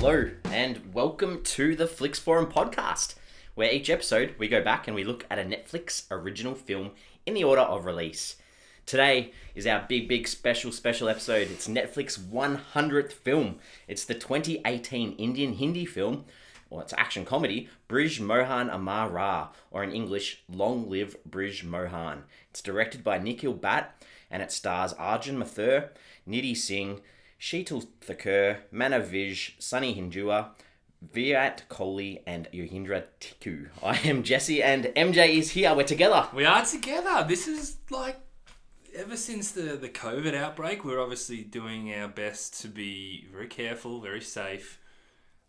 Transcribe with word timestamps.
Hello, 0.00 0.30
and 0.44 0.94
welcome 0.94 1.42
to 1.42 1.76
the 1.76 1.86
Flicks 1.86 2.18
Forum 2.18 2.46
podcast, 2.46 3.16
where 3.54 3.70
each 3.70 3.90
episode 3.90 4.34
we 4.38 4.48
go 4.48 4.62
back 4.62 4.88
and 4.88 4.94
we 4.94 5.04
look 5.04 5.26
at 5.30 5.38
a 5.38 5.42
Netflix 5.42 6.04
original 6.10 6.54
film 6.54 6.92
in 7.26 7.34
the 7.34 7.44
order 7.44 7.60
of 7.60 7.84
release. 7.84 8.36
Today 8.86 9.32
is 9.54 9.66
our 9.66 9.84
big, 9.86 10.08
big 10.08 10.26
special, 10.26 10.72
special 10.72 11.10
episode. 11.10 11.50
It's 11.50 11.68
Netflix 11.68 12.18
100th 12.18 13.12
film. 13.12 13.58
It's 13.86 14.06
the 14.06 14.14
2018 14.14 15.16
Indian 15.16 15.52
Hindi 15.52 15.84
film, 15.84 16.24
or 16.70 16.80
it's 16.80 16.94
action 16.96 17.26
comedy, 17.26 17.68
Brij 17.86 18.20
Mohan 18.20 18.70
Amar 18.70 19.10
Ra, 19.10 19.50
or 19.70 19.84
in 19.84 19.92
English, 19.92 20.42
Long 20.48 20.88
Live 20.88 21.14
Brij 21.28 21.62
Mohan. 21.62 22.22
It's 22.48 22.62
directed 22.62 23.04
by 23.04 23.18
Nikhil 23.18 23.52
Bhatt, 23.52 23.88
and 24.30 24.42
it 24.42 24.50
stars 24.50 24.94
Arjun 24.94 25.36
Mathur, 25.36 25.90
Nidhi 26.26 26.56
Singh, 26.56 27.02
Sheetal 27.40 27.86
Thakur, 28.02 28.58
Manav 28.70 29.10
Vij, 29.10 29.52
Sunny 29.58 29.94
Hinduja, 29.94 30.50
Virat 31.00 31.62
Kohli, 31.70 32.20
and 32.26 32.46
Yogendra 32.52 33.04
Tiku. 33.18 33.68
I 33.82 33.96
am 34.06 34.22
Jesse, 34.22 34.62
and 34.62 34.84
MJ 34.94 35.38
is 35.38 35.52
here. 35.52 35.74
We're 35.74 35.84
together. 35.84 36.28
We 36.34 36.44
are 36.44 36.66
together. 36.66 37.24
This 37.26 37.48
is 37.48 37.78
like 37.88 38.20
ever 38.94 39.16
since 39.16 39.52
the 39.52 39.78
the 39.78 39.88
COVID 39.88 40.34
outbreak, 40.34 40.84
we're 40.84 41.00
obviously 41.00 41.42
doing 41.42 41.94
our 41.94 42.08
best 42.08 42.60
to 42.60 42.68
be 42.68 43.26
very 43.32 43.48
careful, 43.48 44.02
very 44.02 44.20
safe. 44.20 44.78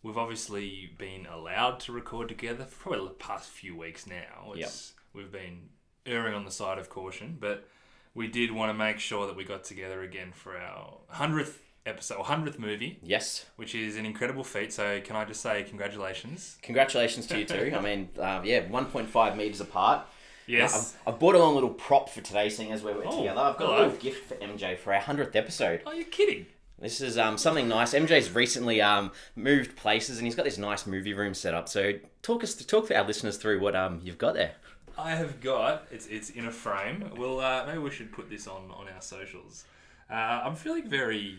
We've 0.01 0.17
obviously 0.17 0.91
been 0.97 1.25
allowed 1.25 1.81
to 1.81 1.91
record 1.91 2.29
together 2.29 2.63
for 2.63 2.91
probably 2.91 3.09
the 3.09 3.15
past 3.15 3.49
few 3.49 3.75
weeks 3.75 4.07
now. 4.07 4.53
It's, 4.55 4.93
We've 5.13 5.31
been 5.31 5.67
erring 6.05 6.35
on 6.35 6.45
the 6.45 6.51
side 6.51 6.77
of 6.77 6.89
caution, 6.89 7.35
but 7.37 7.67
we 8.15 8.27
did 8.27 8.51
want 8.53 8.69
to 8.69 8.73
make 8.73 8.99
sure 8.99 9.27
that 9.27 9.35
we 9.35 9.43
got 9.43 9.65
together 9.65 10.01
again 10.01 10.31
for 10.33 10.57
our 10.57 10.99
hundredth 11.09 11.59
episode, 11.85 12.21
hundredth 12.23 12.59
movie, 12.59 12.99
Yes. 13.03 13.45
which 13.55 13.73
is 13.75 13.97
an 13.97 14.05
incredible 14.05 14.43
feat. 14.43 14.71
So 14.73 15.01
can 15.01 15.15
I 15.15 15.25
just 15.25 15.41
say 15.41 15.63
congratulations? 15.63 16.57
Congratulations 16.61 17.27
to 17.27 17.39
you 17.39 17.45
too. 17.45 17.73
I 17.75 17.79
mean, 17.81 18.09
uh, 18.19 18.41
yeah, 18.43 18.61
1.5 18.67 19.35
meters 19.35 19.61
apart. 19.61 20.05
Yes. 20.47 20.95
I've, 21.05 21.13
I've 21.15 21.19
bought 21.19 21.35
a 21.35 21.43
little 21.45 21.69
prop 21.69 22.09
for 22.09 22.21
today, 22.21 22.49
seeing 22.49 22.71
as 22.71 22.83
we're 22.83 22.95
Oh, 23.05 23.17
together. 23.17 23.39
I've 23.39 23.57
got 23.57 23.67
hello. 23.67 23.77
a 23.77 23.81
little 23.85 23.97
gift 23.97 24.25
for 24.27 24.35
MJ 24.35 24.77
for 24.77 24.93
our 24.93 25.01
100th 25.01 25.35
episode. 25.35 25.81
Oh, 25.85 25.91
you're 25.93 26.05
kidding. 26.05 26.45
This 26.79 26.99
is 26.99 27.17
um, 27.17 27.37
something 27.37 27.67
nice. 27.67 27.93
MJ's 27.93 28.31
recently 28.31 28.81
um, 28.81 29.11
moved 29.35 29.75
places 29.75 30.17
and 30.17 30.25
he's 30.25 30.33
got 30.35 30.45
this 30.45 30.57
nice 30.57 30.87
movie 30.87 31.13
room 31.13 31.33
set 31.35 31.53
up. 31.53 31.69
So 31.69 31.93
talk 32.23 32.43
us 32.43 32.55
talk 32.55 32.87
to 32.87 32.97
our 32.97 33.05
listeners 33.05 33.37
through 33.37 33.59
what 33.61 33.75
um, 33.75 34.01
you've 34.03 34.17
got 34.17 34.33
there. 34.33 34.53
I 34.97 35.11
have 35.11 35.39
got 35.41 35.85
it's 35.91 36.07
it's 36.07 36.31
in 36.31 36.45
a 36.47 36.51
frame. 36.51 37.11
Well, 37.15 37.39
uh, 37.39 37.65
maybe 37.67 37.77
we 37.77 37.91
should 37.91 38.11
put 38.11 38.29
this 38.31 38.47
on 38.47 38.71
on 38.71 38.87
our 38.93 39.01
socials. 39.01 39.65
Uh, 40.09 40.15
I'm 40.43 40.55
feeling 40.55 40.89
very, 40.89 41.37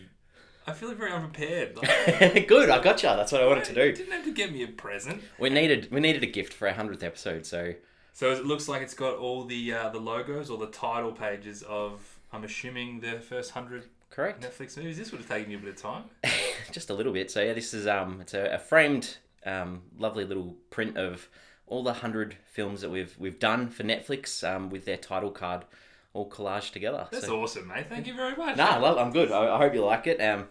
I 0.65 0.71
feel 0.73 0.93
very 0.93 1.11
unprepared. 1.11 1.75
Like, 1.77 2.47
Good, 2.47 2.69
I 2.69 2.81
got 2.81 3.03
you. 3.03 3.09
That's 3.09 3.31
what 3.31 3.41
I 3.41 3.47
wanted 3.47 3.65
to 3.65 3.69
You 3.71 3.91
do. 3.91 3.97
didn't 3.97 4.13
have 4.13 4.23
to 4.25 4.31
get 4.31 4.51
me 4.51 4.63
a 4.63 4.67
present. 4.67 5.21
We 5.39 5.49
needed 5.49 5.89
we 5.91 5.99
needed 5.99 6.23
a 6.23 6.27
gift 6.27 6.53
for 6.53 6.67
our 6.67 6.73
100th 6.73 7.03
episode. 7.03 7.45
So 7.45 7.73
So 8.13 8.31
it 8.31 8.45
looks 8.45 8.67
like 8.67 8.81
it's 8.81 8.93
got 8.93 9.17
all 9.17 9.43
the 9.45 9.73
uh, 9.73 9.89
the 9.89 9.99
logos 9.99 10.49
or 10.49 10.57
the 10.57 10.67
title 10.67 11.11
pages 11.11 11.63
of. 11.63 12.19
I'm 12.31 12.43
assuming 12.43 12.99
the 13.01 13.19
first 13.19 13.51
hundred 13.51 13.83
correct. 14.09 14.41
Netflix 14.43 14.75
movies. 14.77 14.97
This 14.97 15.11
would 15.11 15.21
have 15.21 15.29
taken 15.29 15.51
you 15.51 15.57
a 15.57 15.61
bit 15.61 15.69
of 15.69 15.77
time. 15.81 16.03
just 16.71 16.89
a 16.89 16.93
little 16.95 17.13
bit. 17.13 17.29
So 17.29 17.43
yeah, 17.43 17.53
this 17.53 17.73
is 17.75 17.85
um, 17.85 18.19
it's 18.21 18.33
a, 18.33 18.55
a 18.55 18.57
framed, 18.57 19.17
um, 19.45 19.81
lovely 19.99 20.25
little 20.25 20.55
print 20.71 20.97
of 20.97 21.29
all 21.67 21.83
the 21.83 21.93
hundred 21.93 22.37
films 22.51 22.81
that 22.81 22.89
we've 22.89 23.15
we've 23.19 23.37
done 23.37 23.67
for 23.69 23.83
Netflix, 23.83 24.43
um, 24.49 24.69
with 24.71 24.85
their 24.85 24.97
title 24.97 25.29
card 25.29 25.65
all 26.13 26.29
collaged 26.29 26.71
together. 26.71 27.07
That's 27.11 27.25
so, 27.25 27.41
awesome, 27.41 27.67
mate. 27.67 27.87
Thank 27.89 28.07
you 28.07 28.13
very 28.15 28.35
much. 28.35 28.55
Nah, 28.57 28.75
I 28.75 28.77
love, 28.77 28.97
I'm 28.97 29.11
good. 29.11 29.31
I, 29.31 29.55
I 29.55 29.57
hope 29.57 29.73
you 29.73 29.83
like 29.83 30.07
it. 30.07 30.21
Um, 30.21 30.47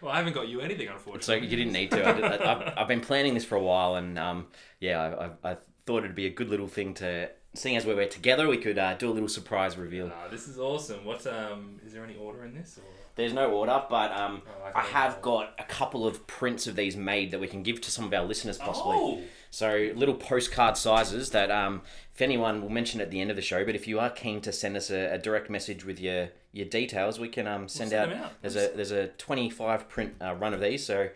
Well, 0.00 0.12
I 0.12 0.16
haven't 0.18 0.32
got 0.34 0.48
you 0.48 0.60
anything, 0.60 0.88
unfortunately. 0.88 1.24
so 1.24 1.34
you 1.50 1.56
didn't 1.56 1.72
need 1.72 1.90
to. 1.92 2.06
I, 2.08 2.12
did- 2.12 2.24
I, 2.24 2.52
I've, 2.52 2.78
I've 2.78 2.88
been 2.88 3.00
planning 3.00 3.34
this 3.34 3.44
for 3.44 3.56
a 3.56 3.62
while, 3.62 3.94
and 3.96 4.18
um, 4.18 4.46
yeah, 4.80 5.00
I, 5.00 5.24
I, 5.48 5.52
I 5.52 5.56
thought 5.86 6.04
it'd 6.04 6.14
be 6.14 6.26
a 6.26 6.30
good 6.30 6.48
little 6.50 6.68
thing 6.68 6.94
to, 6.94 7.30
seeing 7.54 7.76
as 7.76 7.86
we 7.86 7.94
were 7.94 8.06
together, 8.06 8.48
we 8.48 8.58
could 8.58 8.78
uh, 8.78 8.94
do 8.94 9.10
a 9.10 9.12
little 9.12 9.28
surprise 9.28 9.76
reveal. 9.78 10.08
Nah, 10.08 10.28
this 10.30 10.48
is 10.48 10.58
awesome. 10.58 11.04
What 11.04 11.26
um, 11.26 11.80
is 11.86 11.92
there 11.92 12.04
any 12.04 12.16
order 12.16 12.44
in 12.44 12.54
this? 12.54 12.78
Or? 12.78 12.84
There's 13.16 13.32
no 13.32 13.50
order, 13.52 13.82
but 13.88 14.10
um, 14.12 14.42
Oh, 14.46 14.72
I 14.74 14.80
okay. 14.80 14.90
have 14.92 15.22
got 15.22 15.54
a 15.58 15.64
couple 15.64 16.06
of 16.06 16.26
prints 16.26 16.66
of 16.66 16.74
these 16.76 16.96
made 16.96 17.30
that 17.30 17.40
we 17.40 17.46
can 17.46 17.62
give 17.62 17.80
to 17.82 17.90
some 17.90 18.04
of 18.06 18.12
our 18.12 18.24
listeners 18.24 18.58
possibly. 18.58 18.96
Oh, 18.98 19.20
So 19.54 19.92
little 19.94 20.16
postcard 20.16 20.76
sizes 20.76 21.30
that 21.30 21.48
um, 21.48 21.82
if 22.12 22.20
anyone 22.20 22.60
will 22.60 22.70
mention 22.70 23.00
at 23.00 23.12
the 23.12 23.20
end 23.20 23.30
of 23.30 23.36
the 23.36 23.42
show, 23.42 23.64
but 23.64 23.76
if 23.76 23.86
you 23.86 24.00
are 24.00 24.10
keen 24.10 24.40
to 24.40 24.52
send 24.52 24.76
us 24.76 24.90
a, 24.90 25.14
a 25.14 25.18
direct 25.18 25.48
message 25.48 25.84
with 25.84 26.00
your 26.00 26.30
your 26.52 26.66
details, 26.66 27.20
we 27.20 27.28
can 27.28 27.46
um, 27.46 27.68
send, 27.68 27.90
send 27.90 28.02
out, 28.02 28.08
them 28.10 28.24
out. 28.24 28.32
There's 28.42 28.56
a 28.56 28.72
there's 28.74 28.90
a 28.90 29.08
25 29.08 29.88
print 29.88 30.14
uh, 30.20 30.34
run 30.34 30.54
of 30.54 30.60
these. 30.60 30.84
So 30.84 31.08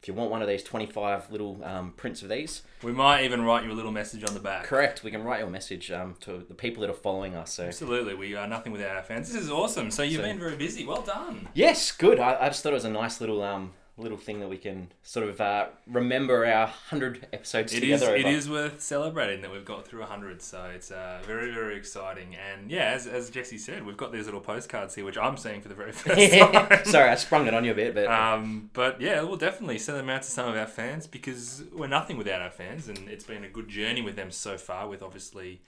if 0.00 0.08
you 0.08 0.14
want 0.14 0.32
one 0.32 0.42
of 0.42 0.48
these 0.48 0.64
25 0.64 1.30
little 1.30 1.62
um, 1.62 1.92
prints 1.96 2.22
of 2.22 2.28
these, 2.28 2.62
we 2.82 2.90
might 2.90 3.22
even 3.22 3.42
write 3.44 3.64
you 3.64 3.70
a 3.70 3.74
little 3.74 3.92
message 3.92 4.24
on 4.24 4.34
the 4.34 4.40
back. 4.40 4.64
correct, 4.64 5.04
we 5.04 5.12
can 5.12 5.22
write 5.22 5.38
your 5.38 5.48
message 5.48 5.92
um, 5.92 6.16
to 6.22 6.44
the 6.48 6.54
people 6.54 6.80
that 6.80 6.90
are 6.90 6.94
following 6.94 7.36
us. 7.36 7.52
So 7.52 7.66
Absolutely, 7.66 8.14
we 8.14 8.34
are 8.34 8.48
nothing 8.48 8.72
without 8.72 8.96
our 8.96 9.04
fans. 9.04 9.32
This 9.32 9.40
is 9.40 9.50
awesome. 9.52 9.92
So 9.92 10.02
you've 10.02 10.16
So- 10.16 10.26
been 10.26 10.40
very 10.40 10.56
busy. 10.56 10.84
Well 10.84 11.02
done. 11.02 11.48
yes, 11.54 11.92
good. 11.92 12.18
I, 12.18 12.38
I 12.40 12.48
just 12.48 12.64
thought 12.64 12.72
it 12.72 12.74
was 12.82 12.84
a 12.84 12.90
nice 12.90 13.20
little 13.20 13.40
um, 13.40 13.74
little 13.98 14.16
thing 14.16 14.40
that 14.40 14.48
we 14.48 14.56
can 14.56 14.88
sort 15.02 15.28
of 15.28 15.38
uh, 15.40 15.66
remember 15.86 16.46
our 16.46 16.66
100 16.66 17.26
episodes 17.32 17.74
It 17.74 17.84
is. 17.84 18.00
together. 18.00 18.16
It 18.16 18.24
over. 18.24 18.34
is 18.34 18.48
worth 18.48 18.80
celebrating 18.80 19.42
that 19.42 19.52
we've 19.52 19.66
got 19.66 19.86
through 19.86 20.02
hundred. 20.02 20.40
So 20.40 20.64
it's 20.74 20.90
uh, 20.90 21.20
very, 21.26 21.52
very 21.52 21.76
exciting. 21.76 22.34
And 22.34 22.70
yeah, 22.70 22.90
as, 22.90 23.06
as 23.06 23.28
Jesse 23.28 23.58
said, 23.58 23.84
we've 23.84 23.96
got 23.98 24.10
these 24.10 24.24
little 24.24 24.40
postcards 24.40 24.94
here, 24.94 25.04
which 25.04 25.18
I'm 25.18 25.36
seeing 25.36 25.60
for 25.60 25.68
the 25.68 25.74
very 25.74 25.92
first 26.02 26.32
time. 26.38 26.84
Sorry, 26.86 27.10
I 27.10 27.14
sprung 27.16 27.46
it 27.46 27.52
on 27.54 27.64
you 27.64 27.72
a 27.72 27.74
bit, 27.74 27.94
but 27.94 28.06
Um, 28.08 28.70
but 28.72 29.00
yeah, 29.00 29.20
we'll 29.22 29.36
definitely 29.36 29.78
send 29.78 29.98
them 29.98 30.08
out 30.08 30.22
to 30.22 30.30
some 30.30 30.48
of 30.48 30.56
our 30.56 30.66
fans 30.66 31.06
because 31.06 31.64
we're 31.72 31.86
nothing 31.86 32.16
without 32.16 32.40
our 32.40 32.50
fans, 32.50 32.88
and 32.88 32.98
it's 33.08 33.24
been 33.24 33.44
a 33.44 33.48
good 33.48 33.68
journey 33.68 34.00
with 34.00 34.16
them 34.16 34.30
so 34.30 34.56
far. 34.56 34.88
With 34.88 35.02
obviously 35.02 35.60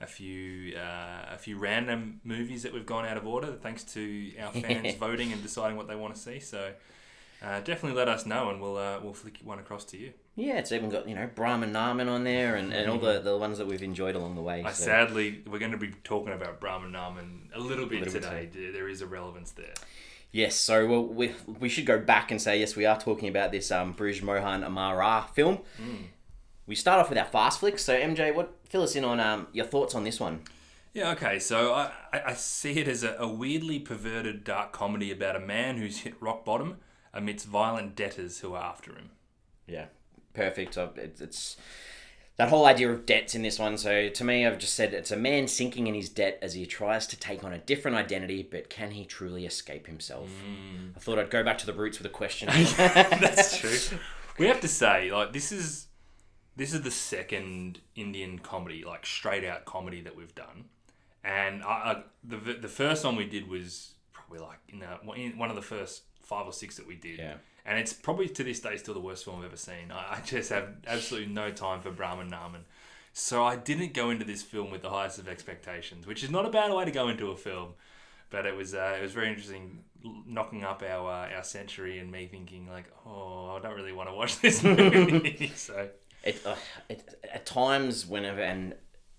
a 0.00 0.06
few 0.06 0.76
uh, 0.76 1.34
a 1.34 1.38
few 1.38 1.58
random 1.58 2.20
movies 2.24 2.62
that 2.62 2.72
we've 2.72 2.86
gone 2.86 3.04
out 3.06 3.16
of 3.18 3.26
order 3.26 3.52
thanks 3.52 3.84
to 3.84 4.32
our 4.40 4.52
fans 4.52 4.94
voting 4.98 5.32
and 5.32 5.42
deciding 5.42 5.76
what 5.76 5.88
they 5.88 5.94
want 5.96 6.14
to 6.14 6.20
see. 6.20 6.38
So 6.40 6.72
uh, 7.42 7.60
definitely 7.60 7.96
let 7.96 8.08
us 8.08 8.26
know, 8.26 8.50
and 8.50 8.60
we'll 8.60 8.76
uh, 8.76 8.98
we'll 9.02 9.12
flick 9.14 9.38
one 9.44 9.58
across 9.58 9.84
to 9.86 9.96
you. 9.96 10.12
Yeah, 10.36 10.58
it's 10.58 10.70
even 10.72 10.90
got 10.90 11.08
you 11.08 11.14
know 11.14 11.28
Brahman 11.34 11.72
Naman 11.72 12.08
on 12.10 12.24
there 12.24 12.56
and, 12.56 12.72
and 12.72 12.90
all 12.90 12.98
the, 12.98 13.20
the 13.20 13.36
ones 13.36 13.58
that 13.58 13.66
we've 13.66 13.82
enjoyed 13.82 14.14
along 14.14 14.34
the 14.34 14.42
way. 14.42 14.62
I 14.64 14.72
so- 14.72 14.84
sadly 14.84 15.42
we're 15.46 15.58
going 15.58 15.72
to 15.72 15.78
be 15.78 15.92
talking 16.04 16.32
about 16.32 16.60
Brahman 16.60 16.92
Naman 16.92 17.54
a 17.54 17.60
little 17.60 17.86
bit 17.86 18.00
little 18.00 18.14
today. 18.20 18.48
There- 18.52 18.72
There 18.72 18.88
is 18.88 19.00
a 19.00 19.06
relevance 19.06 19.50
there. 19.52 19.74
Yes, 20.32 20.54
so 20.56 20.86
well, 20.86 21.04
we 21.06 21.34
we 21.60 21.68
should 21.68 21.86
go 21.86 21.98
back 21.98 22.30
and 22.30 22.40
say 22.42 22.58
yes, 22.60 22.76
we 22.76 22.84
are 22.84 22.98
talking 22.98 23.28
about 23.28 23.52
this 23.52 23.70
um, 23.70 23.94
Mohan 23.98 24.64
Amara 24.64 25.26
film. 25.34 25.60
We 26.66 26.74
start 26.74 27.00
off 27.00 27.08
with 27.08 27.18
our 27.18 27.24
fast 27.24 27.60
flicks. 27.60 27.84
So 27.84 27.96
MJ, 27.98 28.34
what 28.34 28.54
fill 28.68 28.82
us 28.82 28.96
in 28.96 29.04
on 29.04 29.20
um, 29.20 29.46
your 29.52 29.66
thoughts 29.66 29.94
on 29.94 30.04
this 30.04 30.18
one? 30.18 30.40
Yeah, 30.94 31.10
okay. 31.12 31.38
So 31.38 31.72
I, 31.74 31.92
I 32.12 32.22
I 32.26 32.32
see 32.34 32.72
it 32.80 32.88
as 32.88 33.04
a, 33.04 33.14
a 33.18 33.28
weirdly 33.28 33.78
perverted 33.78 34.44
dark 34.44 34.72
comedy 34.72 35.10
about 35.12 35.36
a 35.36 35.40
man 35.40 35.76
who's 35.78 35.98
hit 35.98 36.14
rock 36.20 36.44
bottom 36.44 36.78
amidst 37.16 37.46
violent 37.46 37.96
debtors 37.96 38.40
who 38.40 38.54
are 38.54 38.62
after 38.62 38.92
him. 38.92 39.10
Yeah, 39.66 39.86
perfect. 40.34 40.76
It's, 40.76 41.20
it's 41.20 41.56
that 42.36 42.50
whole 42.50 42.66
idea 42.66 42.92
of 42.92 43.06
debts 43.06 43.34
in 43.34 43.42
this 43.42 43.58
one. 43.58 43.78
So 43.78 44.08
to 44.08 44.24
me, 44.24 44.46
I've 44.46 44.58
just 44.58 44.74
said 44.74 44.92
it's 44.92 45.10
a 45.10 45.16
man 45.16 45.48
sinking 45.48 45.86
in 45.86 45.94
his 45.94 46.08
debt 46.08 46.38
as 46.42 46.54
he 46.54 46.66
tries 46.66 47.06
to 47.08 47.16
take 47.16 47.42
on 47.42 47.52
a 47.52 47.58
different 47.58 47.96
identity, 47.96 48.46
but 48.48 48.68
can 48.68 48.90
he 48.92 49.04
truly 49.04 49.46
escape 49.46 49.86
himself? 49.86 50.28
Hmm. 50.28 50.90
I 50.94 51.00
thought 51.00 51.18
I'd 51.18 51.30
go 51.30 51.42
back 51.42 51.58
to 51.58 51.66
the 51.66 51.72
roots 51.72 51.98
with 51.98 52.06
a 52.06 52.10
question. 52.10 52.48
That's 52.76 53.58
true. 53.58 53.98
We 54.38 54.46
have 54.46 54.60
to 54.60 54.68
say, 54.68 55.10
like, 55.10 55.32
this 55.32 55.50
is 55.50 55.86
this 56.56 56.72
is 56.72 56.82
the 56.82 56.90
second 56.90 57.80
Indian 57.94 58.38
comedy, 58.38 58.84
like 58.84 59.04
straight 59.06 59.44
out 59.44 59.64
comedy 59.64 60.00
that 60.02 60.16
we've 60.16 60.34
done, 60.34 60.66
and 61.24 61.62
I, 61.62 61.66
I, 61.66 62.02
the 62.22 62.54
the 62.54 62.68
first 62.68 63.04
one 63.04 63.16
we 63.16 63.26
did 63.26 63.48
was 63.48 63.92
probably 64.12 64.38
like 64.40 64.58
in, 64.68 64.80
the, 64.80 65.12
in 65.12 65.38
one 65.38 65.50
of 65.50 65.56
the 65.56 65.62
first 65.62 66.02
five 66.26 66.46
or 66.46 66.52
six 66.52 66.76
that 66.76 66.86
we 66.86 66.96
did. 66.96 67.18
Yeah. 67.18 67.34
And 67.64 67.78
it's 67.78 67.92
probably 67.92 68.28
to 68.28 68.44
this 68.44 68.60
day 68.60 68.76
still 68.76 68.94
the 68.94 69.00
worst 69.00 69.24
film 69.24 69.38
I've 69.40 69.46
ever 69.46 69.56
seen. 69.56 69.90
I, 69.90 70.18
I 70.18 70.20
just 70.24 70.50
have 70.50 70.68
absolutely 70.86 71.32
no 71.32 71.50
time 71.50 71.80
for 71.80 71.90
Brahman 71.90 72.30
Naman. 72.30 72.60
So 73.12 73.44
I 73.44 73.56
didn't 73.56 73.94
go 73.94 74.10
into 74.10 74.24
this 74.24 74.42
film 74.42 74.70
with 74.70 74.82
the 74.82 74.90
highest 74.90 75.18
of 75.18 75.26
expectations, 75.26 76.06
which 76.06 76.22
is 76.22 76.30
not 76.30 76.44
a 76.44 76.50
bad 76.50 76.72
way 76.72 76.84
to 76.84 76.90
go 76.90 77.08
into 77.08 77.30
a 77.30 77.36
film. 77.36 77.70
But 78.28 78.44
it 78.44 78.54
was 78.54 78.74
uh, 78.74 78.96
it 78.98 79.02
was 79.02 79.12
very 79.12 79.28
interesting, 79.28 79.84
knocking 80.26 80.64
up 80.64 80.82
our 80.82 81.10
uh, 81.10 81.34
our 81.36 81.44
century 81.44 81.98
and 81.98 82.10
me 82.10 82.26
thinking 82.26 82.68
like, 82.68 82.84
oh, 83.06 83.56
I 83.56 83.60
don't 83.60 83.74
really 83.74 83.92
want 83.92 84.10
to 84.10 84.14
watch 84.14 84.38
this 84.40 84.62
movie. 84.62 85.52
so 85.56 85.88
it, 86.26 86.42
uh, 86.44 86.56
it 86.88 87.14
at 87.32 87.46
times 87.46 88.04
whenever 88.04 88.40
and 88.40 88.74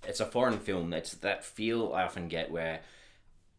it's 0.08 0.20
a 0.20 0.26
foreign 0.26 0.60
film 0.60 0.90
that's 0.90 1.14
that 1.16 1.44
feel 1.44 1.94
i 1.94 2.04
often 2.04 2.28
get 2.28 2.52
where 2.52 2.82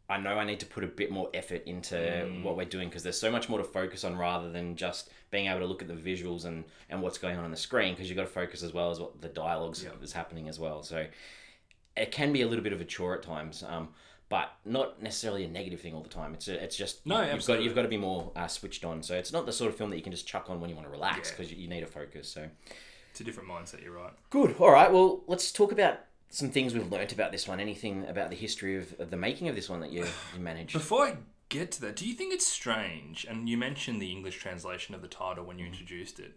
i 0.08 0.16
know 0.16 0.38
i 0.38 0.44
need 0.44 0.58
to 0.60 0.66
put 0.66 0.82
a 0.84 0.86
bit 0.86 1.10
more 1.10 1.28
effort 1.34 1.62
into 1.66 1.96
what 2.42 2.56
we're 2.56 2.64
doing 2.64 2.88
because 2.88 3.02
there's 3.02 3.18
so 3.20 3.30
much 3.30 3.48
more 3.48 3.58
to 3.58 3.64
focus 3.64 4.04
on 4.04 4.16
rather 4.16 4.50
than 4.50 4.74
just 4.76 5.10
being 5.30 5.46
able 5.48 5.60
to 5.60 5.66
look 5.66 5.82
at 5.82 5.88
the 5.88 5.94
visuals 5.94 6.44
and 6.44 6.64
and 6.90 7.00
what's 7.02 7.18
going 7.18 7.36
on 7.38 7.44
on 7.44 7.50
the 7.50 7.56
screen 7.56 7.94
because 7.94 8.08
you've 8.08 8.16
got 8.16 8.22
to 8.22 8.28
focus 8.28 8.62
as 8.62 8.72
well 8.72 8.90
as 8.90 8.98
what 9.00 9.20
the 9.20 9.28
dialogues 9.28 9.82
Yep. 9.84 10.02
is 10.02 10.12
happening 10.12 10.48
as 10.48 10.58
well 10.58 10.82
so 10.82 11.06
it 11.96 12.12
can 12.12 12.32
be 12.32 12.42
a 12.42 12.46
little 12.48 12.62
bit 12.62 12.72
of 12.72 12.80
a 12.80 12.84
chore 12.84 13.14
at 13.14 13.22
times 13.22 13.62
um, 13.66 13.88
but 14.28 14.52
not 14.64 15.02
necessarily 15.02 15.44
a 15.44 15.48
negative 15.48 15.80
thing 15.80 15.94
all 15.94 16.02
the 16.02 16.08
time. 16.10 16.34
It's 16.34 16.48
a, 16.48 16.62
it's 16.62 16.76
just 16.76 17.06
No, 17.06 17.22
you've 17.22 17.46
got 17.46 17.62
you've 17.62 17.74
got 17.74 17.82
to 17.82 17.88
be 17.88 17.96
more 17.96 18.30
uh, 18.36 18.46
switched 18.46 18.84
on. 18.84 19.02
So 19.02 19.14
it's 19.14 19.32
not 19.32 19.46
the 19.46 19.52
sort 19.54 19.70
of 19.70 19.76
film 19.78 19.88
that 19.88 19.96
you 19.96 20.02
can 20.02 20.12
just 20.12 20.26
chuck 20.26 20.50
on 20.50 20.60
when 20.60 20.68
you 20.68 20.76
want 20.76 20.86
to 20.86 20.92
relax 20.92 21.30
Yeah. 21.30 21.34
because 21.36 21.50
you, 21.50 21.56
you 21.62 21.66
need 21.66 21.82
a 21.82 21.86
focus. 21.86 22.28
So 22.28 22.46
It's 23.10 23.20
a 23.22 23.24
different 23.24 23.48
mindset. 23.48 23.82
You're 23.82 23.94
right. 23.94 24.12
good. 24.28 24.54
All 24.58 24.70
right. 24.70 24.92
Well, 24.92 25.22
let's 25.28 25.50
talk 25.50 25.72
about 25.72 26.00
some 26.30 26.50
things 26.50 26.74
we've 26.74 26.90
learnt 26.90 27.12
about 27.12 27.32
this 27.32 27.48
one. 27.48 27.60
Anything 27.60 28.06
about 28.06 28.30
the 28.30 28.36
history 28.36 28.76
of, 28.76 28.98
of 29.00 29.10
the 29.10 29.16
making 29.16 29.48
of 29.48 29.54
this 29.54 29.68
one 29.68 29.80
that 29.80 29.90
you 29.90 30.04
you 30.34 30.40
managed? 30.40 30.72
Before 30.72 31.06
I 31.06 31.16
get 31.48 31.72
to 31.72 31.80
that, 31.82 31.96
do 31.96 32.06
you 32.06 32.14
think 32.14 32.34
it's 32.34 32.46
strange? 32.46 33.24
And 33.28 33.48
you 33.48 33.56
mentioned 33.56 34.00
the 34.02 34.10
English 34.12 34.36
translation 34.38 34.94
of 34.94 35.02
the 35.02 35.08
title 35.08 35.44
when 35.44 35.58
you 35.58 35.64
Mm. 35.66 35.68
introduced 35.72 36.18
it. 36.20 36.32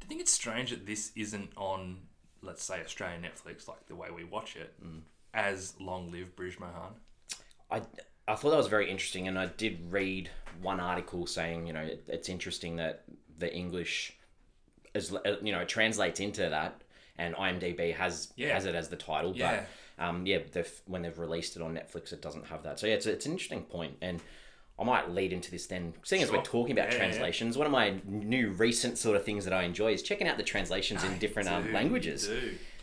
Do 0.00 0.04
you 0.04 0.08
think 0.08 0.20
it's 0.20 0.32
strange 0.32 0.70
that 0.70 0.86
this 0.86 1.12
isn't 1.16 1.50
on, 1.56 1.98
let's 2.42 2.62
say, 2.64 2.80
Australian 2.82 3.22
Netflix, 3.22 3.68
like 3.68 3.86
the 3.86 3.94
way 3.94 4.08
we 4.10 4.24
watch 4.24 4.56
it, 4.56 4.72
Mm. 4.82 5.02
as 5.34 5.74
Long 5.80 6.10
Live 6.10 6.34
Brij 6.36 6.58
Mohan? 6.58 6.94
I, 7.70 7.82
I 8.28 8.34
thought 8.36 8.50
that 8.50 8.56
was 8.56 8.68
very 8.68 8.90
interesting, 8.90 9.28
and 9.28 9.38
I 9.38 9.46
did 9.46 9.92
read 9.92 10.30
one 10.62 10.80
article 10.80 11.26
saying, 11.26 11.66
you 11.66 11.72
know, 11.72 11.80
it, 11.82 12.04
it's 12.08 12.28
interesting 12.28 12.76
that 12.76 13.04
the 13.38 13.52
English, 13.54 14.16
is 14.94 15.12
uh, 15.12 15.36
you 15.42 15.52
know, 15.52 15.64
translates 15.66 16.20
into 16.20 16.48
that, 16.48 16.80
and 17.18 17.34
IMDb 17.34 17.94
has 17.94 18.32
Yeah. 18.36 18.52
has 18.54 18.64
it 18.66 18.74
as 18.74 18.88
the 18.88 18.96
title, 18.96 19.34
Yeah. 19.36 19.64
but 19.98 20.04
um, 20.04 20.26
yeah, 20.26 20.38
they've, 20.52 20.80
when 20.86 21.02
they've 21.02 21.18
released 21.18 21.56
it 21.56 21.62
on 21.62 21.74
Netflix, 21.74 22.12
it 22.12 22.20
doesn't 22.20 22.46
have 22.46 22.62
that. 22.64 22.78
So 22.78 22.86
yeah, 22.86 22.94
it's, 22.94 23.06
it's 23.06 23.26
an 23.26 23.32
interesting 23.32 23.62
point, 23.62 23.96
and 24.02 24.20
I 24.78 24.84
might 24.84 25.10
lead 25.10 25.32
into 25.32 25.50
this 25.50 25.66
then. 25.66 25.94
Seeing 26.04 26.22
as 26.22 26.30
we're 26.30 26.42
talking 26.42 26.78
about 26.78 26.92
Yeah, 26.92 26.98
translations, 26.98 27.56
one 27.56 27.66
of 27.66 27.72
my 27.72 27.94
new 28.04 28.50
recent 28.50 28.98
sort 28.98 29.16
of 29.16 29.24
things 29.24 29.44
that 29.46 29.54
I 29.54 29.62
enjoy 29.62 29.92
is 29.94 30.02
checking 30.02 30.28
out 30.28 30.36
the 30.36 30.42
translations 30.42 31.02
in 31.02 31.18
different 31.18 31.48
um, 31.48 31.72
languages. 31.72 32.28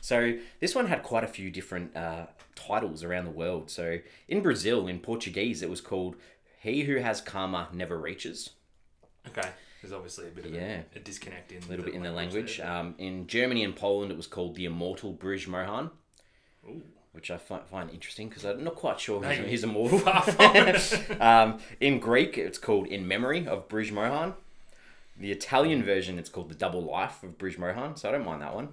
So 0.01 0.37
this 0.59 0.73
one 0.73 0.87
had 0.87 1.03
quite 1.03 1.23
a 1.23 1.27
few 1.27 1.51
different 1.51 1.95
uh, 1.95 2.25
titles 2.55 3.03
around 3.03 3.25
the 3.25 3.31
world. 3.31 3.69
So 3.69 3.99
in 4.27 4.41
Brazil, 4.41 4.87
in 4.87 4.99
Portuguese, 4.99 5.61
it 5.61 5.69
was 5.69 5.81
called 5.81 6.15
"He 6.61 6.81
Who 6.83 6.95
Has 6.97 7.21
Karma 7.21 7.69
Never 7.71 7.97
Reaches." 7.99 8.49
Okay. 9.27 9.47
There's 9.83 9.91
obviously 9.93 10.27
a 10.27 10.31
bit 10.31 10.45
of 10.45 10.53
Yeah. 10.53 10.81
a, 10.95 10.97
a 10.97 11.01
disconnect 11.01 11.51
in 11.51 11.61
A 11.61 11.67
little 11.67 11.83
bit 11.83 11.93
in 11.93 12.03
the 12.03 12.11
language. 12.11 12.59
Um, 12.61 12.95
in 12.97 13.27
Germany 13.27 13.65
and 13.65 13.75
Poland, 13.75 14.11
it 14.11 14.17
was 14.17 14.27
called 14.27 14.55
"The 14.55 14.63
Immortal 14.65 15.13
Brij 15.13 15.45
Mohan," 15.45 15.91
Ooh. 16.65 16.81
which 17.11 17.29
I 17.29 17.37
fi- 17.37 17.59
find 17.69 17.89
interesting 17.91 18.29
because 18.29 18.45
I'm 18.45 18.63
not 18.63 18.75
quite 18.75 18.99
sure 19.01 19.21
he's, 19.29 19.45
he's 19.45 19.63
immortal. 19.65 19.99
far 19.99 20.21
from 20.23 20.55
it. 20.55 21.21
um, 21.21 21.59
in 21.81 21.99
Greek, 21.99 22.37
it's 22.37 22.57
called 22.57 22.87
"In 22.87 23.05
Memory 23.07 23.45
of 23.45 23.67
Brij 23.67 23.91
Mohan." 23.91 24.35
The 25.17 25.31
Italian 25.33 25.83
version, 25.83 26.17
it's 26.17 26.29
called 26.29 26.47
"The 26.49 26.55
Double 26.55 26.81
Life 26.81 27.21
of 27.21 27.37
Brij 27.37 27.57
Mohan," 27.57 27.97
so 27.97 28.07
I 28.07 28.13
don't 28.13 28.25
mind 28.25 28.41
that 28.41 28.55
one. 28.55 28.69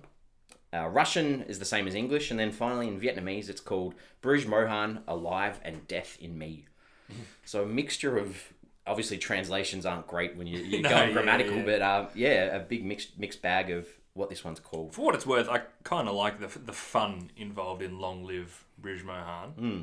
Uh, 0.72 0.86
Russian 0.86 1.42
is 1.42 1.58
the 1.58 1.64
same 1.64 1.88
as 1.88 1.96
English, 1.96 2.30
and 2.30 2.38
then 2.38 2.52
finally 2.52 2.86
in 2.86 3.00
Vietnamese, 3.00 3.48
it's 3.48 3.60
called 3.60 3.96
Brij 4.22 4.46
Mohan, 4.46 5.02
Alive 5.08 5.58
and 5.64 5.88
Death 5.88 6.16
in 6.20 6.38
Me. 6.38 6.66
so 7.44 7.64
a 7.64 7.66
mixture 7.66 8.16
of 8.16 8.52
obviously 8.90 9.16
translations 9.18 9.86
aren't 9.86 10.06
great 10.06 10.36
when 10.36 10.46
you, 10.46 10.58
you're 10.58 10.80
No, 10.82 10.90
going 10.90 11.08
yeah, 11.08 11.14
grammatical, 11.14 11.56
yeah. 11.58 11.64
but 11.64 11.82
uh, 11.82 12.06
yeah, 12.14 12.56
a 12.56 12.60
big 12.60 12.84
mixed 12.84 13.18
mixed 13.18 13.40
bag 13.40 13.70
of 13.70 13.86
what 14.14 14.28
this 14.28 14.44
one's 14.44 14.60
called. 14.60 14.94
For 14.94 15.02
what 15.02 15.14
it's 15.14 15.24
worth, 15.26 15.48
I 15.48 15.62
kind 15.84 16.08
of 16.08 16.14
like 16.14 16.40
the, 16.40 16.58
the 16.58 16.72
fun 16.72 17.30
involved 17.36 17.82
in 17.82 17.98
Long 17.98 18.24
Live 18.24 18.64
Brij 18.82 19.04
Mohan. 19.04 19.50
Hmm. 19.50 19.82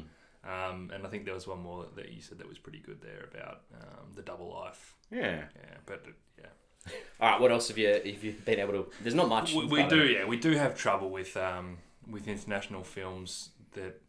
Um, 0.50 0.92
and 0.94 1.06
I 1.06 1.10
think 1.10 1.26
there 1.26 1.34
was 1.34 1.48
one 1.48 1.62
more 1.62 1.86
that 1.96 2.12
you 2.12 2.22
said 2.22 2.38
that 2.40 2.48
was 2.48 2.58
pretty 2.58 2.80
good 2.80 3.02
there 3.02 3.26
about 3.34 3.62
um, 3.74 4.14
the 4.16 4.22
double 4.22 4.50
life. 4.50 4.96
Yeah. 5.12 5.44
Yeah, 5.56 5.78
but 5.86 6.04
uh, 6.08 6.12
yeah, 6.40 6.92
All 7.20 7.32
right. 7.32 7.42
What 7.42 7.52
else 7.52 7.68
have 7.70 7.78
you 7.78 7.88
have 7.88 8.06
you 8.24 8.36
been 8.46 8.60
able 8.60 8.74
to? 8.74 8.92
There's 9.02 9.16
not 9.16 9.30
much. 9.30 9.54
we, 9.54 9.66
we 9.66 9.84
do. 9.84 10.06
Yeah, 10.06 10.26
we 10.26 10.38
do 10.38 10.52
have 10.52 10.78
trouble 10.78 11.10
with 11.10 11.36
um, 11.36 11.78
with 12.10 12.28
international 12.28 12.84
films 12.84 13.50
that 13.74 14.02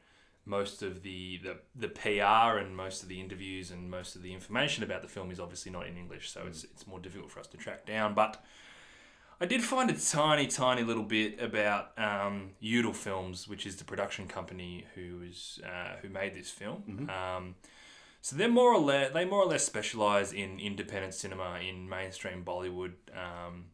most 0.49 0.83
of 0.83 1.03
the, 1.03 1.39
the 1.39 1.56
the 1.77 1.89
PR 1.89 2.59
and 2.59 2.77
most 2.77 3.03
of 3.03 3.09
the 3.09 3.21
interviews 3.21 3.71
and 3.71 3.91
most 3.91 4.17
of 4.17 4.23
the 4.23 4.33
information 4.33 4.83
about 4.83 5.03
the 5.03 5.09
film 5.09 5.31
is 5.31 5.39
obviously 5.39 5.71
not 5.71 5.87
in 5.87 5.97
English, 5.97 6.31
so 6.31 6.45
it's 6.47 6.65
it's 6.65 6.87
more 6.87 6.99
difficult 6.99 7.31
for 7.31 7.41
us 7.41 7.47
to 7.49 7.56
track 7.56 7.87
down. 7.87 8.15
But 8.15 8.43
I 9.41 9.47
did 9.47 9.62
find 9.62 9.89
a 9.91 9.95
tiny, 9.95 10.47
tiny 10.49 10.83
little 10.83 11.05
bit 11.05 11.41
about 11.41 11.97
um, 11.97 12.50
Udall 12.61 12.93
Films, 12.93 13.47
which 13.47 13.67
is 13.67 13.77
the 13.77 13.85
production 13.85 14.27
company 14.27 14.87
who 14.95 15.23
is 15.23 15.61
uh, 15.65 15.97
who 16.03 16.09
made 16.09 16.35
this 16.35 16.50
film. 16.50 16.83
Um, 17.11 17.55
so 18.21 18.35
they're 18.37 18.49
more 18.49 18.75
or 18.75 18.81
less 18.81 19.12
they 19.12 19.25
more 19.25 19.43
or 19.43 19.47
less 19.47 19.65
specialize 19.65 20.33
in 20.33 20.59
independent 20.59 21.15
cinema 21.15 21.61
in 21.61 21.89
mainstream 21.89 22.45
Bollywood. 22.45 22.95
Um, 23.15 23.67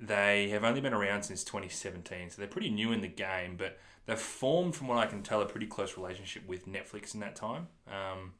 they 0.00 0.48
have 0.48 0.64
only 0.64 0.80
been 0.80 0.94
around 0.94 1.24
since 1.24 1.44
2017, 1.44 2.30
so 2.30 2.36
they're 2.38 2.48
pretty 2.48 2.70
new 2.70 2.90
in 2.90 3.02
the 3.02 3.08
game, 3.08 3.56
but 3.58 3.78
they've 4.06 4.18
formed, 4.18 4.74
from 4.74 4.88
what 4.88 4.96
I 4.96 5.06
can 5.06 5.22
tell, 5.22 5.42
a 5.42 5.46
pretty 5.46 5.66
close 5.66 5.96
relationship 5.98 6.48
with 6.48 6.66
Netflix 6.66 7.12
in 7.12 7.20
that 7.20 7.36
time. 7.36 7.68
Um, 7.86 8.32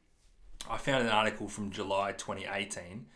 I 0.71 0.79
found 0.79 1.03
an 1.03 1.11
article 1.11 1.49
from 1.49 1.71
July 1.71 2.13
2018, 2.13 3.07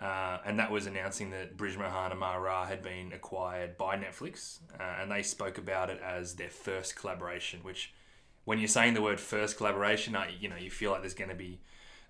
uh, 0.00 0.38
and 0.44 0.58
that 0.58 0.72
was 0.72 0.86
announcing 0.86 1.30
that 1.30 1.56
Brij 1.56 1.76
Mohan 1.76 2.10
Amar 2.10 2.66
had 2.66 2.82
been 2.82 3.12
acquired 3.12 3.78
by 3.78 3.96
Netflix, 3.96 4.58
uh, 4.78 5.00
and 5.00 5.10
they 5.10 5.22
spoke 5.22 5.56
about 5.56 5.88
it 5.88 6.00
as 6.00 6.34
their 6.34 6.50
first 6.50 6.96
collaboration. 6.96 7.60
Which, 7.62 7.94
when 8.44 8.58
you're 8.58 8.66
saying 8.66 8.94
the 8.94 9.02
word 9.02 9.20
first 9.20 9.56
collaboration, 9.56 10.16
I, 10.16 10.30
you 10.38 10.48
know, 10.48 10.56
you 10.56 10.70
feel 10.70 10.90
like 10.90 11.02
there's 11.02 11.14
going 11.14 11.30
to 11.30 11.36
be 11.36 11.60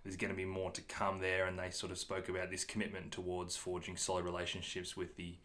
there's 0.03 0.17
going 0.17 0.31
to 0.31 0.37
be 0.37 0.45
more 0.45 0.71
to 0.71 0.81
come 0.83 1.21
there, 1.21 1.47
and 1.47 1.59
they 1.59 1.71
sort 1.71 1.93
of 1.93 1.99
spoke 1.99 2.31
about 2.31 2.51
this 2.51 2.65
commitment 2.65 3.13
towards 3.13 3.57
forging 3.57 3.97
solid 3.97 4.25
relationships 4.25 4.97
with 4.97 5.17
the 5.17 5.37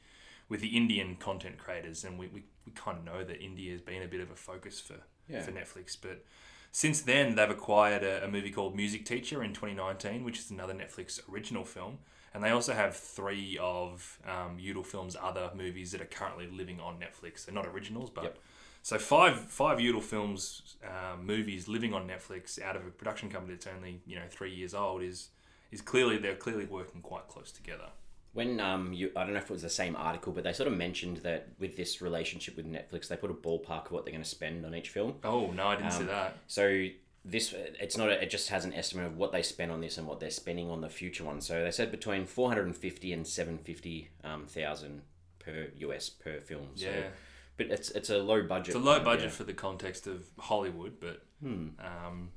with 0.54 0.62
the 0.62 0.78
Indian 0.78 1.16
content 1.16 1.58
creators, 1.58 2.04
and 2.04 2.20
we, 2.20 2.28
we, 2.28 2.44
we 2.66 2.72
kind 2.74 2.98
of 3.00 3.04
know 3.04 3.24
that 3.24 3.42
India 3.42 3.72
has 3.72 3.82
been 3.82 4.04
a 4.04 4.08
bit 4.08 4.22
of 4.22 4.30
a 4.30 4.36
focus 4.36 4.80
for 4.80 4.98
Yeah. 5.28 5.42
for 5.42 5.52
Netflix, 5.52 5.98
but 6.00 6.24
since 6.72 7.02
then 7.02 7.36
they've 7.36 7.50
acquired 7.50 8.04
a, 8.04 8.24
a 8.24 8.28
movie 8.28 8.52
called 8.52 8.76
Music 8.76 9.04
Teacher 9.06 9.44
in 9.44 9.52
2019, 9.54 10.24
which 10.24 10.38
is 10.40 10.52
another 10.52 10.74
Netflix 10.76 11.20
original 11.32 11.66
film, 11.66 11.98
and 12.34 12.44
they 12.44 12.52
also 12.52 12.74
have 12.74 12.96
three 12.96 13.58
of 13.62 14.20
um, 14.28 14.58
Udall 14.60 14.84
Films' 14.84 15.16
other 15.30 15.50
movies 15.56 15.92
that 15.92 16.02
are 16.02 16.12
currently 16.20 16.48
living 16.48 16.80
on 16.80 17.00
Netflix. 17.00 17.46
They're 17.46 17.56
not 17.56 17.66
originals, 17.66 18.10
but 18.12 18.24
Yep. 18.26 18.38
so 18.84 18.98
five 19.00 19.40
five 19.40 19.80
Udall 19.80 20.02
Films 20.02 20.76
um, 20.94 21.26
movies 21.26 21.68
living 21.68 21.94
on 21.94 22.08
Netflix 22.08 22.62
out 22.62 22.76
of 22.76 22.86
a 22.86 22.92
production 22.92 23.30
company 23.32 23.54
that's 23.56 23.68
only 23.76 24.02
you 24.06 24.16
know 24.16 24.28
three 24.30 24.54
years 24.54 24.74
old 24.74 25.02
is 25.02 25.30
is 25.72 25.82
clearly 25.82 26.18
they're 26.18 26.36
clearly 26.46 26.66
working 26.66 27.02
quite 27.02 27.28
close 27.28 27.52
together. 27.52 27.90
When 28.34 28.60
um 28.60 28.94
you 28.94 29.12
I 29.16 29.24
don't 29.24 29.34
know 29.34 29.40
if 29.40 29.46
it 29.50 29.52
was 29.54 29.62
the 29.62 29.70
same 29.70 29.96
article, 29.96 30.34
but 30.34 30.44
they 30.44 30.54
sort 30.54 30.68
of 30.68 30.76
mentioned 30.78 31.18
that 31.18 31.50
with 31.60 31.78
this 31.78 32.02
relationship 32.02 32.58
with 32.58 32.66
Netflix, 32.66 33.08
they 33.08 33.16
put 33.16 33.30
a 33.32 33.34
ballpark 33.34 33.86
of 33.88 33.92
what 33.92 34.06
they're 34.06 34.12
going 34.12 34.24
to 34.24 34.30
spend 34.30 34.66
on 34.66 34.74
each 34.76 34.90
film. 34.90 35.16
Oh 35.24 35.52
no, 35.52 35.68
I 35.68 35.76
didn't 35.76 35.92
see 35.92 36.00
Um, 36.02 36.08
that. 36.08 36.38
So 36.48 36.88
this 37.26 37.54
it's 37.80 37.96
not 37.96 38.10
a, 38.10 38.22
it 38.24 38.30
just 38.30 38.50
has 38.50 38.66
an 38.66 38.74
estimate 38.74 39.06
of 39.06 39.18
what 39.18 39.32
they 39.32 39.42
spent 39.44 39.72
on 39.72 39.82
this 39.82 39.98
and 39.98 40.06
what 40.08 40.20
they're 40.20 40.30
spending 40.32 40.70
on 40.72 40.82
the 40.82 40.90
future 40.90 41.24
one. 41.24 41.42
So 41.42 41.64
they 41.64 41.72
said 41.72 41.92
between 41.92 42.26
450 42.26 43.14
and 43.14 43.26
750 43.26 44.10
um, 44.24 44.46
thousand 44.48 45.04
per 45.40 45.68
US 45.78 46.10
per 46.10 46.40
film. 46.42 46.70
So, 46.76 46.88
Yeah. 46.88 47.08
But 47.56 47.68
it's 47.68 47.92
it's 47.92 48.10
a 48.10 48.18
low 48.18 48.42
budget. 48.42 48.70
It's 48.70 48.76
a 48.76 48.80
low 48.80 48.94
one, 48.94 49.04
budget 49.04 49.26
yeah. 49.26 49.30
for 49.30 49.44
the 49.44 49.54
context 49.54 50.08
of 50.08 50.26
Hollywood, 50.40 50.94
but 51.00 51.22
Hmm. 51.40 51.68
um, 51.80 52.32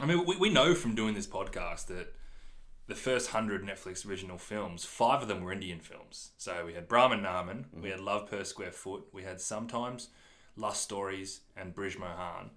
I 0.00 0.06
mean, 0.06 0.24
we, 0.26 0.36
we 0.36 0.50
know 0.50 0.74
from 0.74 0.94
doing 0.96 1.14
this 1.14 1.26
podcast 1.28 1.86
that 1.86 2.12
the 2.86 2.94
first 2.94 3.30
hundred 3.30 3.64
Netflix 3.64 4.06
original 4.06 4.38
films, 4.38 4.84
five 4.84 5.22
of 5.22 5.28
them 5.28 5.42
were 5.42 5.52
Indian 5.52 5.80
films. 5.80 6.30
So 6.36 6.64
we 6.66 6.74
had 6.74 6.88
Brahman 6.88 7.20
Naman, 7.20 7.64
we 7.80 7.90
had 7.90 8.00
Love 8.00 8.30
Per 8.30 8.44
Square 8.44 8.72
Foot, 8.72 9.04
we 9.12 9.22
had 9.22 9.40
Sometimes, 9.40 10.08
Lust 10.56 10.82
Stories, 10.82 11.40
and 11.56 11.74
Brij 11.74 11.98
Mohan. 11.98 12.50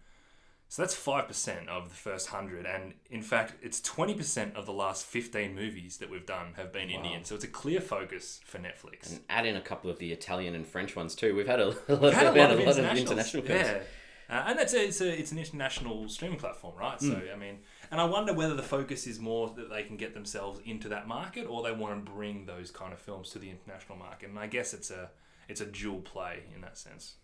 So 0.67 0.82
that's 0.82 0.96
five 0.96 1.27
percent 1.27 1.70
of 1.70 1.89
the 1.89 1.96
first 1.96 2.27
hundred, 2.29 2.65
and 2.65 2.96
in 3.10 3.22
fact, 3.22 3.53
it's 3.62 3.79
twenty 3.79 4.15
percent 4.15 4.55
of 4.55 4.65
the 4.65 4.74
last 4.74 5.05
fifteen 5.05 5.55
movies 5.55 5.98
that 5.98 6.10
we've 6.10 6.25
done 6.25 6.53
have 6.58 6.74
been 6.74 6.89
Indian. 6.89 7.24
So 7.24 7.36
it's 7.36 7.44
a 7.44 7.48
clear 7.50 7.79
focus 7.79 8.41
for 8.44 8.58
Netflix. 8.58 9.12
And 9.12 9.22
add 9.29 9.46
in 9.46 9.55
a 9.55 9.62
couple 9.62 9.91
of 9.91 10.00
the 10.00 10.12
Italian 10.12 10.55
and 10.55 10.67
French 10.67 10.96
ones 10.96 11.13
too. 11.13 11.36
We've 11.36 11.48
had 11.48 11.60
a, 11.60 11.67
lot, 11.67 11.77
We've 12.01 12.13
had 12.13 12.25
a 12.25 12.29
of, 12.29 12.36
lot 12.36 12.51
of 12.51 12.60
a 12.60 12.63
lot 12.65 12.79
of 12.79 12.98
international 12.98 13.44
films. 13.44 13.67
Yeah. 13.67 13.79
Uh, 14.27 14.44
and 14.48 14.58
that's 14.60 14.74
a, 14.74 14.84
it's 14.88 15.01
a 15.01 15.20
it's 15.20 15.32
an 15.32 15.38
international 15.38 16.10
streaming 16.10 16.39
platform, 16.39 16.74
right? 16.77 17.00
So 17.00 17.13
Hmm. 17.13 17.32
I 17.32 17.38
mean, 17.38 17.60
and 17.92 18.00
I 18.01 18.06
wonder 18.06 18.34
whether 18.34 18.54
the 18.56 18.63
focus 18.63 19.08
is 19.08 19.20
more 19.20 19.50
that 19.56 19.70
they 19.70 19.84
can 19.84 19.98
get 19.98 20.13
themselves 20.13 20.60
into 20.65 20.89
that 20.89 21.08
market, 21.08 21.46
or 21.46 21.63
they 21.63 21.72
want 21.72 22.06
to 22.06 22.12
bring 22.12 22.46
those 22.46 22.72
kind 22.72 22.94
of 22.94 23.00
films 23.00 23.30
to 23.32 23.39
the 23.39 23.50
international 23.50 23.98
market. 23.98 24.30
And 24.30 24.39
I 24.39 24.48
guess 24.48 24.74
it's 24.74 24.92
a 24.92 25.10
it's 25.48 25.62
a 25.62 25.65
dual 25.65 26.00
play 26.01 26.44
in 26.56 26.62
that 26.62 26.77
sense. 26.77 27.15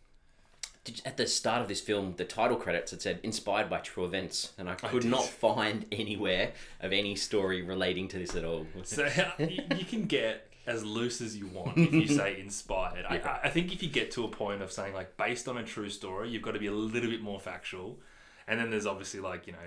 At 1.05 1.15
the 1.17 1.27
start 1.27 1.61
of 1.61 1.67
this 1.67 1.79
film, 1.79 2.15
the 2.17 2.25
title 2.25 2.57
credits 2.57 2.91
it 2.91 3.03
said 3.03 3.19
inspired 3.21 3.69
by 3.69 3.79
true 3.79 4.03
events, 4.03 4.51
and 4.57 4.67
I 4.67 4.73
could 4.73 5.03
did. 5.03 5.11
not 5.11 5.23
find 5.25 5.85
anywhere 5.91 6.53
of 6.79 6.91
any 6.91 7.15
story 7.15 7.61
relating 7.61 8.07
to 8.09 8.17
this 8.17 8.35
at 8.35 8.43
all. 8.43 8.65
So 8.83 9.05
uh, 9.05 9.31
you, 9.37 9.61
you 9.77 9.85
can 9.85 10.05
get 10.05 10.47
as 10.65 10.83
loose 10.83 11.21
as 11.21 11.37
you 11.37 11.45
want 11.47 11.77
if 11.77 11.93
you 11.93 12.07
say 12.07 12.39
inspired. 12.39 13.05
I, 13.07 13.17
I- 13.17 13.39
I 13.43 13.49
think 13.49 13.71
if 13.73 13.83
you 13.83 13.89
get 13.89 14.09
to 14.11 14.23
a 14.25 14.27
point 14.27 14.61
of 14.63 14.71
saying 14.71 14.93
like 14.95 15.17
based 15.17 15.47
on 15.47 15.57
a 15.57 15.63
true 15.63 15.89
story, 15.89 16.29
you've 16.29 16.41
got 16.41 16.53
to 16.53 16.59
be 16.59 16.67
a 16.67 16.71
little 16.71 17.09
bit 17.11 17.21
more 17.21 17.39
factual. 17.39 17.99
And 18.47 18.59
then 18.59 18.71
there's 18.71 18.87
obviously 18.87 19.19
like 19.19 19.45
you 19.45 19.53
know 19.53 19.59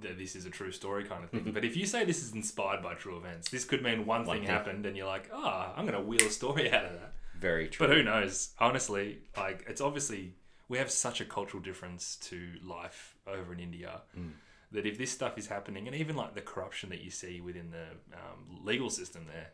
that 0.00 0.18
this 0.18 0.36
is 0.36 0.46
a 0.46 0.50
true 0.50 0.70
story 0.72 1.04
kind 1.04 1.24
of 1.24 1.30
thing. 1.30 1.50
but 1.52 1.64
if 1.64 1.76
you 1.76 1.86
say 1.86 2.04
this 2.04 2.22
is 2.22 2.32
inspired 2.34 2.82
by 2.82 2.94
true 2.94 3.16
events, 3.16 3.50
this 3.50 3.64
could 3.64 3.82
mean 3.82 4.06
one, 4.06 4.24
One 4.24 4.36
thing, 4.36 4.44
thing. 4.46 4.50
happened, 4.54 4.86
and 4.86 4.96
you're 4.96 5.06
like, 5.06 5.28
oh, 5.32 5.72
I'm 5.76 5.84
gonna 5.86 6.00
wheel 6.00 6.22
a 6.26 6.30
story 6.30 6.70
out 6.72 6.84
of 6.84 6.92
that. 6.92 7.12
Very 7.38 7.68
true. 7.68 7.86
But 7.86 7.96
who 7.96 8.02
knows? 8.02 8.50
Honestly, 8.58 9.18
like 9.36 9.64
it's 9.68 9.80
obviously 9.80 10.34
we 10.68 10.78
have 10.78 10.90
such 10.90 11.20
a 11.20 11.24
cultural 11.24 11.62
difference 11.62 12.16
to 12.16 12.38
life 12.62 13.16
over 13.26 13.52
in 13.52 13.60
India 13.60 14.02
Mm. 14.18 14.32
that 14.72 14.84
if 14.86 14.98
this 14.98 15.10
stuff 15.10 15.38
is 15.38 15.46
happening, 15.46 15.86
and 15.86 15.96
even 15.96 16.14
like 16.16 16.34
the 16.34 16.42
corruption 16.42 16.90
that 16.90 17.00
you 17.00 17.10
see 17.10 17.40
within 17.40 17.70
the 17.70 17.86
um, 18.16 18.64
legal 18.64 18.90
system 18.90 19.26
there, 19.26 19.50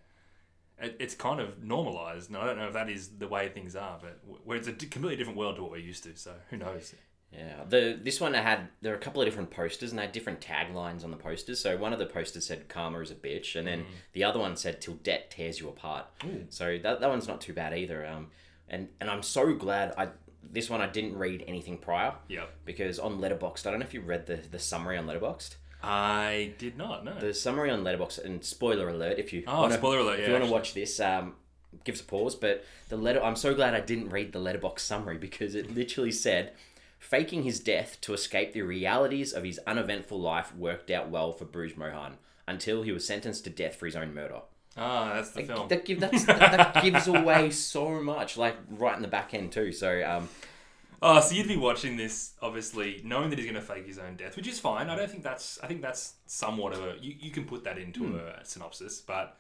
it, 0.79 0.97
it's 0.99 1.15
kind 1.15 1.39
of 1.41 1.63
normalized. 1.63 2.31
And 2.31 2.37
I 2.37 2.47
don't 2.47 2.59
know 2.59 2.67
if 2.67 2.73
that 2.73 2.91
is 2.91 3.11
the 3.19 3.29
way 3.29 3.49
things 3.49 3.77
are, 3.77 3.99
but 4.03 4.21
where 4.45 4.57
it's 4.59 4.67
a 4.67 4.73
completely 4.73 5.17
different 5.17 5.39
world 5.39 5.57
to 5.57 5.63
what 5.63 5.71
we're 5.71 5.77
used 5.79 6.03
to. 6.05 6.17
So 6.17 6.33
who 6.51 6.57
knows? 6.57 6.95
Yeah, 7.37 7.65
the 7.69 7.99
this 8.01 8.21
one 8.21 8.35
had 8.35 8.69
there 8.81 8.93
were 8.93 8.99
a 8.99 9.01
couple 9.01 9.21
of 9.21 9.27
different 9.27 9.51
posters 9.51 9.91
and 9.91 9.99
they 9.99 10.05
had 10.05 10.13
different 10.13 10.41
taglines 10.41 11.03
on 11.05 11.11
the 11.11 11.17
posters. 11.17 11.59
So 11.61 11.77
one 11.77 11.93
of 11.93 11.99
the 11.99 12.07
posters 12.07 12.47
said 12.47 12.69
"Karma 12.69 13.01
is 13.01 13.11
a 13.11 13.15
bitch," 13.15 13.57
and 13.57 13.67
then 13.67 13.85
the 14.13 14.23
other 14.25 14.39
one 14.39 14.57
said 14.57 14.81
"Till 14.81 14.95
debt 14.95 15.31
tears 15.31 15.59
you 15.61 15.69
apart." 15.69 16.07
Ooh. 16.25 16.47
So 16.51 16.79
that, 16.83 17.01
that 17.01 17.09
one's 17.11 17.27
not 17.27 17.41
too 17.41 17.53
bad 17.53 17.77
either. 17.77 18.07
Um, 18.07 18.29
and 18.69 18.89
and 19.01 19.11
I'm 19.11 19.23
so 19.23 19.53
glad 19.55 19.95
I 19.99 20.09
this 20.53 20.69
one 20.71 20.81
I 20.81 20.87
didn't 20.87 21.17
read 21.19 21.43
anything 21.49 21.79
prior 21.79 22.13
Yep. 22.29 22.51
because 22.67 22.99
on 22.99 23.19
Letterboxd 23.19 23.67
I 23.67 23.71
don't 23.71 23.81
know 23.81 23.87
if 23.87 23.95
you 23.95 24.03
read 24.03 24.27
the 24.27 24.37
the 24.37 24.59
summary 24.59 24.97
on 24.97 25.07
Letterboxd. 25.07 25.57
I 25.83 26.55
did 26.59 26.79
not 26.79 27.05
know. 27.05 27.19
The 27.19 27.35
summary 27.35 27.71
on 27.71 27.83
Letterboxd 27.85 28.25
and 28.25 28.45
spoiler 28.45 28.89
alert 28.89 29.19
if 29.19 29.33
you 29.33 29.43
Oh, 29.47 29.63
wanna, 29.63 29.75
spoiler 29.75 29.99
alert, 29.99 30.15
if 30.15 30.21
yeah, 30.21 30.27
you 30.29 30.33
want 30.35 30.45
to 30.47 30.51
watch 30.53 30.73
this 30.75 31.01
um 31.01 31.35
give 31.83 31.97
us 31.97 32.01
a 32.01 32.05
pause 32.05 32.35
but 32.37 32.65
the 32.89 32.97
letter 32.97 33.21
I'm 33.23 33.35
so 33.37 33.53
glad 33.55 33.75
I 33.75 33.81
didn't 33.81 34.11
read 34.11 34.33
the 34.33 34.39
Letterboxd 34.39 34.79
summary 34.81 35.19
because 35.19 35.55
it 35.57 35.75
literally 35.75 36.13
said 36.13 36.53
faking 37.05 37.43
his 37.43 37.61
death 37.61 37.99
to 38.01 38.15
escape 38.15 38.53
the 38.55 38.63
realities 38.63 39.33
of 39.35 39.45
his 39.45 39.61
uneventful 39.67 40.19
life 40.19 40.55
worked 40.57 40.91
out 40.91 41.11
well 41.11 41.33
for 41.33 41.45
Bruce 41.45 41.77
Mohan 41.77 42.17
until 42.49 42.83
he 42.83 42.93
was 42.93 43.07
sentenced 43.07 43.45
to 43.45 43.51
death 43.51 43.77
for 43.77 43.85
his 43.87 43.95
own 43.95 44.15
murder. 44.15 44.41
Ah, 44.77 45.13
that's 45.15 45.31
the 45.33 45.43
film. 45.45 45.69
That, 45.69 45.85
give, 45.85 46.01
that's, 46.01 46.25
that, 46.25 46.39
that 46.75 46.83
gives 46.83 47.07
away 47.07 47.51
so 47.51 48.03
much, 48.03 48.37
like 48.39 48.57
right 48.71 48.97
in 48.97 49.03
the 49.03 49.09
back 49.09 49.35
end 49.35 49.53
too. 49.53 49.71
So 49.71 50.03
um, 50.03 50.29
Oh, 51.03 51.21
so 51.21 51.35
you'd 51.35 51.47
be 51.49 51.59
watching 51.59 51.99
this, 51.99 52.33
obviously, 52.41 53.03
knowing 53.05 53.29
that 53.29 53.39
he's 53.39 53.45
going 53.47 53.61
to 53.61 53.67
fake 53.75 53.87
his 53.87 53.99
own 53.99 54.17
death, 54.17 54.37
which 54.37 54.49
is 54.49 54.59
fine. 54.59 54.89
I 54.89 54.97
don't 54.97 55.11
think 55.11 55.23
that's. 55.23 55.59
I 55.63 55.67
think 55.67 55.83
that's 55.83 56.15
somewhat 56.27 56.73
of 56.73 56.81
a. 56.83 56.95
You, 57.03 57.15
you 57.21 57.31
can 57.31 57.45
put 57.45 57.63
that 57.65 57.77
into 57.77 58.05
Hmm. 58.05 58.17
a 58.17 58.43
synopsis, 58.45 59.03
but 59.03 59.37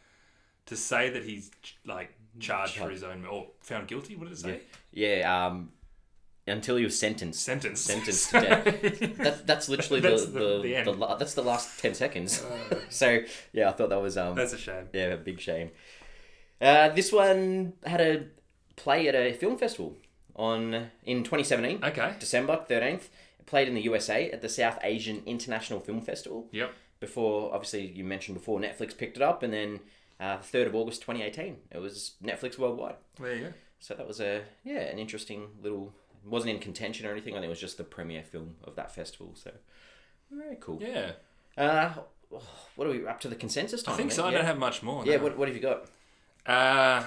to 0.66 0.76
say 0.76 1.09
that 1.11 1.25
he's 1.25 1.50
like 1.87 2.12
charged 2.38 2.76
for 2.76 2.90
his 2.90 3.02
own 3.02 3.25
or 3.25 3.47
found 3.62 3.88
guilty, 3.88 4.14
what 4.14 4.28
did 4.28 4.35
it 4.35 4.40
say? 4.40 4.61
yeah, 4.92 5.47
um, 5.47 5.71
until 6.47 6.77
was 6.77 6.99
sentenced. 6.99 7.43
Sentenced. 7.43 7.85
Sentenced 7.87 8.31
to 8.31 8.41
death. 8.41 9.17
That, 9.19 9.47
that's 9.47 9.69
literally 9.69 10.01
That's 10.01 10.27
the, 10.27 10.31
the- 10.31 10.39
the, 10.39 10.47
the 10.57 10.63
the, 10.63 10.77
end. 10.77 10.89
Uh. 10.89 10.93
la- 10.93 11.17
that's 11.17 11.35
the 11.35 11.43
last 11.43 11.81
ten 11.81 11.95
seconds. 11.95 12.45
so 12.91 13.21
yeah, 13.53 13.69
I 13.69 13.73
thought 13.73 13.89
that 13.91 14.01
was 14.03 14.17
um 14.19 14.35
That's 14.35 14.53
a 14.53 14.59
shame. 14.59 14.89
yeah 14.93 15.07
a 15.15 15.17
big 15.17 15.41
shame. 15.41 15.71
Uh, 16.61 16.89
this 16.91 17.13
one 17.13 17.75
had 17.85 18.01
a 18.01 18.25
play 18.77 19.09
at 19.09 19.15
a 19.15 19.33
film 19.33 19.57
festival 19.59 19.97
on 20.37 20.91
in 21.05 21.23
2017, 21.25 21.85
Okay. 21.85 22.15
December 22.19 22.65
13th. 22.69 23.09
It 23.41 23.47
played 23.47 23.69
in 23.69 23.75
the 23.75 23.83
USA 23.83 24.31
at 24.31 24.41
the 24.43 24.49
South 24.49 24.79
Asian 24.83 25.23
International 25.27 25.81
Film 25.81 26.01
Festival. 26.01 26.49
Yep. 26.53 26.73
Before, 27.01 27.53
obviously, 27.55 27.87
you 27.87 28.03
mentioned 28.05 28.39
before 28.39 28.59
Netflix 28.59 28.97
picked 28.97 29.17
it 29.17 29.23
up, 29.23 29.43
and 29.43 29.53
then 29.53 29.81
uh, 30.19 30.39
3rd 30.39 30.67
of 30.69 30.75
August 30.75 31.03
2018, 31.03 31.57
it 31.73 31.79
was 31.79 32.13
Netflix 32.25 32.57
worldwide. 32.59 32.95
There 33.21 33.35
you 33.35 33.45
go. 33.47 33.53
So 33.81 33.95
that 33.95 34.09
was 34.09 34.21
a 34.21 34.43
yeah 34.65 34.79
an 34.81 34.99
interesting 34.99 35.49
little. 35.63 35.93
Wasn't 36.26 36.50
in 36.50 36.59
contention 36.59 37.07
or 37.07 37.12
anything. 37.12 37.35
I 37.35 37.37
think 37.37 37.47
it 37.47 37.50
was 37.50 37.61
just 37.61 37.76
the 37.78 37.85
premiere 37.85 38.23
film 38.23 38.57
of 38.64 38.76
that 38.76 38.95
festival. 38.95 39.33
So 39.35 39.50
very 40.31 40.57
cool. 40.61 40.78
Yeah. 40.83 41.12
Uh, 41.57 41.93
what 42.76 42.87
are 42.88 42.90
we 42.90 43.07
up 43.07 43.21
to 43.21 43.28
the 43.28 43.37
consensus 43.37 43.83
time? 43.83 43.95
I 43.95 43.97
think 43.99 44.12
so. 44.12 44.25
I 44.25 44.31
Yeah, 44.31 44.38
don't 44.38 44.47
have 44.47 44.59
much 44.59 44.83
more. 44.83 45.04
yeah 45.07 45.16
no. 45.16 45.25
what, 45.25 45.38
what 45.38 45.49
have 45.49 45.57
you 45.57 45.62
got? 45.62 45.87
Uh, 46.47 47.04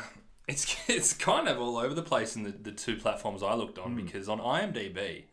it's 0.47 0.75
it's 0.89 1.13
kind 1.13 1.47
of 1.47 1.59
all 1.59 1.77
over 1.77 1.93
the 1.93 2.01
place 2.03 2.36
in 2.36 2.43
the, 2.43 2.51
the 2.51 2.71
two 2.71 2.95
platforms 2.95 3.43
I 3.43 3.53
looked 3.55 3.79
on 3.79 3.95
because 3.95 4.29
on 4.29 4.39
IMDb, 4.39 5.24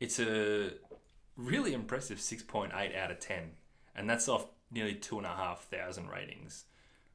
it's 0.00 0.18
a 0.18 0.70
really 1.36 1.72
impressive 1.74 2.20
six 2.20 2.42
point 2.42 2.72
eight 2.74 2.94
out 2.94 3.10
of 3.10 3.20
ten, 3.20 3.50
and 3.94 4.08
that's 4.08 4.28
off 4.28 4.46
nearly 4.70 4.94
two 4.94 5.18
and 5.18 5.26
a 5.26 5.30
half 5.30 5.64
thousand 5.64 6.08
ratings. 6.08 6.64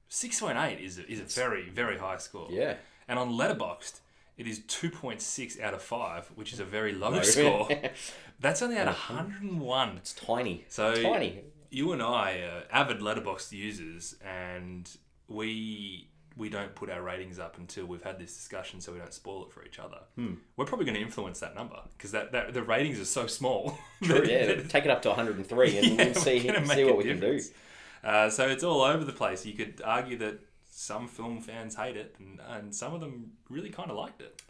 Six 0.08 0.40
point 0.40 0.58
eight 0.58 0.80
is 0.80 0.98
a, 1.00 1.12
is 1.12 1.20
a 1.20 1.24
very 1.24 1.70
very 1.70 1.98
high 1.98 2.18
score. 2.18 2.48
Yeah. 2.52 2.76
And 3.08 3.20
on 3.20 3.32
Letterboxd, 3.34 4.00
it 4.38 4.48
is 4.48 4.60
two 4.68 4.90
point 4.90 5.22
six 5.22 5.60
out 5.60 5.74
of 5.74 5.82
five, 5.82 6.30
which 6.36 6.54
is 6.54 6.60
a 6.60 6.66
very 6.66 6.94
low 6.94 7.10
Low. 7.12 7.22
score. 7.22 7.70
That's 8.40 8.62
only 8.62 8.78
at 8.78 8.88
hundred 8.88 9.42
and 9.44 9.60
one. 9.62 9.98
It's 9.98 10.14
tiny. 10.14 10.66
So 10.68 10.96
Tiny. 11.02 11.42
you 11.70 11.92
and 11.94 12.02
I 12.02 12.38
are 12.40 12.64
avid 12.72 13.00
Letterboxd 13.00 13.52
users, 13.52 14.16
and 14.26 14.90
we 15.28 16.08
we 16.38 16.50
don't 16.50 16.74
put 16.74 16.90
our 16.90 17.02
ratings 17.04 17.40
up 17.40 17.58
until 17.58 17.86
we've 17.86 18.02
had 18.04 18.18
this 18.18 18.34
discussion, 18.34 18.80
so 18.82 18.94
we 18.94 19.00
don't 19.00 19.14
spoil 19.14 19.44
it 19.46 19.52
for 19.52 19.64
each 19.66 19.80
other. 19.80 19.98
Hmm. 20.16 20.36
We're 20.56 20.66
probably 20.66 20.86
going 20.86 20.96
to 20.96 21.02
influence 21.02 21.42
that 21.42 21.56
number 21.56 21.80
because 21.98 22.12
that, 22.12 22.32
that 22.32 22.54
the 22.54 22.64
ratings 22.64 23.00
are 23.02 23.06
so 23.06 23.28
small. 23.28 23.78
True, 24.04 24.24
yeah, 24.26 24.56
take 24.70 24.86
it 24.86 24.90
up 24.90 25.02
to 25.04 25.10
103 25.10 25.78
and 25.78 25.88
Yeah, 25.88 26.06
we'll 26.06 26.14
see, 26.16 26.40
see 26.40 26.84
what 26.86 26.98
we 26.98 27.04
can 27.04 27.20
do. 27.20 27.40
Uh, 28.04 28.30
so 28.30 28.48
it's 28.48 28.64
all 28.64 28.82
over 28.82 29.04
the 29.04 29.12
place. 29.12 29.46
You 29.46 29.54
could 29.54 29.82
argue 29.84 30.18
that 30.20 30.40
some 30.74 31.08
film 31.08 31.40
fans 31.42 31.76
hate 31.76 31.98
it, 31.98 32.16
and, 32.18 32.40
and 32.48 32.74
some 32.74 32.94
of 32.94 33.02
them 33.02 33.34
really 33.50 33.70
kind 33.70 33.92
of 33.92 33.98
liked 33.98 34.22
it. 34.22 34.42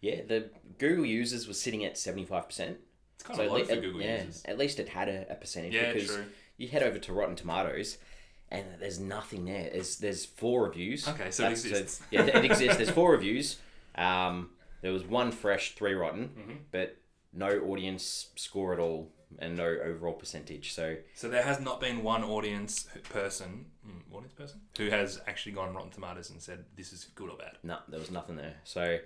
Yeah, 0.00 0.20
the 0.26 0.50
Google 0.78 1.04
users 1.04 1.46
were 1.48 1.54
sitting 1.54 1.84
at 1.84 1.94
75%. 1.94 2.48
It's 2.48 3.22
kind 3.22 3.36
So 3.36 3.42
of 3.42 3.46
at, 3.48 3.50
low 3.52 3.58
le- 3.58 3.64
for 3.64 3.76
Google 3.80 4.00
yeah, 4.02 4.18
users. 4.24 4.42
at 4.46 4.56
least 4.58 4.78
it 4.78 4.88
had 4.88 5.08
a, 5.08 5.26
a 5.30 5.34
percentage 5.34 5.74
Yeah, 5.74 5.92
because 5.92 6.08
true. 6.14 6.24
you 6.58 6.68
head 6.68 6.82
over 6.82 6.98
to 6.98 7.12
Rotten 7.12 7.36
Tomatoes 7.36 7.98
and 8.50 8.64
there's 8.80 9.00
nothing 9.00 9.44
there. 9.46 9.70
There's 9.72 9.96
there's 9.96 10.24
four 10.24 10.64
reviews. 10.64 11.08
Okay, 11.08 11.30
so 11.30 11.46
it 11.46 11.52
exists. 11.52 12.00
yeah, 12.10 12.22
it 12.26 12.44
exists. 12.50 12.76
There's 12.76 12.90
four 12.90 13.12
reviews. 13.12 13.56
Um, 13.96 14.50
there 14.82 14.92
was 14.92 15.04
one 15.04 15.32
fresh, 15.32 15.74
three 15.74 15.94
rotten, 15.94 16.28
Mm-hmm. 16.38 16.52
but 16.70 16.96
no 17.32 17.48
audience 17.60 18.28
score 18.36 18.72
at 18.74 18.78
all 18.78 19.08
and 19.38 19.56
no 19.56 19.64
overall 19.64 20.14
percentage. 20.14 20.72
So 20.72 20.96
So 21.14 21.28
there 21.28 21.42
has 21.42 21.60
not 21.60 21.80
been 21.80 22.02
one 22.02 22.22
audience 22.24 22.86
person, 23.10 23.66
mm, 23.86 24.14
audience 24.14 24.34
person, 24.34 24.60
who 24.78 24.90
has 24.90 25.20
actually 25.26 25.52
gone 25.52 25.74
Rotten 25.74 25.90
Tomatoes 25.90 26.30
and 26.30 26.40
said 26.42 26.64
this 26.76 26.92
is 26.92 27.04
good 27.14 27.30
or 27.30 27.36
bad. 27.36 27.58
no, 27.62 27.78
there 27.88 28.00
was 28.00 28.10
nothing 28.10 28.36
there. 28.36 28.56
So 28.64 28.98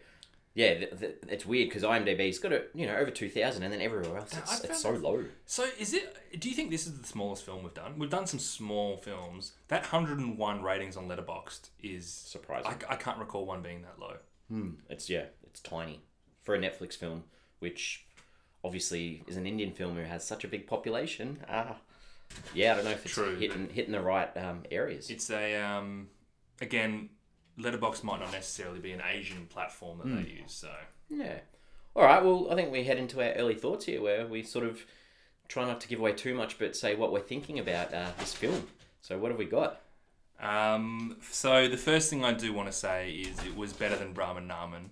yeah, 0.54 0.75
th- 0.75 0.99
th- 0.99 1.14
it's 1.28 1.47
weird 1.47 1.68
because 1.68 1.85
IMDb's 1.85 2.38
got 2.40 2.52
a 2.52 2.64
you 2.75 2.87
know 2.87 2.97
over 2.97 3.11
two 3.12 3.28
thousand, 3.28 3.62
and 3.62 3.73
then 3.73 3.80
everywhere 3.80 4.16
else 4.18 4.37
it's, 4.37 4.64
it's 4.64 4.82
so 4.82 4.90
low. 4.90 5.25
So 5.47 5.66
is 5.78 5.94
it? 5.94 6.16
Do 6.40 6.49
you 6.49 6.54
think 6.56 6.70
this 6.70 6.87
is 6.87 6.99
the 7.00 7.06
smallest 7.06 7.44
film 7.44 7.62
we've 7.62 7.75
done? 7.75 7.99
We've 7.99 8.11
done 8.11 8.26
some 8.26 8.40
small 8.40 8.97
films. 8.97 9.52
That 9.68 9.87
hundred 9.87 10.18
and 10.18 10.37
one 10.37 10.62
ratings 10.62 10.97
on 10.97 11.06
Letterboxd 11.06 11.68
is 11.80 12.12
Surprising. 12.12 12.73
I, 12.88 12.94
I 12.94 12.97
can't 12.97 13.18
recall 13.18 13.47
one 13.47 13.62
being 13.62 13.82
that 13.82 14.00
low. 14.00 14.16
Hmm. 14.49 14.70
It's 14.88 15.08
yeah, 15.08 15.26
it's 15.44 15.61
tiny 15.61 16.00
for 16.42 16.54
a 16.54 16.58
Netflix 16.58 16.97
film, 16.97 17.25
which 17.61 18.06
obviously 18.68 19.22
is 19.26 19.37
an 19.38 19.46
Indian 19.46 19.72
film 19.72 19.96
who 19.96 20.02
has 20.02 20.22
such 20.26 20.44
a 20.44 20.48
big 20.48 20.66
population. 20.66 21.38
Ah, 21.48 21.76
yeah, 22.54 22.72
I 22.72 22.75
don't 22.76 22.84
know 22.84 22.90
if 22.90 23.04
it's 23.06 23.14
True. 23.14 23.34
hitting 23.37 23.70
hitting 23.72 23.92
the 23.92 24.02
right 24.02 24.30
um, 24.37 24.64
areas. 24.70 25.08
It's 25.08 25.30
a 25.30 25.56
um, 25.56 26.08
again, 26.60 27.08
Letterboxd 27.58 28.04
might 28.04 28.20
not 28.20 28.30
necessarily 28.32 28.78
be 28.78 28.92
an 28.92 29.00
Asian 29.10 29.46
platform 29.46 29.98
that 29.98 30.08
they 30.14 30.30
use. 30.42 30.52
So 30.52 30.70
Yeah. 31.08 31.38
All 31.96 32.04
right. 32.04 32.22
Well, 32.22 32.48
I 32.50 32.54
think 32.54 32.70
we 32.70 32.84
head 32.84 32.98
into 32.98 33.22
our 33.22 33.32
early 33.32 33.54
thoughts 33.54 33.87
here, 33.87 34.02
where 34.02 34.26
we 34.26 34.42
sort 34.42 34.66
of 34.66 34.84
try 35.48 35.64
not 35.64 35.80
to 35.80 35.88
give 35.88 35.98
away 35.98 36.12
too 36.12 36.34
much, 36.34 36.58
but 36.58 36.76
say 36.76 36.94
what 36.94 37.10
we're 37.10 37.20
thinking 37.20 37.58
about 37.58 37.94
uh, 37.94 38.10
this 38.18 38.34
film. 38.34 38.68
So, 39.00 39.18
what 39.18 39.30
have 39.30 39.38
we 39.38 39.46
got? 39.46 39.80
um, 40.40 41.16
so 41.32 41.66
the 41.66 41.76
first 41.76 42.10
thing 42.10 42.25
I 42.25 42.32
do 42.32 42.52
want 42.52 42.68
to 42.70 42.76
say 42.87 43.10
is 43.10 43.37
it 43.44 43.56
was 43.56 43.72
better 43.72 43.96
than 43.96 44.12
Brahman 44.12 44.46
Naman. 44.46 44.90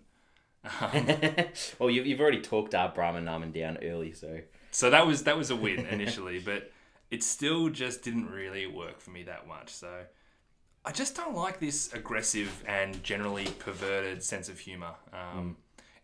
Um, 0.81 1.09
well, 1.79 1.91
you've, 1.91 2.07
you've 2.07 2.21
already 2.21 2.41
talked 2.41 2.75
uh, 2.75 2.89
Brahman 2.95 3.25
Naman 3.25 3.53
down 3.53 3.79
early, 3.83 4.13
so 4.13 4.41
So 4.71 4.91
that 4.91 5.07
was 5.07 5.25
that 5.25 5.37
was 5.37 5.51
a 5.51 5.57
win 5.57 5.87
initially, 5.87 6.39
but 6.39 6.71
it 7.11 7.23
still 7.23 7.69
just 7.69 8.03
didn't 8.03 8.31
really 8.31 8.67
work 8.67 9.01
for 9.01 9.11
me 9.11 9.23
that 9.25 9.47
much. 9.47 9.71
So 9.71 9.89
I 10.85 10.93
just 10.93 11.17
don't 11.17 11.35
like 11.35 11.61
this 11.61 11.93
aggressive 11.93 12.65
and 12.67 13.03
generally 13.03 13.47
perverted 13.59 14.23
sense 14.23 14.49
of 14.49 14.59
humor. 14.59 14.95
Um, 15.13 15.57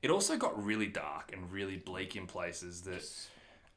It 0.03 0.11
also 0.11 0.37
got 0.37 0.63
really 0.65 0.89
dark 0.89 1.33
and 1.33 1.51
really 1.53 1.77
bleak 1.77 2.17
in 2.17 2.27
places 2.27 2.83
that 2.83 3.05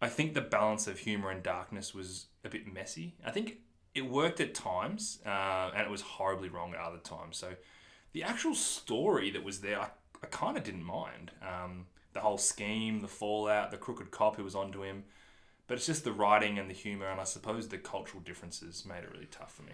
I 0.02 0.10
think 0.10 0.34
the 0.34 0.42
balance 0.42 0.88
of 0.88 0.98
humor 1.00 1.30
and 1.30 1.44
darkness 1.44 1.94
was 1.94 2.26
a 2.44 2.50
bit 2.50 2.72
messy. 2.72 3.16
I 3.24 3.32
think 3.32 3.58
it 3.94 4.10
worked 4.10 4.40
at 4.40 4.54
times, 4.56 5.20
uh, 5.26 5.72
and 5.76 5.82
it 5.82 5.90
was 5.90 6.02
horribly 6.02 6.50
wrong 6.50 6.74
at 6.74 6.80
other 6.80 6.98
times. 6.98 7.38
So 7.38 7.54
the 8.14 8.24
actual 8.24 8.56
story 8.56 9.30
that 9.32 9.44
was 9.44 9.62
there, 9.62 9.80
I, 9.80 9.90
I 10.26 10.30
kind 10.38 10.58
of 10.58 10.64
didn't 10.64 10.84
mind. 10.84 11.32
Um, 11.42 11.86
the 12.14 12.20
whole 12.22 12.38
scheme, 12.38 13.02
the 13.02 13.08
fallout, 13.08 13.72
the 13.72 13.78
crooked 13.78 14.10
cop 14.12 14.38
who 14.38 14.44
was 14.44 14.56
onto 14.56 14.82
him. 14.84 15.04
But 15.68 15.78
it's 15.78 15.86
just 15.88 16.04
the 16.04 16.12
writing 16.14 16.60
and 16.60 16.70
the 16.70 16.74
humor, 16.76 17.08
and 17.08 17.20
I 17.20 17.24
suppose 17.24 17.68
the 17.68 17.78
cultural 17.80 18.22
differences 18.22 18.86
made 18.86 19.04
it 19.04 19.12
really 19.12 19.26
tough 19.32 19.54
for 19.56 19.64
me. 19.64 19.74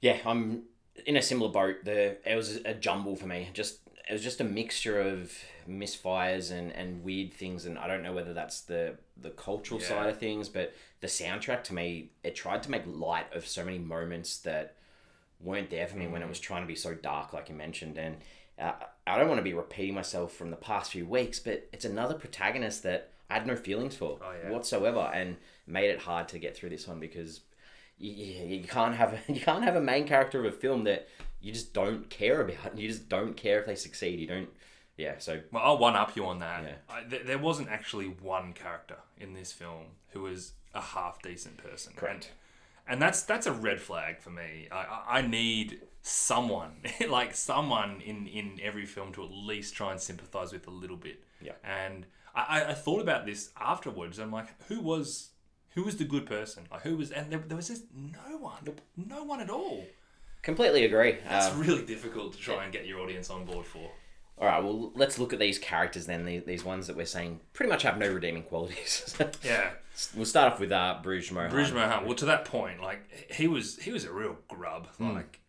yeah, 0.00 0.18
I'm 0.26 0.64
in 1.06 1.16
a 1.16 1.22
similar 1.22 1.50
boat. 1.50 1.84
The 1.84 2.18
it 2.30 2.34
was 2.36 2.56
a 2.64 2.74
jumble 2.74 3.14
for 3.16 3.26
me. 3.26 3.48
Just 3.54 3.78
it 4.08 4.12
was 4.12 4.22
just 4.22 4.40
a 4.40 4.44
mixture 4.44 5.00
of 5.00 5.32
misfires 5.68 6.50
and, 6.50 6.72
and 6.72 7.04
weird 7.04 7.32
things, 7.32 7.66
and 7.66 7.78
I 7.78 7.86
don't 7.86 8.02
know 8.02 8.12
whether 8.12 8.34
that's 8.34 8.62
the 8.62 8.96
the 9.16 9.30
cultural 9.30 9.80
Yeah. 9.80 9.88
side 9.88 10.08
of 10.10 10.18
things, 10.18 10.48
but 10.48 10.74
the 11.00 11.06
soundtrack 11.06 11.62
to 11.64 11.74
me, 11.74 12.10
it 12.24 12.34
tried 12.34 12.62
to 12.64 12.70
make 12.70 12.82
light 12.86 13.32
of 13.32 13.46
so 13.46 13.64
many 13.64 13.78
moments 13.78 14.38
that 14.38 14.74
weren't 15.40 15.70
there 15.70 15.86
for 15.86 15.96
me 15.96 16.06
when 16.08 16.22
it 16.22 16.28
was 16.28 16.40
trying 16.40 16.62
to 16.62 16.68
be 16.68 16.74
so 16.76 16.94
dark, 16.94 17.32
like 17.32 17.48
you 17.48 17.54
mentioned, 17.54 17.96
and 17.96 18.16
uh, 18.58 18.72
I 19.06 19.18
don't 19.18 19.28
want 19.28 19.38
to 19.38 19.42
be 19.44 19.54
repeating 19.54 19.94
myself 19.94 20.32
from 20.32 20.50
the 20.50 20.56
past 20.56 20.92
few 20.92 21.06
weeks, 21.06 21.38
but 21.40 21.68
it's 21.72 21.84
another 21.84 22.14
protagonist 22.14 22.82
that 22.84 23.10
I 23.30 23.34
had 23.34 23.46
no 23.46 23.56
feelings 23.56 23.96
for 23.96 24.18
Oh, 24.22 24.32
yeah. 24.44 24.50
whatsoever, 24.50 25.10
and 25.14 25.36
made 25.66 25.90
it 25.90 26.00
hard 26.00 26.28
to 26.28 26.38
get 26.38 26.56
through 26.56 26.70
this 26.70 26.86
one 26.86 27.00
because 27.00 27.40
you, 27.98 28.12
you 28.14 28.64
can't 28.64 28.94
have 28.94 29.14
a, 29.14 29.20
you 29.32 29.40
can't 29.40 29.64
have 29.64 29.76
a 29.76 29.80
main 29.80 30.06
character 30.06 30.38
of 30.40 30.46
a 30.46 30.56
film 30.56 30.84
that 30.84 31.08
you 31.40 31.52
just 31.52 31.72
don't 31.72 32.08
care 32.10 32.40
about. 32.40 32.76
You 32.78 32.88
just 32.88 33.08
don't 33.08 33.36
care 33.36 33.58
if 33.60 33.66
they 33.66 33.74
succeed. 33.76 34.20
You 34.20 34.26
don't. 34.26 34.48
Yeah. 34.96 35.14
So 35.18 35.40
Well, 35.50 35.62
I'll 35.64 35.78
one 35.78 35.96
up 35.96 36.14
you 36.14 36.26
on 36.26 36.38
that. 36.40 36.62
Yeah. 36.62 36.74
I, 36.88 37.02
th- 37.02 37.26
there 37.26 37.38
wasn't 37.38 37.68
actually 37.70 38.06
one 38.06 38.52
character 38.52 38.96
in 39.18 39.32
this 39.34 39.50
film 39.50 39.86
who 40.10 40.20
was 40.22 40.52
a 40.74 40.80
half 40.80 41.20
decent 41.22 41.56
person. 41.56 41.94
Correct. 41.96 42.30
And, 42.86 42.94
and 42.94 43.02
that's 43.02 43.22
that's 43.22 43.46
a 43.46 43.52
red 43.52 43.80
flag 43.80 44.20
for 44.20 44.30
me. 44.30 44.68
I, 44.70 44.76
I, 44.76 45.02
I 45.18 45.22
need 45.22 45.80
someone, 46.02 46.72
like 47.08 47.34
someone 47.34 48.00
in, 48.04 48.26
in 48.26 48.58
every 48.62 48.84
film 48.86 49.12
to 49.12 49.22
at 49.24 49.30
least 49.30 49.74
try 49.74 49.92
and 49.92 50.00
sympathize 50.00 50.52
with 50.52 50.66
a 50.66 50.70
little 50.70 50.96
bit. 50.96 51.22
Yeah. 51.40 51.52
And 51.64 52.06
I, 52.34 52.64
I- 52.68 52.74
thought 52.74 53.00
about 53.00 53.24
this 53.26 53.50
afterwards. 53.60 54.18
I'm 54.18 54.32
like, 54.32 54.48
who 54.68 54.80
was 54.80 55.30
who 55.74 55.84
was 55.84 55.96
the 55.96 56.04
good 56.04 56.26
person? 56.26 56.64
Like 56.70 56.82
who 56.82 56.96
was? 56.96 57.10
And 57.10 57.30
there, 57.32 57.38
there 57.46 57.56
was 57.56 57.68
just 57.68 57.84
no 57.94 58.36
one. 58.36 58.68
No 58.96 59.24
one 59.24 59.40
at 59.40 59.48
all. 59.50 59.84
completely 60.42 60.84
agree. 60.84 61.16
That's 61.26 61.48
Um, 61.54 61.60
really 61.60 61.84
difficult 61.84 62.34
to 62.34 62.38
try 62.38 62.64
and 62.64 62.72
get 62.72 62.86
your 62.86 63.00
audience 63.00 63.30
on 63.30 63.44
board 63.46 63.64
for. 63.64 63.90
all 64.38 64.46
right. 64.46 64.62
Well, 64.62 64.92
let's 64.94 65.18
look 65.18 65.32
at 65.32 65.38
these 65.38 65.58
characters 65.58 66.04
then. 66.06 66.24
These, 66.26 66.44
these 66.44 66.64
ones 66.64 66.88
that 66.88 66.96
we're 66.96 67.06
saying 67.06 67.40
pretty 67.54 67.70
much 67.70 67.82
have 67.84 67.96
no 67.96 68.12
redeeming 68.12 68.42
qualities. 68.42 69.16
Yeah. 69.44 69.70
we'll 70.16 70.24
start 70.26 70.52
off 70.52 70.60
with 70.60 70.72
uh, 70.72 70.98
Bruges 71.02 71.30
Mohan. 71.32 71.50
Bruce 71.50 71.70
Mohan. 71.72 72.04
Well, 72.06 72.14
to 72.16 72.24
that 72.26 72.44
point, 72.44 72.80
like 72.82 73.00
he 73.32 73.46
was, 73.46 73.78
he 73.78 73.92
was 73.92 74.04
a 74.04 74.12
real 74.12 74.36
grub. 74.48 74.88
Like 74.98 75.40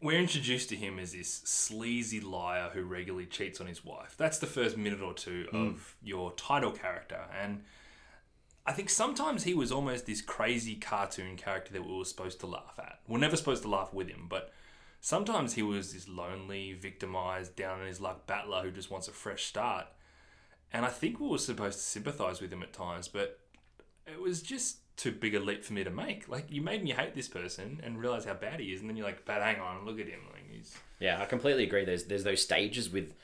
we're 0.00 0.18
introduced 0.18 0.68
to 0.68 0.76
him 0.76 0.98
as 0.98 1.12
this 1.12 1.32
sleazy 1.44 2.20
liar 2.20 2.70
who 2.72 2.82
regularly 2.82 3.26
cheats 3.26 3.60
on 3.60 3.66
his 3.66 3.84
wife. 3.84 4.14
That's 4.16 4.38
the 4.38 4.46
first 4.46 4.76
minute 4.76 5.00
or 5.00 5.14
two 5.14 5.46
hmm. 5.50 5.56
of 5.56 5.96
your 6.02 6.32
title 6.32 6.70
character, 6.70 7.22
and 7.38 7.62
I 8.68 8.72
think 8.72 8.90
sometimes 8.90 9.44
he 9.44 9.54
was 9.54 9.72
almost 9.72 10.04
this 10.04 10.20
crazy 10.20 10.74
cartoon 10.74 11.36
character 11.36 11.72
that 11.72 11.86
we 11.86 11.96
were 11.96 12.04
supposed 12.04 12.38
to 12.40 12.46
laugh 12.46 12.78
at. 12.78 13.00
We're 13.08 13.16
never 13.16 13.34
supposed 13.34 13.62
to 13.62 13.68
laugh 13.70 13.94
with 13.94 14.08
him, 14.08 14.26
but 14.28 14.52
sometimes 15.00 15.54
he 15.54 15.62
was 15.62 15.94
this 15.94 16.06
lonely, 16.06 16.74
victimized, 16.74 17.56
down 17.56 17.80
on 17.80 17.86
his 17.86 17.98
luck 17.98 18.26
battler 18.26 18.60
who 18.60 18.70
just 18.70 18.90
wants 18.90 19.08
a 19.08 19.12
fresh 19.12 19.46
start. 19.46 19.86
And 20.70 20.84
I 20.84 20.88
think 20.88 21.18
we 21.18 21.28
were 21.28 21.38
supposed 21.38 21.78
to 21.78 21.84
sympathize 21.84 22.42
with 22.42 22.52
him 22.52 22.62
at 22.62 22.74
times, 22.74 23.08
but 23.08 23.40
it 24.06 24.20
was 24.20 24.42
just 24.42 24.80
too 24.98 25.12
big 25.12 25.34
a 25.34 25.40
leap 25.40 25.64
for 25.64 25.72
me 25.72 25.84
to 25.84 25.90
make. 25.90 26.28
Like 26.28 26.50
you 26.50 26.60
made 26.60 26.82
me 26.82 26.90
hate 26.90 27.14
this 27.14 27.28
person 27.28 27.80
and 27.82 27.98
realize 27.98 28.26
how 28.26 28.34
bad 28.34 28.60
he 28.60 28.72
is, 28.72 28.80
and 28.80 28.90
then 28.90 28.96
you're 28.96 29.06
like, 29.06 29.24
"But 29.24 29.40
hang 29.40 29.60
on, 29.60 29.86
look 29.86 29.98
at 29.98 30.06
him. 30.06 30.20
Like 30.30 30.44
he's 30.50 30.76
Yeah, 30.98 31.22
I 31.22 31.24
completely 31.24 31.64
agree. 31.64 31.84
There's 31.84 32.04
there's 32.04 32.24
those 32.24 32.42
stages 32.42 32.90
with 32.90 33.14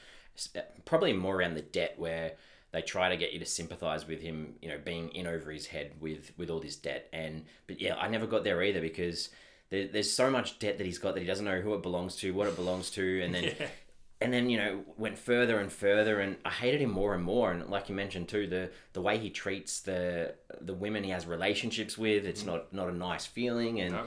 uh, 0.57 0.61
probably 0.87 1.13
more 1.13 1.37
around 1.37 1.55
the 1.55 1.63
debt 1.63 1.95
where 1.99 2.33
they 2.71 2.81
try 2.81 3.09
to 3.09 3.17
get 3.17 3.33
you 3.33 3.41
to 3.41 3.47
sympathize 3.47 4.07
with 4.07 4.21
him, 4.21 4.55
you 4.63 4.69
know, 4.69 4.79
being 4.83 5.11
in 5.11 5.27
over 5.27 5.51
his 5.51 5.67
head 5.67 5.93
with 6.01 6.33
with 6.39 6.49
all 6.49 6.61
this 6.61 6.77
debt. 6.77 7.09
And 7.13 7.45
but 7.67 7.81
yeah, 7.81 7.97
I 7.97 8.09
never 8.09 8.27
got 8.27 8.45
there 8.45 8.63
either 8.63 8.81
because 8.81 9.31
there, 9.71 9.89
there's 9.89 10.11
so 10.11 10.31
much 10.31 10.61
debt 10.61 10.79
that 10.79 10.87
he's 10.87 10.99
got 10.99 11.15
that 11.15 11.21
he 11.21 11.27
doesn't 11.27 11.45
know 11.45 11.61
who 11.61 11.75
it 11.75 11.83
belongs 11.83 12.17
to, 12.17 12.33
what 12.33 12.47
it 12.47 12.57
belongs 12.57 12.91
to, 12.93 13.23
and 13.23 13.35
then. 13.35 13.45
Yeah. 13.61 13.67
And 14.25 14.33
then 14.33 14.49
you 14.51 14.57
know 14.57 14.85
went 14.97 15.19
further 15.19 15.59
and 15.61 15.71
further, 15.73 16.21
and 16.21 16.37
I 16.45 16.51
hated 16.51 16.81
him 16.81 16.91
more 16.91 17.15
and 17.15 17.23
more. 17.23 17.53
And 17.53 17.69
like 17.71 17.89
you 17.89 17.95
mentioned 17.95 18.29
too, 18.29 18.47
the 18.47 18.71
the 18.93 19.01
way 19.01 19.19
he 19.19 19.31
treats 19.31 19.81
the 19.81 20.35
the 20.61 20.75
women 20.75 21.05
he 21.05 21.11
has 21.11 21.27
relationships 21.27 21.97
with, 21.99 22.25
it's 22.27 22.45
not 22.45 22.73
not 22.73 22.89
a 22.89 22.93
nice 22.93 23.27
feeling. 23.27 23.81
And 23.81 23.93
No. 23.93 24.05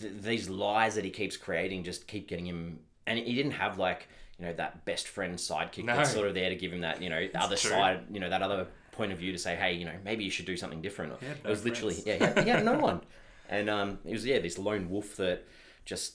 th- 0.00 0.12
these 0.20 0.48
lies 0.48 0.94
that 0.96 1.04
he 1.04 1.10
keeps 1.10 1.36
creating 1.36 1.84
just 1.84 2.06
keep 2.06 2.28
getting 2.28 2.46
him 2.46 2.80
and 3.06 3.18
he 3.18 3.34
didn't 3.34 3.52
have 3.52 3.78
like 3.78 4.08
you 4.38 4.44
know 4.46 4.52
that 4.52 4.84
best 4.84 5.08
friend 5.08 5.36
sidekick 5.36 5.84
No. 5.84 5.96
that's 5.96 6.12
sort 6.12 6.28
of 6.28 6.34
there 6.34 6.50
to 6.50 6.56
give 6.56 6.72
him 6.72 6.80
that 6.80 7.00
you 7.02 7.08
know 7.08 7.28
other 7.34 7.56
true. 7.56 7.70
side 7.70 8.00
you 8.10 8.20
know 8.20 8.28
that 8.28 8.42
other 8.42 8.66
point 8.92 9.12
of 9.12 9.18
view 9.18 9.32
to 9.32 9.38
say 9.38 9.54
hey 9.56 9.72
you 9.74 9.84
know 9.84 9.94
maybe 10.04 10.24
you 10.24 10.30
should 10.30 10.46
do 10.46 10.56
something 10.56 10.80
different 10.82 11.12
had 11.22 11.30
it 11.36 11.44
no 11.44 11.50
was 11.50 11.64
literally 11.64 11.94
friends. 11.94 12.06
yeah 12.06 12.14
he 12.18 12.24
had, 12.34 12.44
he 12.44 12.50
had 12.50 12.64
no 12.64 12.78
one 12.90 13.00
and 13.48 13.70
um 13.70 13.98
he 14.04 14.12
was 14.12 14.24
yeah 14.26 14.38
this 14.38 14.58
lone 14.58 14.90
wolf 14.90 15.16
that 15.16 15.44
just 15.84 16.14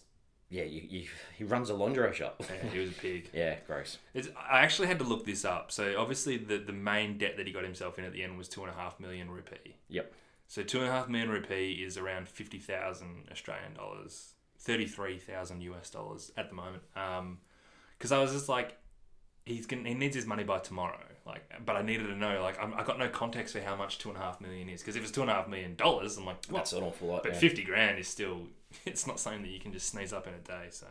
yeah 0.51 0.63
you, 0.63 0.81
you 0.87 1.07
he 1.35 1.43
runs 1.43 1.69
a 1.69 1.73
lingerie 1.73 2.13
shop 2.13 2.35
yeah, 2.41 2.69
he 2.69 2.79
was 2.79 2.89
a 2.89 2.93
pig. 2.93 3.29
yeah 3.33 3.55
gross 3.65 3.97
It's, 4.13 4.27
I 4.37 4.61
actually 4.61 4.89
had 4.89 4.99
to 4.99 5.05
look 5.05 5.25
this 5.25 5.43
up. 5.45 5.71
So 5.71 5.95
obviously 5.97 6.37
the 6.37 6.57
the 6.57 6.73
main 6.73 7.17
debt 7.17 7.37
that 7.37 7.47
he 7.47 7.53
got 7.53 7.63
himself 7.63 7.97
in 7.97 8.05
at 8.05 8.13
the 8.13 8.23
end 8.23 8.37
was 8.37 8.47
two 8.47 8.61
and 8.61 8.69
a 8.69 8.75
half 8.75 8.99
million 8.99 9.31
rupee. 9.31 9.77
yep 9.89 10.13
So 10.47 10.61
two 10.61 10.79
and 10.79 10.87
a 10.87 10.91
half 10.91 11.09
million 11.09 11.29
rupee 11.29 11.81
is 11.83 11.97
around 11.97 12.27
fifty 12.29 12.59
thousand 12.59 13.29
Australian 13.31 13.73
dollars, 13.73 14.33
thirty 14.59 14.85
three 14.85 15.17
thousand 15.17 15.61
US 15.61 15.89
dollars 15.89 16.31
at 16.37 16.49
the 16.49 16.55
moment. 16.55 16.83
Um, 16.95 17.39
because 17.97 18.11
I 18.11 18.17
was 18.17 18.31
just 18.31 18.49
like, 18.49 18.77
he's 19.45 19.65
gonna 19.67 19.87
he 19.87 19.93
needs 19.93 20.15
his 20.15 20.25
money 20.25 20.43
by 20.43 20.59
tomorrow. 20.59 20.97
Like, 21.25 21.43
but 21.63 21.75
I 21.75 21.83
needed 21.83 22.07
to 22.07 22.15
know. 22.15 22.41
Like, 22.41 22.61
I'm, 22.61 22.73
I 22.73 22.83
got 22.83 22.97
no 22.97 23.07
context 23.07 23.53
for 23.53 23.61
how 23.61 23.75
much 23.75 23.99
two 23.99 24.09
and 24.09 24.17
a 24.17 24.21
half 24.21 24.41
million 24.41 24.69
is. 24.69 24.81
Because 24.81 24.95
if 24.95 25.03
it's 25.03 25.11
two 25.11 25.21
and 25.21 25.29
a 25.29 25.33
half 25.35 25.47
million 25.47 25.75
dollars, 25.75 26.17
I'm 26.17 26.25
like, 26.25 26.37
well, 26.49 26.57
that's 26.57 26.73
an 26.73 26.83
awful 26.83 27.09
lot 27.09 27.21
but 27.23 27.33
yeah. 27.33 27.39
fifty 27.39 27.63
grand 27.63 27.99
is 27.99 28.07
still. 28.07 28.47
It's 28.85 29.05
not 29.07 29.19
something 29.19 29.41
that 29.43 29.49
you 29.49 29.59
can 29.59 29.73
just 29.73 29.87
sneeze 29.89 30.13
up 30.13 30.27
in 30.27 30.33
a 30.33 30.37
day. 30.37 30.67
So 30.69 30.87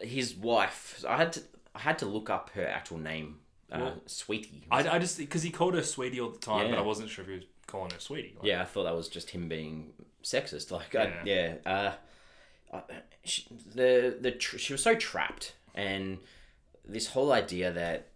his 0.00 0.34
wife 0.34 1.04
I 1.08 1.16
had 1.16 1.32
to 1.34 1.42
I 1.74 1.80
had 1.80 1.98
to 1.98 2.06
look 2.06 2.30
up 2.30 2.50
her 2.54 2.66
actual 2.66 2.98
name 2.98 3.38
uh, 3.70 3.78
Well, 3.80 4.02
sweetie 4.06 4.64
I, 4.70 4.88
I 4.88 4.98
just 4.98 5.18
because 5.18 5.42
he 5.42 5.50
called 5.50 5.74
her 5.74 5.82
sweetie 5.82 6.20
all 6.20 6.30
the 6.30 6.38
time, 6.38 6.70
but 6.70 6.78
I 6.78 6.82
wasn't 6.82 7.08
sure 7.08 7.22
if 7.24 7.28
he 7.28 7.36
was 7.36 7.44
calling 7.66 7.90
her 7.90 8.00
sweetie. 8.00 8.34
Like, 8.36 8.46
Yeah, 8.46 8.62
I 8.62 8.64
thought 8.64 8.84
that 8.84 8.96
was 8.96 9.08
just 9.08 9.30
him 9.30 9.48
being 9.48 9.92
sexist. 10.22 10.70
Like, 10.70 10.94
I, 10.94 11.12
yeah, 11.24 11.54
uh, 11.66 11.92
uh, 12.72 12.80
she, 13.24 13.46
the 13.74 14.16
the 14.20 14.32
tr- 14.32 14.58
she 14.58 14.72
was 14.72 14.82
so 14.82 14.94
trapped, 14.94 15.54
and 15.74 16.18
this 16.84 17.08
whole 17.08 17.32
idea 17.32 17.72
that 17.72 18.08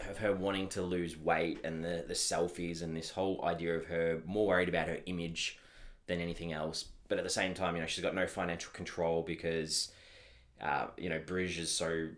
of 0.00 0.18
her 0.18 0.32
wanting 0.34 0.68
to 0.68 0.82
lose 0.82 1.16
weight 1.16 1.60
and 1.64 1.84
the 1.84 2.04
the 2.06 2.14
selfies 2.14 2.82
and 2.82 2.96
this 2.96 3.10
whole 3.10 3.42
idea 3.44 3.76
of 3.76 3.86
her 3.86 4.20
more 4.26 4.46
worried 4.46 4.68
about 4.68 4.88
her 4.88 4.98
image 5.06 5.58
than 6.06 6.20
anything 6.20 6.52
else. 6.52 6.86
But 7.08 7.18
at 7.18 7.24
the 7.24 7.30
same 7.30 7.54
time, 7.54 7.74
you 7.74 7.80
know, 7.80 7.86
she's 7.86 8.02
got 8.02 8.14
no 8.14 8.26
financial 8.26 8.72
control 8.72 9.22
because, 9.22 9.92
uh, 10.60 10.86
you 10.96 11.08
know, 11.08 11.20
Bruges 11.24 11.58
is 11.58 11.70
so 11.70 12.08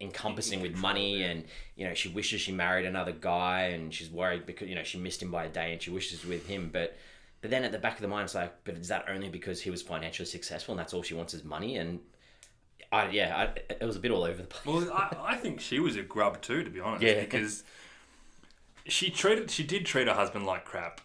encompassing 0.00 0.60
with 0.60 0.76
money 0.76 1.22
and 1.22 1.42
you 1.74 1.88
know 1.88 1.92
she 1.92 2.08
wishes 2.08 2.40
she 2.40 2.52
married 2.52 2.84
another 2.84 3.10
guy 3.10 3.62
and 3.62 3.92
she's 3.92 4.10
worried 4.10 4.46
because 4.46 4.68
you 4.68 4.74
know 4.74 4.84
she 4.84 4.98
missed 4.98 5.20
him 5.20 5.30
by 5.30 5.44
a 5.44 5.48
day 5.48 5.72
and 5.72 5.82
she 5.82 5.90
wishes 5.90 6.24
with 6.24 6.46
him 6.46 6.70
but 6.72 6.96
but 7.40 7.50
then 7.50 7.64
at 7.64 7.72
the 7.72 7.78
back 7.78 7.94
of 7.94 8.02
the 8.02 8.06
mind 8.06 8.24
it's 8.24 8.34
like 8.34 8.52
but 8.62 8.76
is 8.76 8.88
that 8.88 9.06
only 9.08 9.28
because 9.28 9.60
he 9.62 9.70
was 9.70 9.82
financially 9.82 10.26
successful 10.26 10.72
and 10.72 10.78
that's 10.78 10.94
all 10.94 11.02
she 11.02 11.14
wants 11.14 11.34
is 11.34 11.42
money 11.42 11.76
and 11.78 11.98
I 12.92 13.08
yeah 13.08 13.36
I, 13.36 13.74
it 13.74 13.84
was 13.84 13.96
a 13.96 13.98
bit 13.98 14.10
all 14.10 14.24
over 14.24 14.40
the 14.40 14.48
place 14.48 14.86
Well, 14.86 14.92
I, 14.92 15.16
I 15.32 15.36
think 15.36 15.60
she 15.60 15.80
was 15.80 15.96
a 15.96 16.02
grub 16.02 16.40
too, 16.42 16.62
to 16.62 16.70
be 16.70 16.80
honest. 16.80 17.02
Yeah. 17.02 17.20
Because 17.20 17.64
she 18.86 19.10
treated, 19.10 19.50
she 19.50 19.64
did 19.64 19.84
treat 19.86 20.06
her 20.06 20.14
husband 20.14 20.46
like 20.46 20.64
crap. 20.64 21.00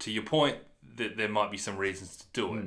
To 0.00 0.10
your 0.10 0.22
point, 0.22 0.56
that 1.00 1.16
there 1.16 1.28
might 1.28 1.50
be 1.50 1.56
some 1.58 1.76
reasons 1.76 2.16
to 2.16 2.24
do 2.32 2.54
it, 2.54 2.64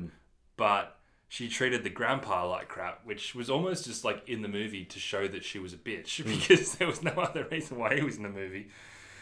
but 0.58 0.98
she 1.30 1.48
treated 1.50 1.84
the 1.84 1.89
grandpa 1.89 2.48
like 2.48 2.67
crap, 2.67 3.04
which 3.06 3.34
was 3.34 3.50
almost 3.50 3.86
just 3.86 4.04
like 4.06 4.28
in 4.30 4.41
the 4.43 4.48
movie 4.48 4.86
to 4.86 5.00
show 5.00 5.28
that 5.28 5.43
she 5.43 5.58
was 5.58 5.74
a 5.74 5.78
bitch 5.78 6.24
because 6.26 6.76
there 6.76 6.88
was 6.88 7.02
no 7.02 7.12
other 7.13 7.48
reason 7.50 7.78
why 7.80 7.96
he 7.96 8.02
was 8.04 8.17
in 8.17 8.24
the 8.24 8.30
movie. 8.30 8.67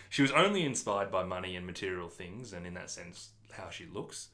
She 0.09 0.21
was 0.21 0.31
only 0.31 0.65
inspired 0.65 1.09
by 1.09 1.23
money 1.23 1.55
and 1.55 1.65
material 1.65 2.09
things, 2.09 2.51
and 2.51 2.65
in 2.67 2.73
that 2.73 2.89
sense, 2.89 3.29
how 3.53 3.69
she 3.69 3.85
looks. 3.85 4.27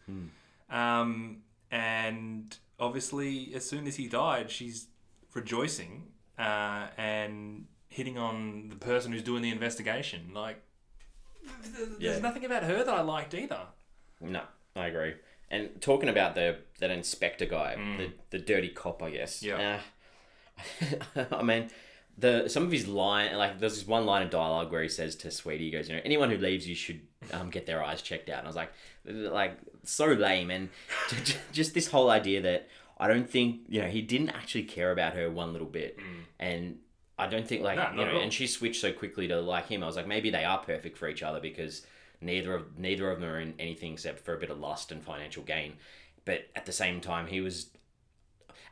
Um, 0.70 1.44
and 1.70 2.58
obviously, 2.80 3.52
as 3.54 3.68
soon 3.70 3.86
as 3.88 3.96
he 3.98 4.08
died, 4.08 4.50
she's 4.50 4.88
rejoicing 5.36 6.08
uh, 6.40 6.88
and 6.98 7.66
hitting 7.90 8.18
on 8.18 8.70
the 8.70 8.76
person 8.76 9.12
who's 9.12 9.22
doing 9.22 9.44
the 9.44 9.52
investigation. 9.52 10.32
Like, 10.34 10.62
th- 11.44 11.76
th- 11.76 11.90
there's 12.00 12.16
Yeah. 12.16 12.20
nothing 12.20 12.44
about 12.46 12.64
her 12.64 12.84
that 12.84 12.94
I 12.94 13.02
liked 13.02 13.34
either. 13.36 13.68
no 14.20 14.42
I 14.78 14.88
agree. 14.88 15.14
And 15.50 15.82
talking 15.82 16.10
about 16.10 16.36
the 16.36 16.58
that 16.80 16.92
inspector 16.92 17.46
guy 17.46 17.76
the 17.98 18.12
the 18.32 18.40
dirty 18.40 18.70
cop 18.70 19.02
I 19.02 19.12
guess. 19.12 19.42
Yeah. 19.42 19.80
uh, 21.16 21.26
I 21.32 21.42
mean 21.44 21.70
the 22.18 22.48
some 22.48 22.64
of 22.64 22.72
his 22.72 22.88
line 22.88 23.36
like 23.38 23.60
there's 23.60 23.76
this 23.76 23.88
one 23.88 24.06
line 24.06 24.24
of 24.24 24.30
dialogue 24.30 24.72
where 24.72 24.82
he 24.82 24.90
says 24.90 25.16
to 25.18 25.30
Sweetie 25.32 25.66
he 25.66 25.72
goes 25.72 25.88
you 25.88 25.96
know 25.96 26.02
anyone 26.04 26.30
who 26.32 26.38
leaves 26.38 26.68
you 26.68 26.74
should 26.76 27.02
um, 27.32 27.50
get 27.50 27.66
their 27.66 27.84
eyes 27.84 28.02
checked 28.02 28.30
out. 28.30 28.40
And 28.40 28.48
I 28.48 28.50
was 28.50 28.56
like 28.56 28.72
like 29.06 29.58
so 29.84 30.08
lame. 30.08 30.52
And 30.52 30.70
just 31.52 31.74
this 31.74 31.88
whole 31.88 32.10
idea 32.10 32.42
that 32.42 32.68
I 32.98 33.08
don't 33.08 33.30
think 33.30 33.62
you 33.70 33.82
know 33.82 33.88
he 33.88 34.02
didn't 34.02 34.30
actually 34.30 34.64
care 34.64 34.92
about 34.92 35.14
her 35.14 35.30
one 35.30 35.54
little 35.54 35.68
bit. 35.68 35.98
And 36.40 36.80
I 37.20 37.28
don't 37.28 37.48
think 37.48 37.64
like 37.64 37.78
No, 37.96 38.04
you 38.04 38.12
know 38.12 38.20
and 38.20 38.34
she 38.34 38.48
switched 38.48 38.82
so 38.82 38.92
quickly 38.92 39.28
to 39.28 39.40
like 39.40 39.68
him. 39.68 39.84
I 39.84 39.88
was 39.88 39.96
like 39.96 40.08
maybe 40.08 40.30
they 40.30 40.44
are 40.44 40.58
perfect 40.60 40.98
for 40.98 41.08
each 41.08 41.24
other 41.24 41.40
because 41.40 41.86
neither 42.22 42.56
of 42.56 42.78
neither 42.78 43.12
of 43.12 43.20
them 43.20 43.30
are 43.30 43.40
in 43.40 43.54
anything 43.60 43.94
except 43.94 44.20
for 44.20 44.36
a 44.36 44.40
bit 44.40 44.50
of 44.50 44.60
lust 44.60 44.92
and 44.92 45.04
financial 45.04 45.44
gain 45.44 45.74
but 46.26 46.48
at 46.56 46.66
the 46.66 46.72
same 46.72 47.00
time 47.00 47.28
he 47.28 47.42
was 47.42 47.70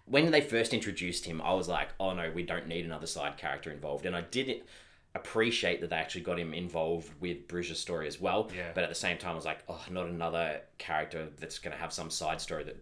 when 0.05 0.31
they 0.31 0.41
first 0.41 0.73
introduced 0.73 1.25
him, 1.25 1.41
I 1.41 1.53
was 1.53 1.67
like, 1.67 1.89
oh 1.99 2.13
no, 2.13 2.31
we 2.31 2.43
don't 2.43 2.67
need 2.67 2.85
another 2.85 3.07
side 3.07 3.37
character 3.37 3.71
involved. 3.71 4.05
And 4.05 4.15
I 4.15 4.21
didn't 4.21 4.63
appreciate 5.15 5.81
that 5.81 5.89
they 5.89 5.95
actually 5.95 6.21
got 6.21 6.39
him 6.39 6.53
involved 6.53 7.09
with 7.19 7.47
Bruges' 7.47 7.79
story 7.79 8.07
as 8.07 8.21
well. 8.21 8.51
Yeah. 8.55 8.71
But 8.73 8.83
at 8.83 8.89
the 8.89 8.95
same 8.95 9.17
time, 9.17 9.31
I 9.31 9.35
was 9.35 9.45
like, 9.45 9.63
oh, 9.67 9.83
not 9.89 10.07
another 10.07 10.61
character 10.77 11.29
that's 11.39 11.59
going 11.59 11.75
to 11.75 11.81
have 11.81 11.91
some 11.91 12.11
side 12.11 12.39
story 12.39 12.63
that 12.65 12.77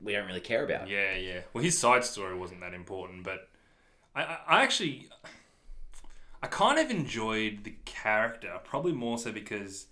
we 0.00 0.12
don't 0.12 0.26
really 0.26 0.40
care 0.40 0.64
about. 0.64 0.88
Yeah, 0.88 1.16
yeah. 1.16 1.40
Well, 1.52 1.64
his 1.64 1.76
side 1.76 2.04
story 2.04 2.36
wasn't 2.36 2.60
that 2.60 2.74
important, 2.74 3.24
but 3.24 3.48
I, 4.14 4.22
I, 4.22 4.38
I 4.46 4.62
actually, 4.62 5.08
I 6.46 6.48
kind 6.48 6.78
of 6.78 6.92
enjoyed 6.92 7.64
the 7.64 7.74
character, 7.84 8.60
probably 8.62 8.92
more 8.92 9.18
so 9.18 9.32
because 9.32 9.86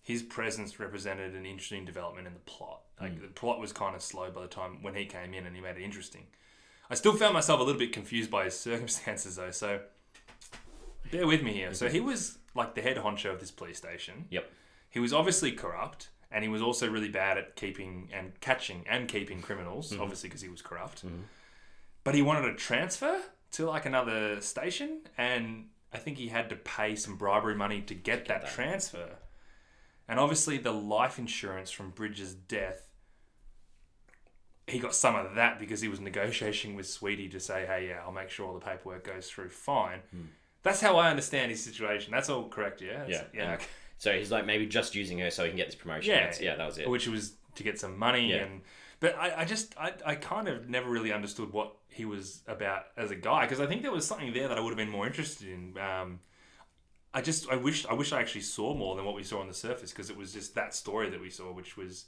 his 0.00 0.22
presence 0.22 0.80
represented 0.80 1.34
an 1.34 1.44
interesting 1.44 1.84
development 1.84 2.26
in 2.26 2.32
the 2.32 2.40
plot. 2.40 2.80
Like 2.98 3.18
hmm. 3.18 3.20
the 3.20 3.28
plot 3.28 3.60
was 3.60 3.74
kind 3.74 3.94
of 3.94 4.00
slow 4.00 4.30
by 4.30 4.40
the 4.40 4.48
time 4.48 4.78
when 4.80 4.94
he 4.94 5.04
came 5.04 5.34
in 5.34 5.44
and 5.44 5.54
he 5.54 5.60
made 5.60 5.76
it 5.76 5.82
interesting. 5.82 6.22
I 6.88 6.94
still 6.94 7.12
found 7.12 7.34
myself 7.34 7.60
a 7.60 7.62
little 7.62 7.78
bit 7.78 7.92
confused 7.92 8.30
by 8.30 8.44
his 8.44 8.58
circumstances 8.58 9.36
though, 9.36 9.50
so 9.50 9.80
bear 11.12 11.26
with 11.26 11.42
me 11.42 11.52
here. 11.52 11.74
So 11.74 11.90
he 11.90 12.00
was 12.00 12.38
like 12.54 12.74
the 12.74 12.80
head 12.80 12.96
honcho 12.96 13.30
of 13.30 13.40
this 13.40 13.50
police 13.50 13.76
station. 13.76 14.24
Yep. 14.30 14.50
He 14.88 15.00
was 15.00 15.12
obviously 15.12 15.52
corrupt, 15.52 16.08
and 16.30 16.42
he 16.42 16.48
was 16.48 16.62
also 16.62 16.88
really 16.88 17.10
bad 17.10 17.36
at 17.36 17.56
keeping 17.56 18.08
and 18.10 18.40
catching 18.40 18.86
and 18.88 19.06
keeping 19.06 19.42
criminals, 19.42 19.92
mm-hmm. 19.92 20.00
obviously 20.00 20.30
because 20.30 20.40
he 20.40 20.48
was 20.48 20.62
corrupt. 20.62 21.04
Mm-hmm. 21.04 21.24
But 22.04 22.14
he 22.14 22.22
wanted 22.22 22.48
to 22.48 22.54
transfer 22.54 23.20
to 23.52 23.66
like 23.66 23.84
another 23.84 24.40
station, 24.40 25.00
and 25.18 25.66
I 25.94 25.98
think 25.98 26.18
he 26.18 26.28
had 26.28 26.48
to 26.50 26.56
pay 26.56 26.96
some 26.96 27.16
bribery 27.16 27.54
money 27.54 27.80
to 27.82 27.94
get 27.94 28.26
that, 28.26 28.42
that. 28.42 28.50
transfer. 28.52 29.10
And 30.08 30.18
obviously, 30.20 30.58
the 30.58 30.72
life 30.72 31.18
insurance 31.18 31.70
from 31.70 31.90
Bridges' 31.90 32.34
death, 32.34 32.90
he 34.66 34.78
got 34.78 34.94
some 34.94 35.14
of 35.14 35.34
that 35.34 35.58
because 35.58 35.80
he 35.80 35.88
was 35.88 36.00
negotiating 36.00 36.74
with 36.74 36.88
Sweetie 36.88 37.28
to 37.30 37.40
say, 37.40 37.66
"Hey, 37.66 37.88
yeah, 37.88 38.00
I'll 38.04 38.12
make 38.12 38.30
sure 38.30 38.46
all 38.46 38.54
the 38.54 38.60
paperwork 38.64 39.04
goes 39.04 39.30
through 39.30 39.50
fine." 39.50 40.00
Hmm. 40.10 40.22
That's 40.62 40.80
how 40.80 40.96
I 40.96 41.10
understand 41.10 41.50
his 41.50 41.62
situation. 41.62 42.10
That's 42.10 42.30
all 42.30 42.48
correct, 42.48 42.80
yeah. 42.80 43.00
That's- 43.04 43.24
Yeah. 43.34 43.42
yeah. 43.42 43.54
okay. 43.54 43.66
So 43.98 44.12
he's 44.12 44.30
like 44.30 44.46
maybe 44.46 44.66
just 44.66 44.94
using 44.94 45.18
her 45.18 45.30
so 45.30 45.44
he 45.44 45.50
can 45.50 45.56
get 45.58 45.66
this 45.66 45.74
promotion. 45.74 46.10
Yeah. 46.12 46.20
That's- 46.20 46.40
yeah, 46.40 46.56
that 46.56 46.66
was 46.66 46.78
it. 46.78 46.88
which 46.88 47.06
was 47.06 47.34
to 47.54 47.62
get 47.62 47.78
some 47.78 47.98
money 47.98 48.30
Yeah. 48.30 48.36
and 48.44 48.62
but 49.00 49.14
I, 49.16 49.42
I 49.42 49.44
just 49.44 49.76
I, 49.78 49.92
I 50.04 50.14
kind 50.14 50.48
of 50.48 50.68
never 50.68 50.88
really 50.90 51.12
understood 51.12 51.52
what 51.52 51.76
he 51.94 52.04
was 52.04 52.42
about 52.46 52.86
as 52.96 53.10
a 53.10 53.16
guy 53.16 53.44
because 53.44 53.60
I 53.60 53.66
think 53.66 53.82
there 53.82 53.92
was 53.92 54.06
something 54.06 54.32
there 54.32 54.48
that 54.48 54.58
I 54.58 54.60
would 54.60 54.70
have 54.70 54.76
been 54.76 54.90
more 54.90 55.06
interested 55.06 55.48
in. 55.48 55.78
Um, 55.78 56.20
I 57.12 57.20
just 57.20 57.48
I 57.48 57.56
wish 57.56 57.86
I 57.86 57.94
wish 57.94 58.12
I 58.12 58.20
actually 58.20 58.40
saw 58.40 58.74
more 58.74 58.96
than 58.96 59.04
what 59.04 59.14
we 59.14 59.22
saw 59.22 59.40
on 59.40 59.46
the 59.46 59.54
surface 59.54 59.90
because 59.90 60.10
it 60.10 60.16
was 60.16 60.32
just 60.32 60.56
that 60.56 60.74
story 60.74 61.08
that 61.10 61.20
we 61.20 61.30
saw, 61.30 61.52
which 61.52 61.76
was 61.76 62.06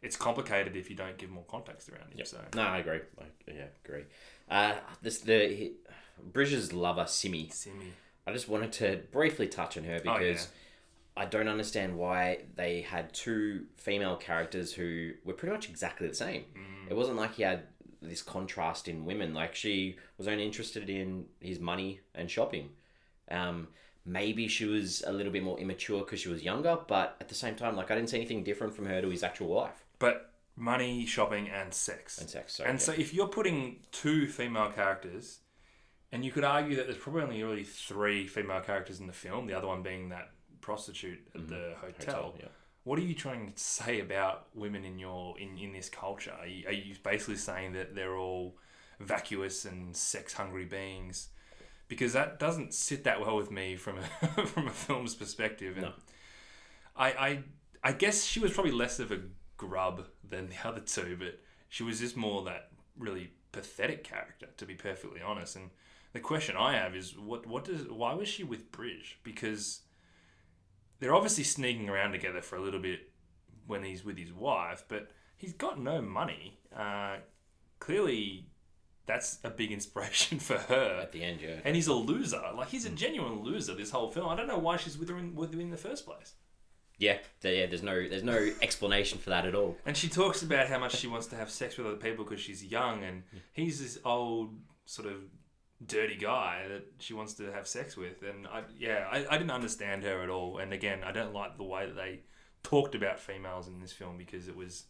it's 0.00 0.16
complicated 0.16 0.76
if 0.76 0.88
you 0.88 0.94
don't 0.94 1.18
give 1.18 1.30
more 1.30 1.44
context 1.48 1.88
around 1.88 2.12
it. 2.16 2.28
So 2.28 2.40
No, 2.54 2.62
I 2.62 2.78
agree. 2.78 3.00
I, 3.20 3.24
yeah, 3.48 3.64
agree. 3.84 4.04
Uh, 4.48 4.74
this 5.02 5.18
the 5.18 5.48
he, 5.48 5.72
Bridges' 6.32 6.72
lover 6.72 7.06
Simi. 7.08 7.48
Simi, 7.52 7.92
I 8.26 8.32
just 8.32 8.48
wanted 8.48 8.70
to 8.74 9.00
briefly 9.10 9.48
touch 9.48 9.76
on 9.76 9.82
her 9.82 9.96
Oh, 9.96 10.18
because 10.18 10.48
I 11.16 11.24
don't 11.24 11.48
understand 11.48 11.98
why 11.98 12.44
they 12.54 12.82
had 12.82 13.12
two 13.12 13.66
female 13.76 14.16
characters 14.16 14.72
who 14.72 15.14
were 15.24 15.34
pretty 15.34 15.52
much 15.52 15.68
exactly 15.68 16.06
the 16.06 16.14
same. 16.14 16.44
Mm. 16.56 16.90
It 16.90 16.96
wasn't 16.96 17.16
like 17.16 17.34
he 17.34 17.42
had 17.42 17.64
this 18.00 18.22
contrast 18.22 18.88
in 18.88 19.04
women. 19.04 19.34
Like 19.34 19.54
she 19.54 19.96
was 20.16 20.28
only 20.28 20.44
interested 20.44 20.88
in 20.88 21.26
his 21.40 21.58
money 21.58 22.00
and 22.14 22.30
shopping. 22.30 22.70
Um, 23.30 23.68
maybe 24.06 24.48
she 24.48 24.64
was 24.64 25.02
a 25.06 25.12
little 25.12 25.32
bit 25.32 25.42
more 25.42 25.58
immature 25.58 26.00
because 26.00 26.20
she 26.20 26.28
was 26.28 26.42
younger, 26.42 26.78
but 26.86 27.16
at 27.20 27.28
the 27.28 27.34
same 27.34 27.54
time, 27.56 27.76
like 27.76 27.90
I 27.90 27.94
didn't 27.94 28.10
see 28.10 28.16
anything 28.16 28.44
different 28.44 28.74
from 28.74 28.86
her 28.86 29.02
to 29.02 29.08
his 29.08 29.22
actual 29.22 29.48
wife 29.48 29.84
but 29.98 30.32
money, 30.56 31.06
shopping, 31.06 31.48
and 31.48 31.72
sex. 31.72 32.18
and 32.18 32.28
sex. 32.28 32.54
So, 32.54 32.64
and 32.64 32.74
yeah. 32.74 32.84
so 32.84 32.92
if 32.92 33.12
you're 33.12 33.28
putting 33.28 33.80
two 33.92 34.26
female 34.26 34.70
characters, 34.70 35.40
and 36.12 36.24
you 36.24 36.32
could 36.32 36.44
argue 36.44 36.76
that 36.76 36.86
there's 36.86 36.98
probably 36.98 37.22
only 37.22 37.42
really 37.42 37.64
three 37.64 38.26
female 38.26 38.60
characters 38.60 39.00
in 39.00 39.06
the 39.06 39.12
film, 39.12 39.46
the 39.46 39.54
other 39.54 39.66
one 39.66 39.82
being 39.82 40.08
that 40.08 40.30
prostitute 40.60 41.20
at 41.34 41.48
the 41.48 41.74
hotel. 41.80 41.92
Mm-hmm. 41.92 42.10
Hotel, 42.10 42.34
yeah. 42.40 42.46
What 42.88 42.98
are 42.98 43.02
you 43.02 43.14
trying 43.14 43.52
to 43.52 43.62
say 43.62 44.00
about 44.00 44.46
women 44.54 44.82
in 44.82 44.98
your 44.98 45.38
in, 45.38 45.58
in 45.58 45.74
this 45.74 45.90
culture? 45.90 46.32
Are 46.40 46.46
you, 46.46 46.66
are 46.66 46.72
you 46.72 46.94
basically 47.02 47.36
saying 47.36 47.74
that 47.74 47.94
they're 47.94 48.16
all 48.16 48.56
vacuous 48.98 49.66
and 49.66 49.94
sex 49.94 50.32
hungry 50.32 50.64
beings? 50.64 51.28
Because 51.88 52.14
that 52.14 52.38
doesn't 52.38 52.72
sit 52.72 53.04
that 53.04 53.20
well 53.20 53.36
with 53.36 53.50
me 53.50 53.76
from 53.76 53.98
a 53.98 54.26
from 54.46 54.68
a 54.68 54.70
film's 54.70 55.14
perspective. 55.14 55.76
And 55.76 55.82
No. 55.82 55.92
I, 56.96 57.08
I 57.10 57.42
I 57.84 57.92
guess 57.92 58.24
she 58.24 58.40
was 58.40 58.54
probably 58.54 58.72
less 58.72 58.98
of 58.98 59.12
a 59.12 59.20
grub 59.58 60.06
than 60.26 60.48
the 60.48 60.56
other 60.66 60.80
two, 60.80 61.14
but 61.18 61.40
she 61.68 61.82
was 61.82 62.00
just 62.00 62.16
more 62.16 62.42
that 62.44 62.70
really 62.98 63.32
pathetic 63.52 64.02
character, 64.02 64.46
to 64.56 64.64
be 64.64 64.74
perfectly 64.74 65.20
honest. 65.20 65.56
And 65.56 65.68
the 66.14 66.20
question 66.20 66.56
I 66.56 66.72
have 66.72 66.96
is, 66.96 67.18
what 67.18 67.46
what 67.46 67.66
does 67.66 67.82
why 67.86 68.14
was 68.14 68.28
she 68.28 68.44
with 68.44 68.72
Bridge? 68.72 69.18
Because 69.24 69.82
they're 71.00 71.14
obviously 71.14 71.44
sneaking 71.44 71.88
around 71.88 72.12
together 72.12 72.42
for 72.42 72.56
a 72.56 72.60
little 72.60 72.80
bit 72.80 73.10
when 73.66 73.84
he's 73.84 74.04
with 74.04 74.18
his 74.18 74.32
wife, 74.32 74.84
but 74.88 75.10
he's 75.36 75.52
got 75.52 75.80
no 75.80 76.00
money. 76.02 76.58
Uh, 76.76 77.16
clearly, 77.78 78.46
that's 79.06 79.38
a 79.44 79.50
big 79.50 79.72
inspiration 79.72 80.38
for 80.38 80.58
her. 80.58 80.98
at 81.00 81.12
the 81.12 81.22
end, 81.22 81.40
yeah. 81.40 81.56
And 81.64 81.76
he's 81.76 81.86
a 81.86 81.94
loser. 81.94 82.42
Like 82.54 82.68
he's 82.68 82.84
a 82.84 82.90
genuine 82.90 83.42
loser. 83.42 83.74
This 83.74 83.90
whole 83.90 84.10
film. 84.10 84.28
I 84.28 84.36
don't 84.36 84.48
know 84.48 84.58
why 84.58 84.76
she's 84.76 84.98
with 84.98 85.08
him 85.08 85.34
with 85.34 85.52
him 85.52 85.60
in 85.60 85.70
the 85.70 85.76
first 85.76 86.04
place. 86.06 86.34
Yeah, 86.98 87.18
yeah. 87.42 87.66
There's 87.66 87.82
no, 87.82 88.08
there's 88.08 88.24
no 88.24 88.50
explanation 88.62 89.18
for 89.18 89.30
that 89.30 89.46
at 89.46 89.54
all. 89.54 89.76
And 89.86 89.96
she 89.96 90.08
talks 90.08 90.42
about 90.42 90.66
how 90.68 90.78
much 90.78 90.96
she 90.96 91.06
wants 91.06 91.28
to 91.28 91.36
have 91.36 91.50
sex 91.50 91.78
with 91.78 91.86
other 91.86 91.96
people 91.96 92.24
because 92.24 92.40
she's 92.40 92.64
young, 92.64 93.04
and 93.04 93.22
he's 93.52 93.80
this 93.80 93.98
old 94.04 94.56
sort 94.84 95.08
of 95.08 95.20
dirty 95.86 96.16
guy 96.16 96.66
that 96.68 96.84
she 96.98 97.14
wants 97.14 97.34
to 97.34 97.52
have 97.52 97.66
sex 97.66 97.96
with. 97.96 98.22
And 98.22 98.46
I, 98.46 98.62
yeah, 98.78 99.06
I, 99.10 99.26
I 99.30 99.38
didn't 99.38 99.50
understand 99.50 100.02
her 100.04 100.22
at 100.22 100.30
all. 100.30 100.58
And 100.58 100.72
again, 100.72 101.00
I 101.04 101.12
don't 101.12 101.32
like 101.32 101.56
the 101.56 101.64
way 101.64 101.86
that 101.86 101.96
they 101.96 102.20
talked 102.62 102.94
about 102.94 103.20
females 103.20 103.68
in 103.68 103.80
this 103.80 103.92
film 103.92 104.16
because 104.16 104.48
it 104.48 104.56
was 104.56 104.84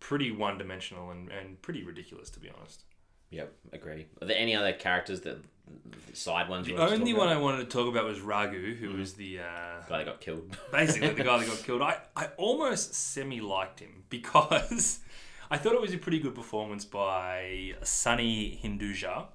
pretty 0.00 0.30
one 0.30 0.58
dimensional 0.58 1.10
and, 1.10 1.30
and 1.30 1.60
pretty 1.62 1.84
ridiculous, 1.84 2.30
to 2.30 2.40
be 2.40 2.50
honest. 2.56 2.84
Yep, 3.30 3.52
agree. 3.72 4.06
Are 4.22 4.26
there 4.26 4.38
any 4.38 4.54
other 4.54 4.72
characters 4.72 5.20
that 5.22 5.38
side 6.14 6.48
ones? 6.48 6.66
The 6.66 6.72
you 6.72 6.78
want 6.78 6.90
to 6.90 6.96
only 6.96 7.12
one 7.12 7.28
about? 7.28 7.36
I 7.36 7.40
wanted 7.40 7.58
to 7.58 7.64
talk 7.64 7.88
about 7.88 8.04
was 8.04 8.20
Ragu, 8.20 8.76
who 8.76 8.96
was 8.96 9.14
the. 9.14 9.40
Uh, 9.40 9.82
guy 9.86 9.98
that 9.98 10.06
got 10.06 10.20
killed. 10.20 10.56
basically 10.72 11.10
the 11.10 11.24
guy 11.24 11.38
that 11.38 11.46
got 11.46 11.58
killed. 11.58 11.82
I, 11.82 11.98
I 12.16 12.28
almost 12.38 12.94
semi 12.94 13.40
liked 13.40 13.80
him 13.80 14.04
because 14.08 15.00
I 15.50 15.58
thought 15.58 15.74
it 15.74 15.80
was 15.80 15.92
a 15.92 15.98
pretty 15.98 16.20
good 16.20 16.34
performance 16.34 16.86
by 16.86 17.74
Sunny 17.82 18.58
Hinduja. 18.62 19.26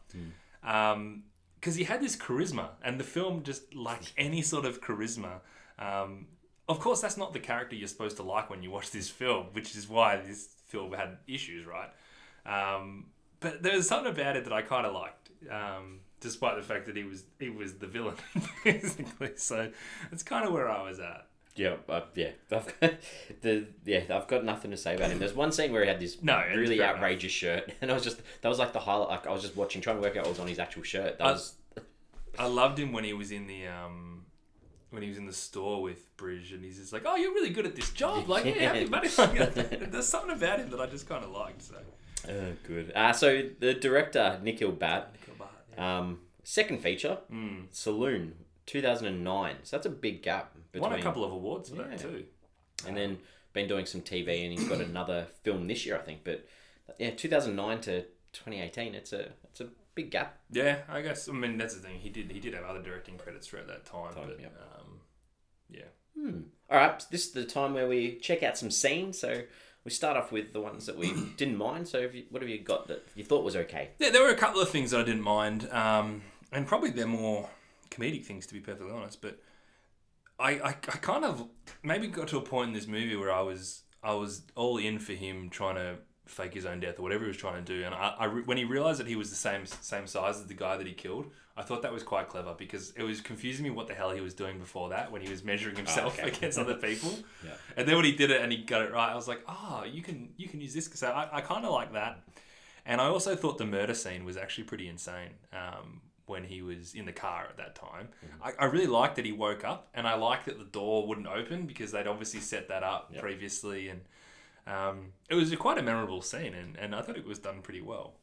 Because 0.63 1.75
he 1.75 1.83
had 1.83 2.01
this 2.01 2.15
charisma, 2.15 2.69
and 2.83 2.99
the 2.99 3.03
film 3.03 3.43
just 3.43 3.73
lacked 3.75 4.13
any 4.17 4.41
sort 4.41 4.65
of 4.65 4.81
charisma. 4.81 5.41
Um, 5.79 6.27
of 6.69 6.79
course, 6.79 7.01
that's 7.01 7.17
not 7.17 7.33
the 7.33 7.39
character 7.39 7.75
you're 7.75 7.87
supposed 7.87 8.17
to 8.17 8.23
like 8.23 8.49
when 8.49 8.63
you 8.63 8.71
watch 8.71 8.91
this 8.91 9.09
film, 9.09 9.47
which 9.53 9.75
is 9.75 9.89
why 9.89 10.17
this 10.17 10.47
film 10.67 10.93
had 10.93 11.17
issues, 11.27 11.65
right? 11.65 11.89
Um, 12.45 13.07
but 13.39 13.61
there 13.61 13.75
was 13.75 13.87
something 13.87 14.11
about 14.11 14.37
it 14.37 14.45
that 14.45 14.53
I 14.53 14.61
kind 14.61 14.85
of 14.85 14.93
liked, 14.93 15.29
um, 15.51 15.99
despite 16.21 16.55
the 16.55 16.63
fact 16.63 16.85
that 16.85 16.95
he 16.95 17.03
was 17.03 17.25
he 17.39 17.49
was 17.49 17.75
the 17.75 17.87
villain, 17.87 18.15
basically. 18.63 19.31
So 19.35 19.71
that's 20.09 20.23
kind 20.23 20.45
of 20.45 20.53
where 20.53 20.69
I 20.69 20.81
was 20.81 20.99
at. 20.99 21.27
Yeah, 21.55 21.75
uh, 21.87 22.01
yeah. 22.15 22.29
I've 22.51 22.79
got, 22.79 22.93
the 23.41 23.67
yeah, 23.85 24.01
I've 24.09 24.27
got 24.27 24.43
nothing 24.43 24.71
to 24.71 24.77
say 24.77 24.95
about 24.95 25.11
him. 25.11 25.19
There's 25.19 25.33
one 25.35 25.51
scene 25.51 25.71
where 25.71 25.83
he 25.83 25.87
had 25.87 25.99
this 25.99 26.21
No, 26.23 26.43
really 26.55 26.77
fair 26.77 26.87
enough. 26.87 26.95
outrageous 26.97 27.31
shirt, 27.31 27.71
and 27.81 27.91
I 27.91 27.93
was 27.93 28.03
just 28.03 28.21
that 28.41 28.49
was 28.49 28.57
like 28.59 28.73
the 28.73 28.79
highlight. 28.79 29.09
Like 29.09 29.27
I 29.27 29.31
was 29.31 29.41
just 29.43 29.55
watching, 29.55 29.81
trying 29.81 29.97
to 29.97 30.01
work 30.01 30.15
out 30.17 30.23
what 30.23 30.29
was 30.29 30.39
on 30.39 30.47
his 30.47 30.59
actual 30.59 30.83
shirt. 30.83 31.19
That 31.19 31.25
I- 31.27 31.31
was 31.31 31.53
I 32.39 32.47
loved 32.47 32.79
him 32.79 32.91
when 32.91 33.03
he 33.03 33.13
was 33.13 33.31
in 33.31 33.45
the 33.47 33.67
um 33.67 34.25
when 34.89 35.01
he 35.03 35.09
was 35.09 35.17
in 35.17 35.25
the 35.27 35.33
store 35.33 35.81
with 35.81 36.15
Bridge 36.17 36.51
and 36.53 36.63
he's 36.63 36.77
just 36.77 36.93
like, 36.93 37.03
Oh, 37.05 37.15
you're 37.15 37.33
really 37.33 37.49
good 37.51 37.65
at 37.65 37.75
this 37.75 37.91
job. 37.91 38.27
Like, 38.27 38.45
yeah. 38.45 38.85
Like, 38.89 39.03
there's 39.91 40.07
something 40.07 40.31
about 40.31 40.59
him 40.59 40.69
that 40.71 40.79
I 40.79 40.85
just 40.87 41.07
kinda 41.07 41.27
liked, 41.27 41.61
so 41.63 41.75
uh, 42.27 42.53
good. 42.67 42.91
Uh, 42.95 43.11
so 43.11 43.43
the 43.59 43.73
director 43.75 44.39
Nikhil 44.41 44.71
Bhatt, 44.71 45.05
yeah. 45.77 45.97
um, 45.99 46.19
second 46.43 46.79
feature, 46.81 47.17
Mm. 47.31 47.65
Saloon, 47.71 48.33
2009. 48.65 49.55
So 49.63 49.75
that's 49.77 49.85
a 49.85 49.89
big 49.89 50.21
gap 50.23 50.55
between. 50.73 50.91
Won 50.91 50.99
a 50.99 51.01
couple 51.01 51.23
of 51.23 51.31
awards 51.31 51.69
for 51.69 51.77
Yeah. 51.77 51.83
that 51.87 51.99
too. 51.99 52.25
and 52.85 52.97
then 52.97 53.19
been 53.53 53.67
doing 53.69 53.85
some 53.85 54.01
TV, 54.01 54.43
and 54.43 54.51
he's 54.57 54.67
got 54.67 54.81
another 54.81 55.27
film 55.43 55.67
this 55.67 55.85
year, 55.85 55.95
I 55.95 56.01
think. 56.01 56.25
But 56.25 56.45
yeah, 56.99 57.11
2009 57.11 57.79
to 57.81 58.01
2018. 58.33 58.95
It's 58.95 59.13
a 59.13 59.29
it's 59.45 59.61
a 59.61 59.67
big 59.95 60.09
gap. 60.11 60.39
Yeah, 60.51 60.79
I 60.89 61.01
guess 61.01 61.29
I 61.29 61.31
mean 61.31 61.57
that's 61.57 61.75
the 61.75 61.79
thing. 61.81 61.99
He 61.99 62.09
did 62.09 62.31
he 62.31 62.39
did 62.39 62.53
have 62.55 62.65
other 62.65 62.81
directing 62.81 63.17
credits 63.17 63.47
throughout 63.47 63.67
that 63.67 63.85
time, 63.85 64.13
Time, 64.15 64.23
but 64.27 64.39
yeah. 64.41 64.47
um 64.77 64.99
yeah. 65.69 65.83
Hmm. 66.19 66.41
All 66.69 66.77
right, 66.77 67.03
this 67.11 67.27
is 67.27 67.31
the 67.31 67.45
time 67.45 67.73
where 67.73 67.87
we 67.87 68.17
check 68.17 68.41
out 68.43 68.57
some 68.57 68.71
scenes. 68.71 69.19
So 69.19 69.43
we 69.85 69.91
start 69.91 70.17
off 70.17 70.31
with 70.31 70.51
the 70.53 70.61
ones 70.61 70.85
that 70.87 70.97
we 70.97 71.13
didn't 71.37 71.57
mind. 71.57 71.87
So 71.87 71.99
you, 71.99 72.23
what 72.31 72.41
have 72.41 72.49
you 72.49 72.59
got 72.59 72.87
that 72.87 73.03
you 73.15 73.23
thought 73.23 73.43
was 73.43 73.55
okay? 73.55 73.89
Yeah, 73.99 74.09
there 74.09 74.23
were 74.23 74.29
a 74.29 74.35
couple 74.35 74.61
of 74.61 74.69
things 74.69 74.91
that 74.91 74.99
I 74.99 75.03
didn't 75.03 75.21
mind, 75.23 75.69
um, 75.71 76.23
and 76.51 76.65
probably 76.67 76.89
they're 76.89 77.05
more 77.07 77.49
comedic 77.91 78.25
things 78.25 78.47
to 78.47 78.53
be 78.55 78.59
perfectly 78.59 78.91
honest. 78.91 79.21
But 79.21 79.39
I, 80.39 80.51
I, 80.51 80.69
I 80.69 80.73
kind 80.73 81.25
of 81.25 81.47
maybe 81.83 82.07
got 82.07 82.27
to 82.29 82.37
a 82.37 82.41
point 82.41 82.69
in 82.69 82.73
this 82.73 82.87
movie 82.87 83.15
where 83.15 83.31
I 83.31 83.41
was 83.41 83.83
I 84.03 84.13
was 84.13 84.43
all 84.55 84.77
in 84.77 84.99
for 84.99 85.13
him 85.13 85.49
trying 85.49 85.75
to 85.75 85.97
fake 86.25 86.53
his 86.53 86.65
own 86.65 86.79
death 86.79 86.99
or 86.99 87.03
whatever 87.03 87.23
he 87.23 87.27
was 87.27 87.37
trying 87.37 87.63
to 87.63 87.73
do, 87.77 87.85
and 87.85 87.93
I, 87.93 88.15
I 88.19 88.25
re- 88.25 88.43
when 88.43 88.57
he 88.57 88.63
realized 88.63 88.99
that 88.99 89.07
he 89.07 89.15
was 89.15 89.29
the 89.29 89.35
same 89.35 89.65
same 89.65 90.07
size 90.07 90.37
as 90.37 90.47
the 90.47 90.53
guy 90.53 90.77
that 90.77 90.87
he 90.87 90.93
killed, 90.93 91.27
I 91.55 91.61
thought 91.61 91.83
that 91.83 91.93
was 91.93 92.03
quite 92.03 92.29
clever 92.29 92.55
because 92.57 92.91
it 92.91 93.03
was 93.03 93.21
confusing 93.21 93.63
me 93.63 93.69
what 93.69 93.87
the 93.87 93.93
hell 93.93 94.11
he 94.11 94.21
was 94.21 94.33
doing 94.33 94.57
before 94.57 94.89
that 94.89 95.11
when 95.11 95.21
he 95.21 95.29
was 95.29 95.43
measuring 95.43 95.75
himself 95.75 96.17
okay. 96.19 96.29
against 96.29 96.57
other 96.57 96.73
people. 96.89 97.11
Yeah. 97.45 97.51
And 97.77 97.87
then 97.87 97.95
when 97.95 98.05
he 98.05 98.13
did 98.13 98.31
it 98.31 98.41
and 98.41 98.51
he 98.51 98.59
got 98.63 98.81
it 98.81 98.91
right, 98.91 99.11
I 99.11 99.15
was 99.15 99.27
like, 99.27 99.43
oh, 99.47 99.83
you 99.89 100.01
can 100.01 100.29
you 100.37 100.47
can 100.47 100.61
use 100.61 100.73
this. 100.73 100.89
So 100.93 101.07
I, 101.09 101.37
I 101.37 101.41
kind 101.41 101.65
of 101.65 101.71
like 101.71 101.93
that. 101.93 102.21
And 102.85 102.99
I 102.99 103.05
also 103.05 103.35
thought 103.35 103.57
the 103.57 103.65
murder 103.65 103.93
scene 103.93 104.25
was 104.25 104.35
actually 104.35 104.65
pretty 104.65 104.89
insane 104.89 105.29
um, 105.53 106.01
when 106.25 106.43
he 106.45 106.61
was 106.61 106.93
in 106.95 107.05
the 107.05 107.11
car 107.11 107.45
at 107.49 107.57
that 107.57 107.75
time. 107.75 108.07
I, 108.41 108.53
I 108.57 108.65
really 108.65 108.87
liked 108.87 109.17
that 109.17 109.25
he 109.25 109.31
woke 109.33 109.63
up, 109.65 109.89
and 109.93 110.07
I 110.07 110.15
liked 110.15 110.45
that 110.45 110.57
the 110.57 110.65
door 110.65 111.05
wouldn't 111.07 111.27
open 111.27 111.65
because 111.67 111.91
they'd 111.91 112.07
obviously 112.07 112.39
set 112.39 112.69
that 112.69 112.83
up 112.83 113.09
Yep. 113.11 113.21
previously. 113.21 113.89
And 113.89 114.01
um, 114.65 115.11
it 115.29 115.35
was 115.35 115.53
quite 115.55 115.77
a 115.77 115.81
memorable 115.83 116.21
scene, 116.21 116.53
and, 116.53 116.77
and 116.77 116.95
I 116.95 117.01
thought 117.01 117.17
it 117.17 117.25
was 117.25 117.39
done 117.39 117.61
pretty 117.61 117.81
well. 117.81 118.13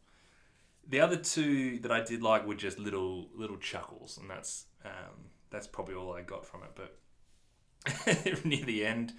The 0.89 1.01
other 1.01 1.17
two 1.17 1.79
that 1.81 1.93
I 1.93 2.01
did 2.01 2.23
like 2.23 2.47
were 2.47 2.55
just 2.55 2.79
little 2.79 3.29
little 3.35 3.59
chuckles, 3.59 4.17
and 4.19 4.29
that's 4.31 4.65
um, 4.85 5.29
that's 5.51 5.67
probably 5.67 5.95
all 5.95 6.13
I 6.15 6.23
got 6.23 6.45
from 6.47 6.63
it. 6.63 6.71
But 6.75 8.45
near 8.45 8.65
the 8.65 8.85
end, 8.85 9.13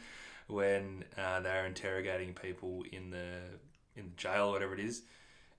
when 0.47 1.05
uh, 1.17 1.39
they're 1.41 1.65
interrogating 1.65 2.33
people 2.33 2.83
in 2.91 3.11
the 3.11 3.37
in 3.95 4.05
the 4.05 4.15
jail 4.17 4.49
or 4.49 4.51
whatever 4.53 4.73
it 4.73 4.79
is, 4.79 5.03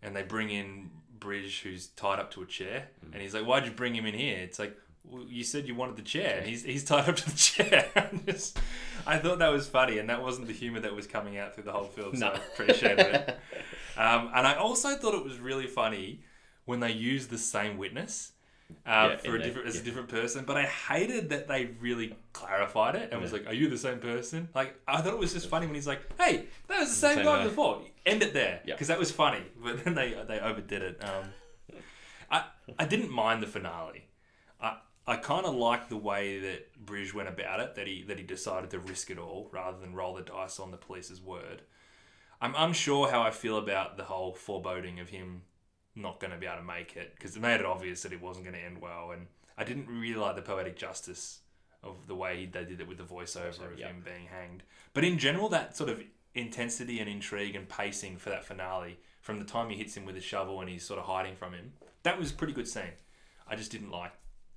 and 0.02 0.14
they 0.14 0.22
bring 0.22 0.50
in 0.50 0.90
Bridge, 1.22 1.60
who's 1.62 1.86
tied 1.88 2.18
up 2.18 2.30
to 2.32 2.42
a 2.42 2.46
chair, 2.46 2.88
and 3.12 3.22
he's 3.22 3.32
like, 3.34 3.44
"Why'd 3.44 3.64
you 3.64 3.70
bring 3.70 3.94
him 3.94 4.06
in 4.06 4.14
here?" 4.14 4.38
It's 4.38 4.58
like. 4.58 4.76
Well, 5.04 5.24
you 5.28 5.42
said 5.42 5.66
you 5.66 5.74
wanted 5.74 5.96
the 5.96 6.02
chair, 6.02 6.38
and 6.38 6.46
he's, 6.46 6.62
he's 6.62 6.84
tied 6.84 7.08
up 7.08 7.16
to 7.16 7.28
the 7.28 7.36
chair. 7.50 7.90
Just- 8.24 8.56
I 9.04 9.18
thought 9.18 9.40
that 9.40 9.48
was 9.50 9.66
funny, 9.66 9.98
and 9.98 10.08
that 10.08 10.22
wasn't 10.22 10.46
the 10.46 10.52
humor 10.52 10.78
that 10.78 10.94
was 10.94 11.08
coming 11.08 11.38
out 11.38 11.54
through 11.56 11.64
the 11.64 11.72
whole 11.72 11.88
film. 11.88 12.14
So 12.14 12.26
No. 12.28 12.32
I 12.34 12.36
appreciated 12.36 13.06
it. 13.14 13.38
Um, 13.94 14.30
and 14.34 14.46
I 14.46 14.54
also 14.54 14.94
thought 14.96 15.12
it 15.14 15.22
was 15.24 15.38
really 15.38 15.66
funny 15.66 16.20
when 16.66 16.78
they 16.80 16.92
used 16.92 17.28
the 17.30 17.36
same 17.36 17.76
witness 17.78 18.32
uh, 18.86 19.08
Yeah, 19.10 19.16
for 19.16 19.28
a 19.36 19.38
the- 19.38 19.44
different 19.44 19.68
as 19.68 19.76
a 19.76 19.82
different 19.82 20.08
person. 20.08 20.44
But 20.44 20.56
I 20.56 20.62
hated 20.64 21.30
that 21.30 21.48
they 21.48 21.66
really 21.80 22.16
clarified 22.32 22.94
it 22.96 23.12
and 23.12 23.20
was 23.20 23.32
like, 23.32 23.46
"Are 23.46 23.54
you 23.54 23.68
the 23.68 23.78
same 23.78 23.98
person?" 23.98 24.48
Like 24.54 24.74
I 24.86 25.00
thought 25.00 25.12
it 25.14 25.18
was 25.18 25.32
just 25.32 25.48
funny 25.48 25.66
when 25.66 25.74
he's 25.74 25.86
like, 25.86 26.00
"Hey, 26.20 26.46
that 26.68 26.78
was 26.80 26.88
the 26.90 26.94
same, 26.94 27.16
same 27.16 27.24
guy 27.24 27.38
guy." 27.38 27.44
before." 27.44 27.82
End 28.04 28.22
it 28.22 28.32
there 28.32 28.60
Yeah. 28.64 28.74
because 28.74 28.88
that 28.88 28.98
was 28.98 29.10
funny. 29.10 29.42
But 29.62 29.84
then 29.84 29.94
they 29.94 30.14
they 30.26 30.40
overdid 30.40 30.82
it. 30.82 31.04
Um, 31.04 31.32
I 32.30 32.44
I 32.78 32.84
didn't 32.84 33.10
mind 33.10 33.42
the 33.42 33.46
finale. 33.46 34.08
I 34.60 34.78
I 35.06 35.16
kind 35.16 35.46
of 35.46 35.54
liked 35.54 35.88
the 35.88 35.96
way 35.96 36.38
that 36.40 36.74
Bridge 36.84 37.12
went 37.14 37.28
about 37.28 37.60
it. 37.60 37.74
That 37.74 37.86
he 37.86 38.02
that 38.04 38.18
he 38.18 38.24
decided 38.24 38.70
to 38.70 38.78
risk 38.78 39.10
it 39.10 39.18
all 39.18 39.48
rather 39.52 39.78
than 39.78 39.94
roll 39.94 40.14
the 40.14 40.22
dice 40.22 40.58
on 40.60 40.70
the 40.70 40.76
police's 40.76 41.20
word. 41.20 41.62
I'm 42.40 42.54
unsure 42.56 43.08
how 43.08 43.22
I 43.22 43.30
feel 43.30 43.56
about 43.56 43.96
the 43.96 44.04
whole 44.04 44.34
foreboding 44.34 44.98
of 44.98 45.10
him 45.10 45.42
not 45.94 46.20
going 46.20 46.32
to 46.32 46.38
be 46.38 46.46
able 46.46 46.58
to 46.58 46.64
make 46.64 46.96
it 46.96 47.14
because 47.14 47.36
it 47.36 47.40
made 47.40 47.60
it 47.60 47.66
obvious 47.66 48.02
that 48.02 48.12
it 48.12 48.20
wasn't 48.22 48.44
going 48.44 48.56
to 48.56 48.64
end 48.64 48.80
well, 48.80 49.10
and 49.12 49.26
I 49.58 49.64
didn't 49.64 49.88
really 49.88 50.14
like 50.14 50.36
the 50.36 50.42
poetic 50.42 50.76
justice 50.76 51.40
of 51.82 52.06
the 52.06 52.14
way 52.14 52.48
they 52.50 52.64
did 52.64 52.80
it 52.80 52.88
with 52.88 52.98
the 52.98 53.04
voiceover 53.04 53.72
of 53.72 53.78
yeah. 53.78 53.88
him 53.88 54.02
being 54.04 54.26
hanged. 54.26 54.62
But 54.94 55.04
in 55.04 55.18
general, 55.18 55.48
that 55.48 55.76
sort 55.76 55.90
of 55.90 56.00
intensity 56.34 57.00
and 57.00 57.08
intrigue 57.08 57.56
and 57.56 57.68
pacing 57.68 58.16
for 58.18 58.30
that 58.30 58.44
finale, 58.44 58.98
from 59.20 59.38
the 59.38 59.44
time 59.44 59.68
he 59.68 59.76
hits 59.76 59.96
him 59.96 60.04
with 60.04 60.16
a 60.16 60.20
shovel 60.20 60.60
and 60.60 60.70
he's 60.70 60.84
sort 60.84 60.98
of 61.00 61.06
hiding 61.06 61.36
from 61.36 61.52
him, 61.52 61.72
that 62.04 62.18
was 62.18 62.30
a 62.30 62.34
pretty 62.34 62.52
good 62.52 62.68
scene. 62.68 62.94
I 63.48 63.56
just 63.56 63.70
didn't 63.72 63.90
like. 63.90 64.12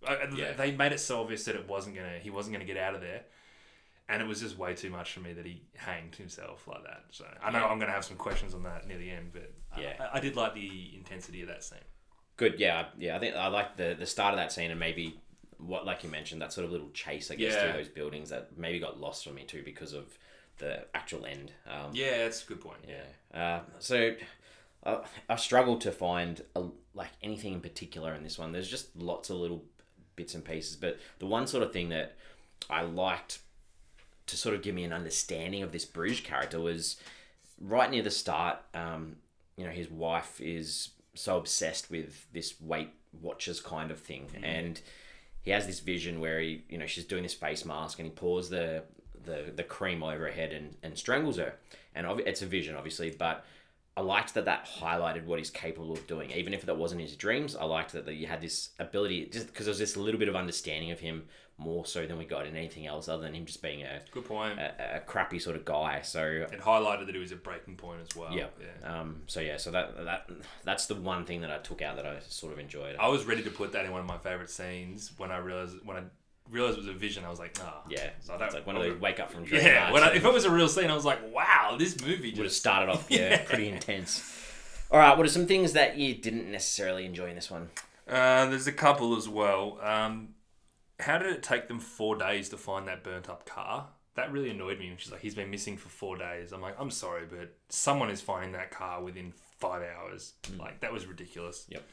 I- 0.07 0.27
Yeah. 0.35 0.53
They 0.53 0.71
made 0.71 0.91
it 0.91 0.99
so 0.99 1.21
obvious 1.21 1.45
that 1.45 1.55
it 1.55 1.67
wasn't 1.67 1.95
gonna, 1.95 2.19
he 2.19 2.29
wasn't 2.29 2.53
gonna 2.53 2.65
get 2.65 2.77
out 2.77 2.95
of 2.95 3.01
there, 3.01 3.23
and 4.07 4.21
it 4.21 4.27
was 4.27 4.39
just 4.41 4.57
way 4.57 4.73
too 4.75 4.89
much 4.89 5.13
for 5.13 5.19
me 5.19 5.33
that 5.33 5.45
he 5.45 5.63
hanged 5.75 6.15
himself 6.15 6.67
like 6.67 6.83
that. 6.83 7.05
So 7.11 7.25
I 7.41 7.51
know 7.51 7.59
Yeah. 7.59 7.65
I'm 7.67 7.79
gonna 7.79 7.91
have 7.91 8.05
some 8.05 8.17
questions 8.17 8.53
on 8.53 8.63
that 8.63 8.87
near 8.87 8.97
the 8.97 9.09
end, 9.09 9.31
but 9.33 9.51
I- 9.75 9.81
Yeah. 9.81 10.09
I, 10.13 10.17
I 10.17 10.19
did 10.19 10.35
like 10.35 10.53
the 10.53 10.95
intensity 10.95 11.41
of 11.41 11.47
that 11.47 11.63
scene. 11.63 11.79
Good, 12.37 12.59
yeah, 12.59 12.81
I- 12.81 12.91
yeah. 12.97 13.15
I 13.15 13.19
think 13.19 13.35
I 13.35 13.47
like 13.47 13.77
the 13.77 13.95
the 13.97 14.05
start 14.05 14.33
of 14.33 14.37
that 14.37 14.51
scene 14.51 14.69
and 14.71 14.79
maybe 14.79 15.19
what, 15.57 15.85
like 15.85 16.03
you 16.03 16.09
mentioned, 16.09 16.41
that 16.41 16.51
sort 16.53 16.65
of 16.65 16.71
little 16.71 16.89
chase, 16.91 17.31
I 17.31 17.35
guess, 17.35 17.53
Yeah. 17.53 17.63
through 17.71 17.81
those 17.83 17.89
buildings 17.89 18.29
that 18.29 18.57
maybe 18.57 18.77
got 18.77 18.99
lost 18.99 19.23
for 19.23 19.31
me 19.31 19.45
too 19.45 19.63
because 19.63 19.93
of 19.93 20.17
the 20.57 20.85
actual 20.93 21.25
end. 21.25 21.51
Um, 21.65 21.91
Yeah, 21.93 22.17
that's 22.19 22.43
a 22.43 22.47
good 22.47 22.61
point. 22.61 22.79
Yeah. 22.87 23.05
Uh, 23.39 23.61
so 23.79 24.15
I, 24.85 25.03
I 25.29 25.35
struggled 25.37 25.81
to 25.81 25.91
find 25.91 26.43
a, 26.55 26.67
like 26.93 27.09
anything 27.23 27.53
in 27.53 27.61
particular 27.61 28.13
in 28.13 28.21
this 28.23 28.37
one. 28.37 28.51
There's 28.51 28.69
just 28.69 28.95
lots 28.95 29.29
of 29.29 29.37
little 29.37 29.63
bits 30.15 30.35
and 30.35 30.43
pieces, 30.45 30.75
but 30.75 30.99
the 31.19 31.25
one 31.25 31.47
sort 31.47 31.63
of 31.63 31.71
thing 31.73 31.89
that 31.89 32.17
I 32.69 32.81
liked 32.83 33.39
to 34.27 34.37
sort 34.37 34.55
of 34.55 34.61
give 34.61 34.75
me 34.75 34.83
an 34.83 34.93
understanding 34.93 35.63
of 35.63 35.71
this 35.71 35.85
Bruges 35.85 36.19
character 36.19 36.59
was 36.59 36.97
right 37.59 37.89
near 37.89 38.03
the 38.03 38.11
start. 38.11 38.59
Um, 38.73 39.17
you 39.57 39.65
know, 39.65 39.71
his 39.71 39.89
wife 39.89 40.41
is 40.41 40.89
so 41.13 41.37
obsessed 41.37 41.89
with 41.89 42.25
this 42.33 42.59
Weight 42.59 42.89
Watchers 43.21 43.61
kind 43.61 43.91
of 43.91 43.99
thing, 43.99 44.27
and 44.43 44.81
he 45.41 45.51
has 45.51 45.67
this 45.67 45.79
vision 45.79 46.19
where 46.19 46.39
he, 46.39 46.63
you 46.69 46.77
know, 46.77 46.87
she's 46.87 47.05
doing 47.05 47.23
this 47.23 47.33
face 47.33 47.65
mask 47.65 47.99
and 47.99 48.07
he 48.07 48.11
pours 48.11 48.49
the 48.49 48.83
the, 49.25 49.51
the 49.55 49.63
cream 49.63 50.03
over 50.03 50.25
her 50.25 50.31
head 50.31 50.53
and, 50.53 50.75
and 50.83 50.97
strangles 50.97 51.37
her. 51.37 51.55
And 51.93 52.05
it's 52.21 52.41
a 52.41 52.45
vision, 52.45 52.75
obviously, 52.75 53.09
but 53.09 53.45
I 53.97 54.01
liked 54.01 54.33
that 54.33 54.45
that 54.45 54.67
highlighted 54.67 55.25
what 55.25 55.39
he's 55.39 55.49
capable 55.49 55.93
of 55.93 56.05
doing. 56.05 56.31
Even 56.31 56.53
if 56.53 56.65
that 56.65 56.77
wasn't 56.77 57.01
his 57.01 57.15
dreams, 57.15 57.55
I 57.55 57.63
liked 57.63 57.93
that, 57.93 58.05
that 58.05 58.15
you 58.15 58.27
had 58.27 58.41
this 58.41 58.69
ability, 58.77 59.29
just 59.31 59.47
because 59.47 59.65
there 59.65 59.71
was 59.71 59.79
this 59.79 59.95
little 59.97 60.19
bit 60.19 60.27
of 60.27 60.35
understanding 60.35 60.91
of 60.91 60.99
him 60.99 61.25
more 61.57 61.85
so 61.85 62.05
than 62.05 62.17
we 62.17 62.25
got 62.25 62.45
in 62.45 62.55
anything 62.57 62.85
else, 62.85 63.07
other 63.07 63.23
than 63.23 63.33
him 63.33 63.45
just 63.45 63.61
being 63.61 63.81
a, 63.83 64.01
Good 64.11 64.25
point. 64.25 64.59
a, 64.59 64.97
a 64.97 64.99
crappy 64.99 65.39
sort 65.39 65.55
of 65.55 65.63
guy. 65.63 66.01
So 66.01 66.21
it 66.25 66.59
highlighted 66.59 67.05
that 67.05 67.15
it 67.15 67.19
was 67.19 67.31
a 67.31 67.37
breaking 67.37 67.75
point 67.77 68.01
as 68.09 68.15
well. 68.15 68.33
yeah, 68.33 68.47
yeah. 68.59 68.99
Um, 69.01 69.21
so 69.27 69.39
yeah, 69.39 69.57
so 69.57 69.71
that 69.71 70.03
that 70.05 70.29
that's 70.65 70.85
the 70.87 70.95
one 70.95 71.23
thing 71.25 71.41
that 71.41 71.51
I 71.51 71.57
took 71.59 71.81
out 71.81 71.95
that 71.95 72.05
I 72.05 72.17
sort 72.27 72.51
of 72.53 72.59
enjoyed. 72.59 72.97
I 72.99 73.07
was 73.07 73.23
ready 73.25 73.41
to 73.43 73.49
put 73.49 73.71
that 73.71 73.85
in 73.85 73.91
one 73.91 74.01
of 74.01 74.07
my 74.07 74.17
favorite 74.17 74.49
scenes 74.49 75.11
when 75.17 75.31
I 75.31 75.37
realized 75.37 75.77
when 75.85 75.95
I 75.97 76.01
realized 76.51 76.77
it 76.77 76.81
was 76.81 76.89
a 76.89 76.93
vision. 76.93 77.23
I 77.25 77.29
was 77.29 77.39
like, 77.39 77.57
oh 77.63 77.73
yeah, 77.89 78.09
So 78.19 78.33
it's 78.33 78.39
that- 78.41 78.53
like 78.53 78.67
when 78.67 78.75
those 78.75 78.99
wake 78.99 79.19
up 79.21 79.31
from 79.31 79.45
dream. 79.45 79.63
Yeah, 79.63 79.91
when 79.93 80.03
I, 80.03 80.13
if 80.13 80.25
it 80.25 80.33
was 80.33 80.43
a 80.45 80.51
real 80.51 80.67
scene, 80.67 80.91
I 80.91 80.93
was 80.93 81.05
like, 81.05 81.19
wow, 81.33 81.75
this 81.79 81.99
movie 82.05 82.33
would 82.35 82.43
have 82.43 82.51
started 82.51 82.91
off 82.91 83.05
yeah, 83.09 83.19
Yeah. 83.29 83.43
pretty 83.45 83.69
intense. 83.69 84.31
All 84.91 84.99
right, 84.99 85.17
what 85.17 85.25
are 85.25 85.29
some 85.29 85.47
things 85.47 85.73
that 85.73 85.97
you 85.97 86.13
didn't 86.15 86.51
necessarily 86.51 87.05
enjoy 87.05 87.29
in 87.29 87.35
this 87.35 87.49
one? 87.49 87.69
Uh, 88.07 88.45
there's 88.45 88.67
a 88.67 88.71
couple 88.71 89.15
as 89.17 89.27
well. 89.27 89.79
Um, 89.81 90.34
how 90.99 91.17
did 91.17 91.31
it 91.31 91.43
take 91.43 91.67
them 91.67 91.79
four 91.79 92.15
days 92.15 92.49
to 92.49 92.57
find 92.57 92.87
that 92.87 93.03
burnt 93.03 93.29
up 93.29 93.45
car? 93.45 93.87
That 94.15 94.31
really 94.31 94.49
annoyed 94.49 94.79
me. 94.79 94.93
She's 94.97 95.11
like, 95.11 95.21
he's 95.21 95.35
been 95.35 95.51
missing 95.51 95.75
for 95.75 95.89
four 95.89 96.17
days. 96.17 96.53
I'm 96.53 96.61
like, 96.61 96.75
I'm 96.79 96.91
sorry, 96.91 97.23
but 97.29 97.53
someone 97.67 98.09
is 98.09 98.21
finding 98.21 98.53
that 98.53 98.71
car 98.71 99.03
within 99.03 99.33
five 99.59 99.83
hours. 99.83 100.33
Like, 100.57 100.79
that 100.79 100.93
was 100.93 101.05
ridiculous. 101.05 101.65
Yep. 101.67 101.83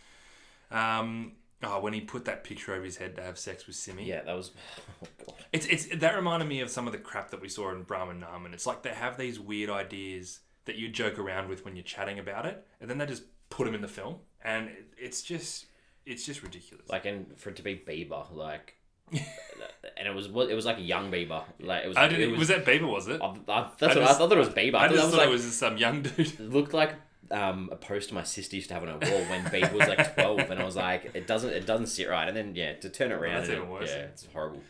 Um, 0.71 1.33
oh, 1.63 1.81
when 1.81 1.93
he 1.93 2.01
put 2.01 2.25
that 2.27 2.45
picture 2.45 2.75
over 2.75 2.85
his 2.85 2.97
head 2.97 3.17
to 3.17 3.23
have 3.23 3.39
sex 3.39 3.67
with 3.67 3.77
Simi. 3.77 4.05
Yeah, 4.05 4.23
that 4.23 4.37
was. 4.37 4.53
Oh 5.03 5.09
god. 5.27 5.35
It's 5.53 5.67
it's 5.67 5.87
that 5.97 6.15
reminded 6.15 6.49
me 6.49 6.61
of 6.61 6.71
some 6.71 6.87
of 6.87 6.93
the 6.93 6.99
crap 6.99 7.31
that 7.31 7.41
we 7.41 7.49
saw 7.49 7.71
in 7.73 7.83
Brahman 7.83 8.21
Nam, 8.21 8.45
and 8.45 8.55
it's 8.55 8.67
like 8.67 8.83
they 8.83 8.91
have 8.91 9.19
these 9.19 9.39
weird 9.41 9.69
ideas 9.69 10.41
that 10.65 10.77
you 10.77 10.89
joke 10.89 11.19
around 11.19 11.49
with 11.49 11.65
when 11.65 11.75
you're 11.75 11.83
chatting 11.83 12.19
about 12.19 12.47
it, 12.47 12.65
and 12.81 12.89
then 12.89 12.99
they 12.99 13.07
just 13.07 13.25
put 13.51 13.65
them 13.65 13.75
in 13.75 13.83
the 13.83 13.89
film, 13.89 14.17
and 14.45 14.71
it's 14.97 15.23
just 15.23 15.67
it's 16.07 16.25
just 16.25 16.43
ridiculous. 16.43 16.89
Like, 16.89 17.05
and 17.05 17.37
for 17.37 17.51
it 17.51 17.57
to 17.57 17.63
be 17.63 17.77
Bieber, 17.77 18.33
like, 18.35 18.77
and 19.13 20.09
it 20.09 20.15
was 20.15 20.27
it 20.27 20.55
was 20.55 20.65
like 20.65 20.79
a 20.79 20.83
young 20.83 21.11
Bieber. 21.11 21.45
Like 21.61 21.85
it 21.85 21.89
was. 21.89 21.97
I 21.97 22.09
didn't. 22.09 22.35
it 22.35 22.39
was, 22.39 22.49
that 22.49 22.65
Bieber? 22.65 22.89
Was 22.89 23.09
it? 23.09 23.21
I, 23.21 23.27
I, 23.27 23.71
that's 23.79 23.97
I 23.97 24.01
what 24.01 24.11
I 24.11 24.15
thought. 24.15 24.33
It 24.33 24.39
was 24.39 24.49
Bieber. 24.49 24.75
I, 24.75 24.85
I 24.85 24.89
thought 24.89 24.95
just 24.95 25.05
was 25.05 25.15
thought 25.15 25.19
like 25.19 25.29
it 25.29 25.33
was 25.33 25.57
some 25.57 25.77
young 25.77 26.03
dude. 26.03 26.41
looked 26.53 26.75
like 26.75 26.95
um, 27.31 27.69
a 27.73 27.77
poster 27.77 28.15
my 28.15 28.23
sister 28.23 28.57
used 28.57 28.69
to 28.69 28.75
have 28.75 28.83
on 28.83 28.89
her 28.89 29.11
wall 29.11 29.25
when 29.27 29.45
Bieber 29.45 29.73
was 29.73 29.89
like 29.89 30.15
twelve, 30.15 30.39
and 30.41 30.61
I 30.61 30.65
was 30.65 30.77
like, 30.77 31.11
it 31.15 31.27
doesn't 31.27 31.51
it 31.51 31.67
doesn't 31.67 31.87
sit 31.87 32.09
right. 32.09 32.29
And 32.29 32.37
then 32.37 32.55
yeah, 32.55 32.75
to 32.75 32.89
turn 32.89 33.11
it 33.11 33.15
around, 33.15 33.37
that's 33.37 33.51
even 33.51 33.69
worse. 33.69 33.91
Yeah, 33.91 34.03
it's 34.03 34.27
horrible. 34.33 34.63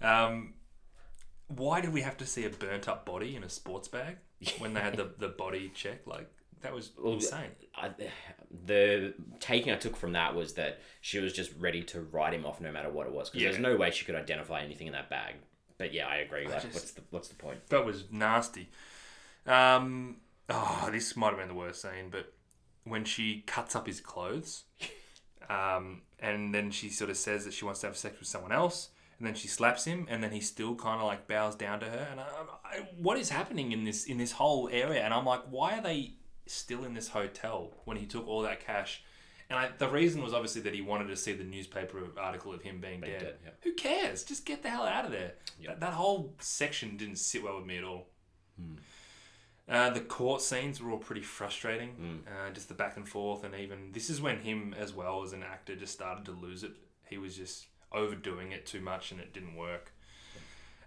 Um, 0.00 0.54
why 1.48 1.80
did 1.80 1.92
we 1.92 2.02
have 2.02 2.16
to 2.18 2.26
see 2.26 2.44
a 2.44 2.50
burnt 2.50 2.88
up 2.88 3.06
body 3.06 3.34
in 3.34 3.42
a 3.42 3.48
sports 3.48 3.88
bag 3.88 4.18
when 4.58 4.74
they 4.74 4.80
had 4.80 4.96
the, 4.96 5.10
the 5.18 5.28
body 5.28 5.72
check? 5.74 6.06
Like 6.06 6.30
that 6.62 6.74
was 6.74 6.90
Well, 6.98 7.14
insane. 7.14 7.50
I, 7.74 7.90
the 8.66 9.14
taking 9.40 9.72
I 9.72 9.76
took 9.76 9.96
from 9.96 10.12
that 10.12 10.34
was 10.34 10.54
that 10.54 10.80
she 11.00 11.18
was 11.18 11.32
just 11.32 11.52
ready 11.58 11.82
to 11.84 12.00
write 12.02 12.34
him 12.34 12.44
off 12.46 12.60
no 12.60 12.72
matter 12.72 12.90
what 12.90 13.06
it 13.06 13.12
was 13.12 13.30
because 13.30 13.42
Yeah. 13.42 13.50
there's 13.50 13.62
no 13.62 13.76
way 13.76 13.90
she 13.90 14.04
could 14.04 14.14
identify 14.14 14.62
anything 14.62 14.86
in 14.86 14.92
that 14.94 15.08
bag. 15.10 15.34
But 15.78 15.92
yeah, 15.94 16.06
I 16.08 16.16
agree. 16.16 16.46
Like, 16.46 16.62
just- 16.62 16.74
what's 16.74 16.90
the 16.92 17.02
what's 17.10 17.28
the 17.28 17.36
point? 17.36 17.66
That 17.68 17.84
was 17.84 18.04
nasty. 18.10 18.68
Um, 19.46 20.16
oh, 20.48 20.88
this 20.92 21.16
might 21.16 21.28
have 21.30 21.38
been 21.38 21.48
the 21.48 21.54
worst 21.54 21.82
scene, 21.82 22.10
but 22.10 22.32
when 22.84 23.04
she 23.04 23.42
cuts 23.46 23.76
up 23.76 23.86
his 23.86 24.00
clothes, 24.00 24.64
um, 25.48 26.02
and 26.18 26.54
then 26.54 26.70
she 26.70 26.90
sort 26.90 27.10
of 27.10 27.16
says 27.16 27.44
that 27.44 27.54
she 27.54 27.64
wants 27.64 27.80
to 27.80 27.86
have 27.86 27.96
sex 27.96 28.18
with 28.18 28.28
someone 28.28 28.52
else, 28.52 28.90
and 29.18 29.26
then 29.26 29.34
she 29.34 29.48
slaps 29.48 29.84
him, 29.84 30.06
and 30.10 30.22
then 30.22 30.32
he 30.32 30.40
still 30.40 30.74
kind 30.74 31.00
of 31.00 31.06
like 31.06 31.26
bows 31.28 31.54
down 31.54 31.80
to 31.80 31.86
her. 31.86 32.08
And 32.10 32.20
I, 32.20 32.24
I, 32.64 32.88
what 33.00 33.18
is 33.18 33.30
happening 33.30 33.72
in 33.72 33.84
this 33.84 34.04
in 34.04 34.18
this 34.18 34.32
whole 34.32 34.68
area? 34.70 35.02
And 35.02 35.14
I'm 35.14 35.24
like, 35.24 35.42
why 35.48 35.78
are 35.78 35.82
they 35.82 36.14
still 36.50 36.84
in 36.84 36.94
this 36.94 37.08
hotel 37.08 37.72
when 37.84 37.96
he 37.96 38.06
took 38.06 38.26
all 38.26 38.42
that 38.42 38.64
cash? 38.64 39.02
And 39.50 39.58
I, 39.58 39.70
the 39.78 39.88
reason 39.88 40.22
was 40.22 40.34
obviously 40.34 40.60
that 40.62 40.74
he 40.74 40.82
wanted 40.82 41.08
to 41.08 41.16
see 41.16 41.32
the 41.32 41.44
newspaper 41.44 42.02
article 42.18 42.52
of 42.52 42.62
him 42.62 42.80
being, 42.80 43.00
dead. 43.00 43.20
dead, 43.20 43.34
yeah. 43.44 43.50
Who 43.62 43.72
cares? 43.72 44.22
Just 44.22 44.44
get 44.44 44.62
the 44.62 44.68
hell 44.68 44.82
out 44.84 45.06
of 45.06 45.10
there. 45.10 45.32
That, 45.64 45.80
that 45.80 45.92
whole 45.94 46.34
section 46.38 46.96
didn't 46.98 47.16
sit 47.16 47.42
well 47.42 47.56
with 47.56 47.66
me 47.66 47.78
at 47.78 47.84
all. 47.84 48.08
Uh, 49.68 49.90
the 49.90 50.00
court 50.00 50.42
scenes 50.42 50.82
were 50.82 50.90
all 50.90 50.98
pretty 50.98 51.22
frustrating. 51.22 52.22
Uh, 52.26 52.50
just 52.52 52.68
the 52.68 52.74
back 52.74 52.96
and 52.96 53.08
forth, 53.08 53.44
and 53.44 53.54
even 53.54 53.92
this 53.92 54.08
is 54.10 54.20
when 54.20 54.38
him 54.38 54.74
as 54.78 54.92
well 54.94 55.22
as 55.22 55.32
an 55.32 55.42
actor 55.42 55.76
just 55.76 55.92
started 55.92 56.24
to 56.24 56.32
lose 56.32 56.62
it. 56.62 56.72
He 57.08 57.18
was 57.18 57.36
just 57.36 57.66
overdoing 57.92 58.52
it 58.52 58.66
too 58.66 58.80
much, 58.80 59.12
and 59.12 59.20
it 59.20 59.32
didn't 59.32 59.56
work. 59.56 59.92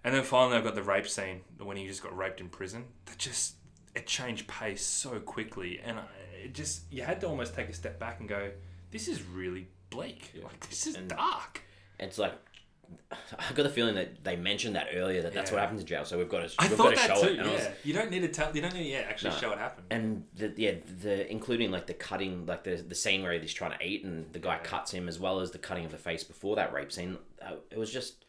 And 0.04 0.15
then 0.15 0.24
finally, 0.24 0.58
I've 0.58 0.63
got 0.63 0.74
the 0.74 0.84
rape 0.84 1.08
scene 1.08 1.41
when 1.60 1.78
he 1.78 1.86
just 1.88 2.02
got 2.02 2.15
raped 2.17 2.41
in 2.41 2.50
prison. 2.50 2.86
That 3.06 3.19
just 3.19 3.56
it 3.95 4.08
changed 4.08 4.47
pace 4.47 4.86
so 4.86 5.19
quickly, 5.19 5.80
and 5.84 5.99
I, 5.99 6.04
it 6.43 6.54
just 6.54 6.82
you 6.91 7.04
had 7.04 7.19
to 7.21 7.27
almost 7.27 7.54
take 7.56 7.69
a 7.69 7.73
step 7.73 7.99
back 7.99 8.19
and 8.19 8.27
go, 8.30 8.51
"This 8.91 9.08
is 9.08 9.21
really 9.23 9.67
bleak. 9.89 10.32
Like 10.43 10.67
this 10.69 10.88
is 10.88 10.95
And- 10.95 11.10
dark." 11.10 11.62
It's 11.99 12.17
like 12.17 12.34
I 13.39 13.54
got 13.54 13.63
the 13.63 13.69
feeling 13.69 13.95
that 13.95 14.23
they 14.23 14.36
mentioned 14.36 14.75
that 14.75 14.88
earlier 14.93 15.21
that 15.21 15.34
that's 15.34 15.51
what 15.51 15.60
happened 15.62 15.80
in 15.80 15.86
jail. 15.86 16.04
So 16.06 16.17
we've 16.17 16.27
got 16.30 16.49
to 16.49 16.56
I 16.60 16.67
we've 16.67 16.77
got 16.77 16.89
to 16.95 16.95
show 16.97 17.21
too. 17.21 17.27
it. 17.34 17.39
And 17.39 17.47
yeah, 17.47 17.54
was- 17.54 17.67
you 17.84 17.93
don't 17.93 18.12
need 18.12 18.21
to 18.21 18.27
tell. 18.27 18.54
You 18.56 18.62
don't 18.62 18.73
need 18.73 18.84
to 18.84 18.89
yeah 18.89 18.99
actually 19.08 19.32
No. 19.32 19.38
show 19.38 19.51
it 19.51 19.58
happen. 19.60 19.84
and 19.91 20.25
the 20.36 20.54
yeah 20.58 20.73
the 21.01 21.30
including 21.32 21.71
like 21.71 21.88
the 21.88 21.93
cutting 21.93 22.45
like 22.45 22.63
the 22.63 22.75
the 22.77 22.95
scene 22.95 23.21
where 23.23 23.34
he's 23.39 23.54
trying 23.54 23.77
to 23.77 23.86
eat 23.86 24.04
and 24.04 24.32
the 24.34 24.39
guy 24.39 24.56
Yeah. 24.56 24.63
cuts 24.63 24.91
him 24.91 25.08
as 25.08 25.19
well 25.19 25.39
as 25.41 25.51
the 25.51 25.58
cutting 25.60 25.86
of 25.86 25.91
the 25.91 25.97
face 25.97 26.23
before 26.23 26.56
that 26.58 26.73
rape 26.73 26.91
scene 26.91 27.17
uh, 27.41 27.56
it 27.69 27.77
was 27.77 27.91
just 27.93 28.25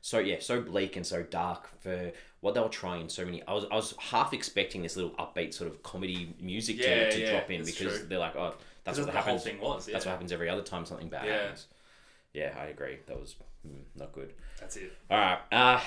so 0.00 0.18
yeah 0.18 0.36
so 0.40 0.60
bleak 0.60 0.96
and 0.96 1.06
so 1.06 1.22
dark 1.22 1.70
for 1.80 2.12
what 2.44 2.52
they 2.54 2.60
were 2.60 2.68
trying 2.68 3.08
so 3.08 3.24
many 3.24 3.42
I 3.48 3.52
was 3.54 3.64
I 3.72 3.76
was 3.76 3.94
half 3.98 4.34
expecting 4.34 4.82
this 4.82 4.96
little 4.96 5.12
upbeat 5.12 5.54
sort 5.54 5.70
of 5.70 5.82
comedy 5.82 6.34
music 6.40 6.76
Yeah, 6.78 7.04
to, 7.06 7.10
to 7.12 7.20
yeah, 7.20 7.30
drop 7.30 7.50
in 7.50 7.64
because 7.64 7.98
true. 7.98 8.06
they're 8.08 8.18
like 8.18 8.36
oh 8.36 8.54
that's 8.84 8.98
what 8.98 9.06
the 9.06 9.12
whole 9.12 9.22
happens 9.22 9.44
thing 9.44 9.60
was. 9.60 9.88
Yeah. 9.88 9.92
that's 9.94 10.04
what 10.04 10.12
happens 10.12 10.30
every 10.30 10.48
other 10.50 10.62
time 10.62 10.84
something 10.84 11.08
bad 11.08 11.26
Yeah. 11.26 11.38
happens 11.38 11.66
yeah 12.34 12.54
I 12.58 12.64
agree 12.66 12.98
that 13.06 13.18
was 13.18 13.36
mm, 13.66 13.80
not 13.96 14.12
good 14.12 14.34
That's 14.60 14.76
it. 14.76 14.92
all 15.10 15.18
right. 15.18 15.38
Uh, 15.50 15.80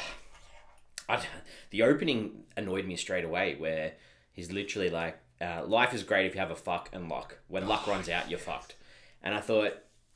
I, 1.10 1.22
the 1.70 1.84
opening 1.84 2.43
annoyed 2.58 2.86
me 2.86 2.96
straight 2.98 3.24
away, 3.24 3.56
where 3.56 3.93
he's 4.34 4.52
literally 4.52 4.89
like, 4.89 5.17
uh, 5.39 5.63
"Life 5.65 5.93
is 5.93 6.04
great 6.04 6.26
if 6.26 6.34
you 6.36 6.39
have 6.41 6.52
a 6.52 6.56
fuck 6.56 6.89
and 6.91 7.08
luck. 7.08 7.38
When 7.48 7.65
luck 7.67 7.88
runs 7.93 8.10
out, 8.10 8.30
you're 8.30 8.39
fucked." 8.39 8.76
And 9.24 9.34
I 9.34 9.39
thought 9.39 9.74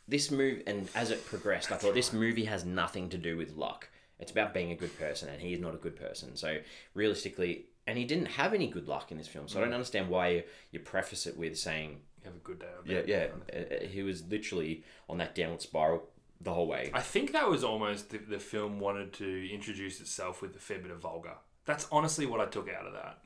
this 0.08 0.32
movie, 0.32 0.64
and 0.68 0.90
as 0.94 1.10
it 1.12 1.26
progressed, 1.26 1.72
I 1.72 1.78
thought 1.78 1.94
this 1.94 2.12
movie 2.12 2.46
has 2.46 2.66
nothing 2.66 3.08
to 3.10 3.18
do 3.18 3.38
with 3.38 3.56
luck. 3.56 3.88
It's 4.22 4.32
about 4.32 4.54
being 4.54 4.72
a 4.72 4.76
good 4.76 4.98
person, 5.00 5.28
and 5.30 5.42
he 5.42 5.54
is 5.54 5.60
not 5.60 5.74
a 5.74 5.78
good 5.78 5.96
person. 5.96 6.36
So 6.36 6.58
realistically, 6.94 7.66
and 7.88 7.98
he 7.98 8.06
didn't 8.06 8.28
have 8.28 8.54
any 8.54 8.68
good 8.68 8.88
luck 8.88 9.12
in 9.12 9.18
this 9.18 9.28
film. 9.28 9.48
So 9.48 9.60
I 9.60 9.64
don't 9.64 9.74
understand 9.74 10.10
why 10.10 10.28
you, 10.30 10.44
you 10.72 10.80
preface 10.80 11.26
it 11.26 11.36
with 11.38 11.58
saying, 11.58 11.98
have 12.24 12.36
a 12.36 12.38
good 12.38 12.60
day. 12.60 12.68
"Yeah, 12.86 13.02
yeah." 13.08 13.28
uh, 13.54 13.76
uh, 13.84 13.88
He 13.88 14.04
was 14.04 14.24
literally 14.28 14.84
on 15.10 15.18
that 15.18 15.34
downward 15.34 15.62
spiral 15.62 16.08
the 16.40 16.54
whole 16.54 16.68
way. 16.68 16.92
I 16.94 17.02
think 17.02 17.32
that 17.34 17.50
was 17.50 17.64
almost 17.64 18.12
the, 18.12 18.20
the 18.20 18.40
film 18.40 18.80
wanted 18.80 19.14
to 19.14 19.54
introduce 19.54 20.00
itself 20.00 20.42
with 20.42 20.56
a 20.56 20.60
fair 20.60 20.78
bit 20.80 20.92
of 20.92 21.00
vulgar. 21.00 21.34
That's 21.66 21.88
honestly 21.92 22.26
what 22.28 22.40
I 22.40 22.46
took 22.46 22.70
out 22.70 22.86
of 22.86 22.94
that. 22.94 23.20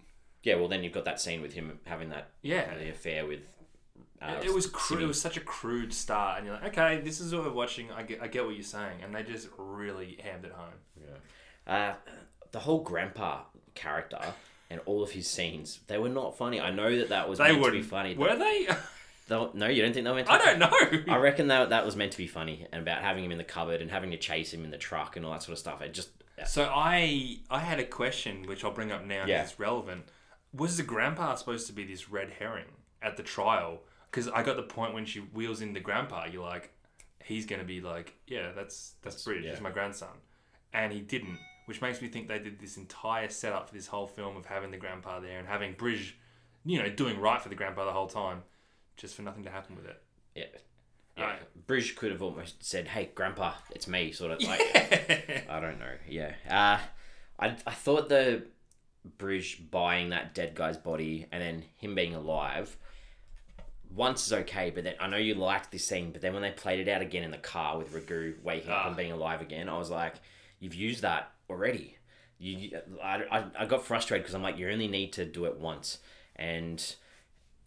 Yeah, 0.43 0.55
well, 0.55 0.67
then 0.67 0.83
you've 0.83 0.93
got 0.93 1.05
that 1.05 1.19
scene 1.19 1.41
with 1.41 1.53
him 1.53 1.79
having 1.85 2.09
that 2.09 2.29
Yeah. 2.41 2.77
the 2.77 2.89
affair 2.89 3.25
with. 3.25 3.39
Uh, 4.27 4.41
it 4.43 4.53
was 4.53 4.65
crude. 4.67 5.01
It 5.01 5.05
was 5.07 5.19
such 5.21 5.37
a 5.37 5.41
crude 5.41 5.93
start, 5.93 6.37
and 6.37 6.47
you're 6.47 6.55
like, 6.55 6.77
okay, 6.77 7.01
this 7.01 7.19
is 7.19 7.33
what 7.33 7.43
we're 7.43 7.51
watching. 7.51 7.91
I 7.91 8.03
get, 8.03 8.21
I 8.21 8.27
get 8.27 8.45
what 8.45 8.55
you're 8.55 8.63
saying, 8.63 9.01
and 9.03 9.13
they 9.13 9.23
just 9.23 9.47
really 9.57 10.17
hammed 10.23 10.45
it 10.45 10.51
home. 10.51 10.73
Uh, 11.67 11.93
the 12.51 12.59
whole 12.59 12.81
grandpa 12.81 13.41
character 13.73 14.19
and 14.69 14.79
all 14.85 15.01
of 15.03 15.11
his 15.11 15.27
scenes, 15.29 15.79
they 15.87 15.97
were 15.97 16.09
not 16.09 16.37
funny. 16.37 16.59
I 16.61 16.71
know 16.71 16.95
that 16.97 17.09
that 17.09 17.27
was 17.29 17.39
They 17.39 17.51
meant 17.51 17.65
to 17.65 17.71
be 17.71 17.81
funny. 17.81 18.15
Were 18.15 18.35
they? 18.35 18.67
No, 19.27 19.49
you 19.67 19.81
don't 19.81 19.91
think 19.91 20.03
they 20.03 20.09
were 20.11 20.17
meant 20.17 20.27
to 20.27 20.33
I 20.33 20.37
don't 20.37 20.59
know. 20.59 21.11
I 21.11 21.17
reckon 21.17 21.47
that 21.47 21.69
that 21.71 21.83
was 21.83 21.95
meant 21.95 22.11
to 22.11 22.17
be 22.19 22.27
funny 22.27 22.67
and 22.71 22.79
about 22.83 23.01
having 23.01 23.25
him 23.25 23.31
in 23.31 23.39
the 23.39 23.43
cupboard 23.43 23.81
and 23.81 23.89
having 23.89 24.11
to 24.11 24.17
chase 24.17 24.53
him 24.53 24.63
in 24.63 24.69
the 24.69 24.77
truck 24.77 25.15
and 25.15 25.25
all 25.25 25.31
that 25.31 25.41
sort 25.41 25.53
of 25.53 25.57
stuff. 25.57 25.81
It 25.81 25.95
just 25.95 26.09
So 26.45 26.65
I 26.71 27.39
I 27.49 27.57
had 27.57 27.79
a 27.79 27.83
question 27.85 28.45
which 28.45 28.63
I'll 28.63 28.69
bring 28.69 28.91
up 28.91 29.03
now 29.03 29.21
because 29.25 29.29
Yeah. 29.29 29.41
it's 29.41 29.59
relevant. 29.59 30.03
Was 30.53 30.77
the 30.77 30.83
grandpa 30.83 31.33
supposed 31.33 31.65
to 31.65 31.73
be 31.73 31.83
this 31.83 32.07
red 32.07 32.33
herring 32.37 32.65
at 33.01 33.17
the 33.17 33.23
trial? 33.23 33.79
Because 34.15 34.29
I 34.29 34.43
got 34.43 34.55
the 34.55 34.63
point 34.63 34.93
when 34.93 35.05
she 35.05 35.19
wheels 35.19 35.59
in 35.59 35.73
the 35.73 35.81
grandpa, 35.81 36.27
you're 36.31 36.41
like, 36.41 36.71
he's 37.21 37.45
gonna 37.45 37.65
be 37.65 37.81
like, 37.81 38.13
yeah, 38.27 38.53
that's 38.55 38.93
that's, 39.01 39.21
British. 39.25 39.43
yeah. 39.43 39.51
He's 39.51 39.59
my 39.59 39.71
grandson, 39.71 40.07
and 40.71 40.93
he 40.93 41.01
didn't, 41.01 41.37
which 41.65 41.81
makes 41.81 42.01
me 42.01 42.07
think 42.07 42.29
they 42.29 42.39
did 42.39 42.57
this 42.57 42.77
entire 42.77 43.27
setup 43.27 43.67
for 43.67 43.75
this 43.75 43.87
whole 43.87 44.07
film 44.07 44.37
of 44.37 44.45
having 44.45 44.71
the 44.71 44.77
grandpa 44.77 45.19
there 45.19 45.37
and 45.37 45.45
having 45.45 45.73
Brij, 45.73 46.13
you 46.63 46.81
know, 46.81 46.87
doing 46.87 47.19
right 47.19 47.41
for 47.41 47.49
the 47.49 47.55
grandpa 47.55 47.83
the 47.83 47.91
whole 47.91 48.07
time, 48.07 48.43
just 48.95 49.15
for 49.15 49.21
nothing 49.21 49.43
to 49.43 49.49
happen 49.49 49.75
with 49.75 49.85
it. 49.85 50.01
yeah. 50.33 50.45
Yeah, 51.17 51.25
Right. 51.25 51.67
Brij 51.67 51.97
could 51.97 52.11
have 52.11 52.21
almost 52.21 52.63
said, 52.63 52.87
"Hey, 52.87 53.09
Grandpa, 53.13 53.55
it's 53.71 53.87
me," 53.87 54.13
sort 54.13 54.31
of 54.31 54.41
like. 54.43 54.61
I 55.49 55.59
don't 55.59 55.77
know. 55.79 55.93
Yeah. 56.07 56.31
Uh, 56.49 56.79
I, 57.37 57.57
I 57.67 57.71
thought 57.71 58.07
the 58.07 58.47
Brij 59.17 59.69
buying 59.69 60.09
that 60.11 60.33
dead 60.33 60.55
guy's 60.55 60.77
body 60.77 61.27
and 61.33 61.41
then 61.41 61.65
him 61.75 61.95
being 61.95 62.15
alive 62.15 62.77
once 63.95 64.25
is 64.27 64.33
okay, 64.33 64.69
but 64.69 64.83
then 64.83 64.95
I 64.99 65.07
know 65.07 65.17
you 65.17 65.35
liked 65.35 65.71
this 65.71 65.87
scene, 65.87 66.11
but 66.11 66.21
then 66.21 66.33
when 66.33 66.41
they 66.41 66.51
played 66.51 66.79
it 66.85 66.89
out 66.91 67.01
again 67.01 67.23
in 67.23 67.31
the 67.31 67.37
car 67.37 67.77
with 67.77 67.93
Ragu 67.93 68.33
waking 68.43 68.69
up 68.71 68.81
Ah. 68.83 68.87
and 68.87 68.97
being 68.97 69.11
alive 69.11 69.41
again, 69.41 69.69
I 69.69 69.77
was 69.77 69.89
like, 69.89 70.15
you've 70.59 70.75
used 70.75 71.01
that 71.03 71.31
already. 71.49 71.97
You, 72.37 72.77
I, 73.01 73.23
I, 73.31 73.45
I 73.59 73.65
got 73.65 73.85
frustrated 73.85 74.23
because 74.23 74.35
I'm 74.35 74.41
like, 74.43 74.57
you 74.57 74.69
only 74.69 74.87
need 74.89 75.13
to 75.13 75.25
do 75.25 75.45
it 75.45 75.57
once. 75.57 75.99
And, 76.35 76.83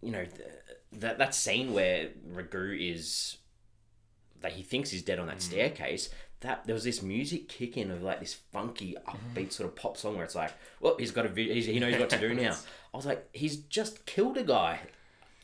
you 0.03 0.11
know, 0.13 0.25
th- 0.25 0.49
that, 0.93 1.19
that 1.19 1.35
scene 1.35 1.73
where 1.73 2.11
Ragu 2.35 2.93
is 2.93 3.39
that 4.41 4.53
he 4.53 4.63
thinks 4.63 4.91
he's 4.91 5.03
dead 5.03 5.19
on 5.19 5.27
that 5.29 5.41
staircase. 5.43 6.11
That 6.41 6.67
there 6.67 6.75
was 6.75 6.85
this 6.85 7.03
music 7.03 7.49
kick 7.49 7.77
in 7.77 7.91
of 7.91 8.03
like 8.03 8.21
this 8.21 8.35
funky 8.35 8.95
upbeat 9.09 9.53
sort 9.53 9.69
of 9.69 9.75
pop 9.75 9.97
song 9.97 10.15
where 10.15 10.25
it's 10.25 10.37
like, 10.37 10.53
well, 10.81 10.95
he's 10.99 11.11
got 11.11 11.27
a 11.27 11.29
he's, 11.35 11.67
he 11.67 11.81
knows 11.81 11.99
what 11.99 12.11
to 12.11 12.19
do 12.21 12.33
now. 12.35 12.55
I 12.93 12.97
was 12.97 13.07
like, 13.07 13.29
he's 13.33 13.57
just 13.57 14.07
killed 14.07 14.37
a 14.37 14.45
guy. 14.45 14.81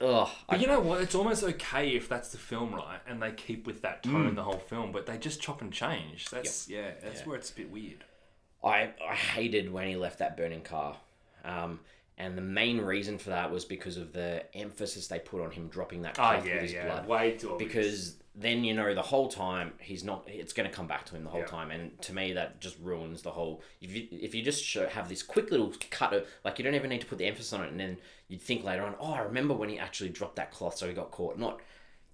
Ugh. 0.00 0.28
But 0.48 0.60
you 0.60 0.66
know 0.66 0.80
what? 0.80 1.00
It's 1.00 1.14
almost 1.14 1.44
okay 1.44 1.90
if 1.90 2.08
that's 2.08 2.30
the 2.32 2.38
film, 2.38 2.74
right? 2.74 2.98
And 3.06 3.22
they 3.22 3.30
keep 3.32 3.66
with 3.66 3.82
that 3.82 4.02
tone 4.02 4.34
the 4.34 4.42
whole 4.42 4.58
film, 4.58 4.90
but 4.92 5.06
they 5.06 5.16
just 5.18 5.40
chop 5.40 5.62
and 5.62 5.72
change. 5.72 6.28
That's 6.30 6.68
yeah, 6.68 6.90
that's 7.02 7.20
Yeah. 7.20 7.26
where 7.26 7.36
it's 7.36 7.50
a 7.50 7.54
bit 7.54 7.70
weird. 7.70 8.04
I, 8.62 8.90
I 9.08 9.14
hated 9.14 9.72
when 9.72 9.86
he 9.88 9.96
left 9.96 10.18
that 10.18 10.36
burning 10.36 10.62
car. 10.62 10.96
Um, 11.44 11.80
and 12.18 12.36
the 12.38 12.42
main 12.42 12.80
reason 12.80 13.18
for 13.18 13.30
that 13.30 13.50
was 13.50 13.64
because 13.64 13.96
of 13.96 14.12
the 14.12 14.44
emphasis 14.56 15.08
they 15.08 15.18
put 15.18 15.40
on 15.42 15.50
him 15.50 15.68
dropping 15.68 16.02
that 16.02 16.12
Oh 16.18 16.22
cloth 16.22 16.46
yeah, 16.46 16.52
with 16.54 16.62
his 16.62 16.72
yeah, 16.72 16.86
blood. 16.86 17.06
way 17.08 17.32
too 17.32 17.52
obvious. 17.52 17.68
Because 17.72 18.16
then 18.36 18.64
you 18.64 18.74
know 18.74 18.94
the 18.94 19.02
whole 19.02 19.28
time 19.28 19.72
he's 19.80 20.02
not. 20.04 20.24
It's 20.26 20.52
going 20.52 20.68
to 20.68 20.74
come 20.74 20.86
back 20.86 21.04
to 21.06 21.14
him 21.16 21.24
the 21.24 21.30
whole 21.30 21.40
Yeah. 21.40 21.46
time, 21.46 21.70
and 21.70 22.00
to 22.02 22.12
me 22.12 22.32
that 22.34 22.60
just 22.60 22.76
ruins 22.80 23.22
the 23.22 23.30
whole. 23.30 23.62
If 23.80 23.92
you 23.94 24.06
if 24.10 24.34
you 24.34 24.42
just 24.42 24.64
show, 24.64 24.86
have 24.88 25.08
this 25.08 25.22
quick 25.22 25.50
little 25.50 25.72
cut 25.90 26.12
of 26.12 26.26
like 26.44 26.58
you 26.58 26.64
don't 26.64 26.74
even 26.74 26.90
need 26.90 27.00
to 27.00 27.06
put 27.06 27.18
the 27.18 27.26
emphasis 27.26 27.52
on 27.52 27.62
it, 27.64 27.70
and 27.70 27.78
then 27.78 27.98
you'd 28.28 28.42
think 28.42 28.64
later 28.64 28.82
on, 28.84 28.94
oh, 29.00 29.12
I 29.12 29.20
remember 29.20 29.54
when 29.54 29.68
he 29.68 29.78
actually 29.78 30.10
dropped 30.10 30.36
that 30.36 30.50
cloth, 30.50 30.76
so 30.76 30.86
he 30.88 30.94
got 30.94 31.10
caught. 31.10 31.38
Not 31.38 31.60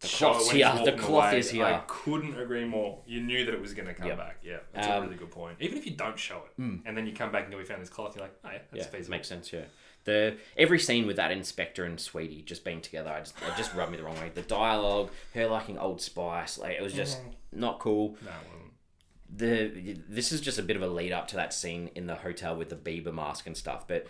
the 0.00 0.08
cloth's 0.08 0.50
here. 0.50 0.70
The 0.84 0.92
cloth 0.92 1.28
away. 1.30 1.38
is 1.38 1.50
here. 1.50 1.64
I 1.66 1.82
couldn't 1.86 2.38
agree 2.38 2.64
more. 2.64 3.00
You 3.06 3.20
knew 3.22 3.44
that 3.44 3.52
it 3.54 3.60
was 3.60 3.74
going 3.74 3.86
to 3.88 3.92
come 3.94 4.08
Yep. 4.08 4.16
back. 4.18 4.38
Yeah, 4.42 4.58
that's 4.72 4.86
Um, 4.88 4.92
a 4.94 5.00
really 5.02 5.16
good 5.16 5.30
point. 5.30 5.56
Even 5.60 5.76
if 5.78 5.84
you 5.86 5.92
don't 5.92 6.18
show 6.18 6.42
it, 6.46 6.52
and 6.58 6.96
then 6.96 7.06
you 7.06 7.12
come 7.14 7.30
back 7.32 7.44
and 7.44 7.52
go, 7.52 7.58
we 7.58 7.64
found 7.64 7.80
this 7.82 7.90
cloth, 7.90 8.14
you're 8.16 8.24
like, 8.24 8.34
oh 8.44 8.50
yeah, 8.50 8.58
that's 8.70 8.86
yeah, 8.86 8.90
feasible. 8.90 9.16
makes 9.16 9.28
sense. 9.28 9.52
Yeah, 9.52 9.64
the 10.04 10.36
every 10.56 10.78
scene 10.78 11.06
with 11.06 11.16
that 11.16 11.30
inspector 11.30 11.84
and 11.84 12.00
Sweetie 12.00 12.42
just 12.42 12.64
being 12.64 12.80
together, 12.80 13.10
I 13.10 13.20
just 13.20 13.34
it 13.46 13.56
just 13.56 13.74
rubbed 13.74 13.92
me 13.92 13.98
the 13.98 14.04
wrong 14.04 14.16
way. 14.16 14.30
The 14.34 14.42
dialogue, 14.42 15.10
her 15.34 15.46
liking 15.46 15.78
Old 15.78 16.00
Spice, 16.00 16.58
like 16.58 16.76
it 16.76 16.82
was 16.82 16.92
just 16.94 17.18
not 17.52 17.78
cool. 17.78 18.16
No, 18.22 18.30
it 18.30 18.34
wasn't. 18.46 18.72
The 19.32 19.96
this 20.08 20.32
is 20.32 20.40
just 20.40 20.58
a 20.58 20.62
bit 20.62 20.76
of 20.76 20.82
a 20.82 20.88
lead 20.88 21.12
up 21.12 21.28
to 21.28 21.36
that 21.36 21.52
scene 21.54 21.90
in 21.94 22.06
the 22.06 22.16
hotel 22.16 22.56
with 22.56 22.68
the 22.68 22.76
Bieber 22.76 23.14
mask 23.14 23.46
and 23.46 23.56
stuff. 23.56 23.86
But 23.86 24.06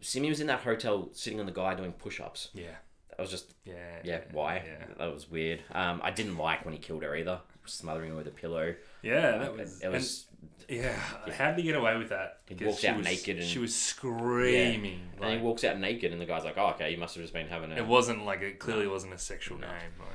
Simi 0.00 0.28
was 0.28 0.40
in 0.40 0.46
that 0.48 0.60
hotel 0.60 1.08
sitting 1.12 1.40
on 1.40 1.46
the 1.46 1.52
guy 1.52 1.74
doing 1.74 1.92
push 1.92 2.20
ups. 2.20 2.48
Yeah, 2.52 2.74
That 3.10 3.20
was 3.20 3.30
just 3.30 3.54
yeah, 3.64 3.74
yeah, 4.04 4.20
why? 4.32 4.56
Yeah, 4.66 4.84
That 4.98 5.12
was 5.14 5.30
weird. 5.30 5.62
Um, 5.72 6.00
I 6.04 6.10
didn't 6.10 6.36
like 6.36 6.64
when 6.64 6.74
he 6.74 6.80
killed 6.80 7.02
her 7.02 7.14
either, 7.14 7.40
smothering 7.64 8.10
her 8.10 8.16
with 8.16 8.26
a 8.26 8.30
pillow. 8.32 8.74
yeah 9.02 9.38
that 9.38 9.56
was. 9.56 9.80
It 9.80 9.88
was 9.88 10.26
and- 10.40 10.50
yeah, 10.68 10.94
how 11.32 11.48
did 11.50 11.58
he 11.58 11.62
get 11.64 11.74
away 11.76 11.96
with 11.96 12.10
that? 12.10 12.40
He 12.46 12.64
walked 12.64 12.80
she 12.80 12.88
out 12.88 12.98
was- 12.98 13.06
naked 13.06 13.38
and- 13.38 13.46
she 13.46 13.58
was 13.58 13.74
screaming. 13.74 15.00
and 15.20 15.30
he 15.32 15.38
walks 15.38 15.64
out 15.64 15.78
naked, 15.78 16.12
and 16.12 16.20
the 16.20 16.26
guy's 16.26 16.44
like, 16.44 16.58
"Oh, 16.58 16.68
okay, 16.70 16.90
you 16.90 16.96
must 16.98 17.14
have 17.14 17.24
just 17.24 17.32
been 17.34 17.48
having 17.48 17.72
a." 17.72 17.76
It 17.76 17.86
wasn't 17.86 18.24
like 18.24 18.40
it 18.42 18.58
clearly 18.58 18.86
wasn't 18.86 19.14
a 19.14 19.18
sexual 19.18 19.58
name. 19.58 19.70
Like, 19.98 20.08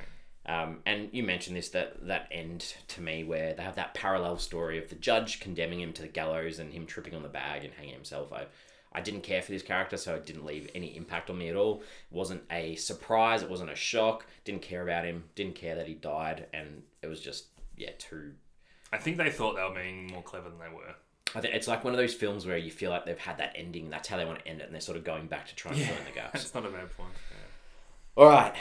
Um, 0.48 0.82
and 0.86 1.10
you 1.12 1.24
mentioned 1.24 1.58
this 1.58 1.70
that 1.70 2.06
that 2.08 2.28
end 2.32 2.76
to 2.90 3.02
me 3.02 3.24
where 3.24 3.54
they 3.54 3.64
have 3.64 3.76
that 3.76 3.94
parallel 3.96 4.38
story 4.38 4.78
of 4.78 4.90
the 4.90 4.96
judge 4.96 5.40
condemning 5.40 5.80
him 5.82 5.92
to 5.94 6.04
the 6.04 6.08
gallows 6.08 6.60
and 6.60 6.72
him 6.72 6.86
tripping 6.86 7.16
on 7.16 7.24
the 7.24 7.30
bag 7.30 7.64
and 7.66 7.74
hanging 7.74 7.94
himself. 7.96 8.32
I, 8.32 8.46
I 8.92 9.02
didn't 9.02 9.22
care 9.24 9.42
for 9.42 9.52
this 9.52 9.64
character, 9.64 9.98
so 9.98 10.16
it 10.16 10.26
didn't 10.26 10.46
leave 10.46 10.70
any 10.76 10.96
impact 10.96 11.30
on 11.32 11.38
me 11.40 11.50
at 11.50 11.56
all. 11.56 11.82
It 11.82 12.16
wasn't 12.16 12.44
a 12.52 12.76
surprise. 12.76 13.42
It 13.44 13.50
wasn't 13.50 13.72
a 13.72 13.76
shock. 13.76 14.26
Didn't 14.46 14.62
care 14.62 14.84
about 14.84 15.04
him. 15.04 15.26
Didn't 15.36 15.56
care 15.56 15.76
that 15.76 15.88
he 15.88 15.96
died, 15.96 16.46
and 16.54 16.84
it 17.02 17.08
was 17.08 17.20
just 17.22 17.48
yeah 17.76 17.92
too. 17.98 18.36
I 18.96 19.00
think 19.00 19.18
they 19.18 19.30
thought 19.30 19.56
they 19.56 19.64
were 19.64 19.74
being 19.76 20.08
more 20.08 20.24
clever 20.24 20.50
than 20.50 20.60
they 20.60 20.74
were. 20.76 20.96
I 21.36 21.42
think 21.42 21.54
it's 21.54 21.68
like 21.68 21.84
one 21.84 21.94
of 21.94 21.98
those 21.98 22.14
films 22.14 22.46
where 22.46 22.58
you 22.58 22.72
feel 22.72 22.92
like 22.92 23.06
they've 23.06 23.18
had 23.18 23.38
that 23.40 23.54
ending. 23.56 23.90
That's 23.90 24.08
how 24.08 24.16
they 24.18 24.26
want 24.26 24.40
to 24.40 24.48
end 24.48 24.62
it, 24.62 24.66
and 24.66 24.74
they're 24.74 24.82
sort 24.82 24.98
of 24.98 25.04
going 25.04 25.28
back 25.28 25.48
to 25.48 25.56
try 25.56 25.72
and 25.72 25.82
fill 25.82 25.98
in 25.98 26.06
the 26.06 26.12
gaps. 26.16 26.32
That's 26.34 26.54
not 26.54 26.66
a 26.66 26.70
bad 26.70 26.96
point. 26.96 27.12
All 28.16 28.28
right, 28.28 28.54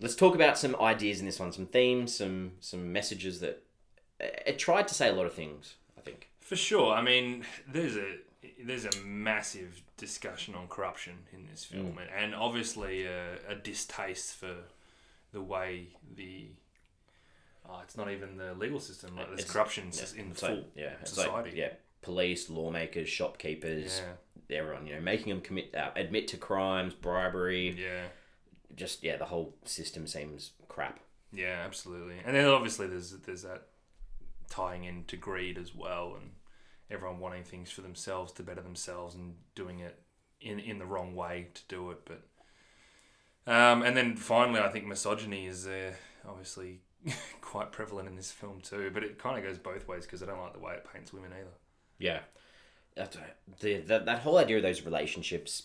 let's 0.00 0.14
talk 0.14 0.34
about 0.34 0.58
some 0.58 0.76
ideas 0.76 1.20
in 1.20 1.26
this 1.26 1.40
one, 1.40 1.52
some 1.52 1.66
themes, 1.66 2.14
some 2.14 2.52
some 2.60 2.92
messages 2.92 3.40
that 3.40 3.62
it 4.20 4.58
tried 4.58 4.88
to 4.88 4.94
say 4.94 5.08
a 5.08 5.12
lot 5.14 5.26
of 5.26 5.32
things. 5.32 5.74
I 5.96 6.02
think. 6.02 6.28
For 6.40 6.56
sure. 6.56 6.92
I 6.94 7.00
mean, 7.02 7.44
there's 7.66 7.96
a 7.96 8.16
there's 8.62 8.84
a 8.84 8.90
massive 9.04 9.82
discussion 9.96 10.54
on 10.54 10.68
corruption 10.68 11.14
in 11.32 11.46
this 11.50 11.64
film, 11.64 11.94
Mm. 11.94 12.02
and, 12.02 12.10
and 12.24 12.34
obviously 12.34 13.06
a, 13.06 13.36
a 13.48 13.54
distaste 13.54 14.34
for 14.36 14.54
the 15.32 15.40
way 15.40 15.88
the 16.14 16.48
oh, 17.68 17.80
it's 17.82 17.96
not 17.96 18.10
even 18.10 18.36
the 18.36 18.54
legal 18.54 18.80
system. 18.80 19.16
Like 19.16 19.28
there's 19.28 19.40
It's- 19.40 19.52
corruption 19.52 19.84
Yeah, 19.92 20.22
in 20.22 20.30
it's 20.30 20.40
full 20.40 20.54
like, 20.56 20.66
yeah, 20.74 21.04
society. 21.04 21.50
like 21.50 21.54
yeah, 21.54 21.72
police, 22.02 22.48
lawmakers, 22.50 23.08
shopkeepers, 23.08 24.00
Yeah. 24.48 24.58
everyone. 24.58 24.86
You 24.86 24.94
know, 24.96 25.00
making 25.00 25.28
them 25.30 25.40
commit, 25.40 25.74
uh, 25.74 25.90
admit 25.96 26.28
to 26.28 26.36
crimes, 26.36 26.94
bribery. 26.94 27.70
Yeah. 27.70 28.08
Just 28.74 29.02
yeah, 29.02 29.16
the 29.16 29.24
whole 29.26 29.56
system 29.64 30.06
seems 30.06 30.52
crap. 30.68 31.00
Yeah, 31.32 31.62
absolutely. 31.64 32.18
And 32.24 32.36
then 32.36 32.46
obviously 32.46 32.86
there's 32.86 33.10
there's 33.12 33.42
that 33.42 33.68
tying 34.50 34.84
into 34.84 35.16
greed 35.16 35.58
as 35.58 35.74
well, 35.74 36.14
and 36.20 36.32
everyone 36.90 37.18
wanting 37.18 37.42
things 37.44 37.70
for 37.70 37.80
themselves 37.82 38.32
to 38.32 38.42
better 38.42 38.60
themselves 38.62 39.14
and 39.14 39.36
doing 39.54 39.80
it 39.80 40.02
in 40.40 40.60
in 40.60 40.78
the 40.78 40.84
wrong 40.86 41.14
way 41.14 41.48
to 41.54 41.62
do 41.68 41.90
it. 41.90 42.04
But 42.04 42.22
um, 43.52 43.82
and 43.82 43.96
then 43.96 44.16
finally, 44.16 44.60
I 44.60 44.68
think 44.68 44.86
misogyny 44.86 45.46
is 45.46 45.66
uh, 45.66 45.92
obviously 46.28 46.80
quite 47.40 47.72
prevalent 47.72 48.08
in 48.08 48.16
this 48.16 48.32
film 48.32 48.60
too. 48.60 48.90
But 48.92 49.02
it 49.02 49.18
kind 49.18 49.38
of 49.38 49.44
goes 49.44 49.58
both 49.58 49.88
ways 49.88 50.04
because 50.04 50.22
I 50.22 50.26
don't 50.26 50.40
like 50.40 50.52
the 50.52 50.60
way 50.60 50.74
it 50.74 50.86
paints 50.92 51.12
women 51.12 51.32
either. 51.32 51.54
Yeah, 51.98 52.20
that's 52.94 53.16
the, 53.60 53.78
the 53.78 53.98
that 54.00 54.20
whole 54.20 54.38
idea 54.38 54.56
of 54.56 54.62
those 54.62 54.82
relationships, 54.82 55.64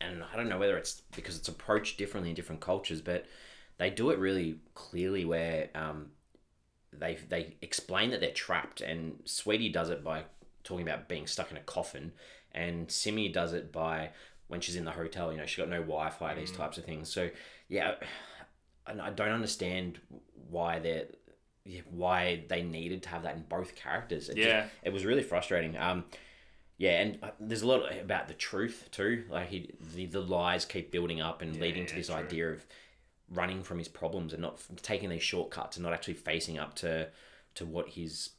and 0.00 0.22
I 0.22 0.36
don't 0.36 0.48
know 0.48 0.58
whether 0.58 0.76
it's 0.76 1.02
because 1.14 1.36
it's 1.36 1.48
approached 1.48 1.98
differently 1.98 2.30
in 2.30 2.36
different 2.36 2.60
cultures, 2.60 3.00
but 3.00 3.26
they 3.78 3.90
do 3.90 4.10
it 4.10 4.18
really 4.18 4.56
clearly 4.74 5.24
where 5.24 5.68
um, 5.74 6.10
they 6.92 7.18
they 7.28 7.56
explain 7.62 8.10
that 8.10 8.20
they're 8.20 8.32
trapped, 8.32 8.80
and 8.80 9.18
Sweetie 9.24 9.70
does 9.70 9.90
it 9.90 10.02
by 10.02 10.24
talking 10.62 10.86
about 10.86 11.08
being 11.08 11.26
stuck 11.26 11.50
in 11.50 11.56
a 11.56 11.60
coffin, 11.60 12.12
and 12.52 12.90
Simi 12.90 13.28
does 13.28 13.52
it 13.52 13.72
by 13.72 14.10
when 14.48 14.60
she's 14.60 14.76
in 14.76 14.84
the 14.84 14.90
hotel. 14.92 15.32
You 15.32 15.38
know, 15.38 15.46
she's 15.46 15.58
got 15.58 15.68
no 15.68 15.80
Wi-Fi, 15.80 16.34
these 16.34 16.52
types 16.52 16.78
of 16.78 16.84
things. 16.84 17.12
So 17.12 17.30
yeah, 17.68 17.94
and 18.86 19.00
I 19.00 19.10
don't 19.10 19.30
understand 19.30 19.98
why 20.50 20.78
they're 20.78 21.06
why 21.90 22.44
they 22.48 22.62
needed 22.62 23.02
to 23.04 23.08
have 23.08 23.22
that 23.22 23.36
in 23.36 23.42
both 23.48 23.74
characters. 23.74 24.28
It 24.28 24.36
just- 24.36 24.46
Yeah. 24.48 24.68
it 24.82 24.92
was 24.92 25.04
really 25.06 25.22
frustrating. 25.22 25.76
Um, 25.78 26.04
yeah, 26.76 27.00
and 27.00 27.18
uh, 27.22 27.30
there's 27.40 27.62
a 27.62 27.66
lot 27.66 27.90
about 27.98 28.28
the 28.28 28.34
truth 28.34 28.88
too. 28.90 29.24
Like 29.30 29.48
he, 29.48 29.70
the, 29.94 30.04
the 30.06 30.20
lies 30.20 30.64
keep 30.66 30.90
building 30.90 31.20
up 31.22 31.40
and 31.40 31.58
leading 31.58 31.86
to 31.86 31.92
yeah, 31.94 31.98
this 32.00 32.06
true. 32.08 32.16
idea 32.16 32.50
of 32.52 32.66
running 33.30 33.62
from 33.62 33.78
his 33.78 33.88
problems 33.88 34.32
and 34.34 34.42
not 34.42 34.60
taking 34.82 35.08
these 35.08 35.22
shortcuts 35.22 35.76
and 35.78 35.84
not 35.84 35.94
actually 35.94 36.14
facing 36.14 36.58
up 36.58 36.74
to 36.76 37.08
to 37.54 37.64
what 37.64 37.88
he's 37.88 38.30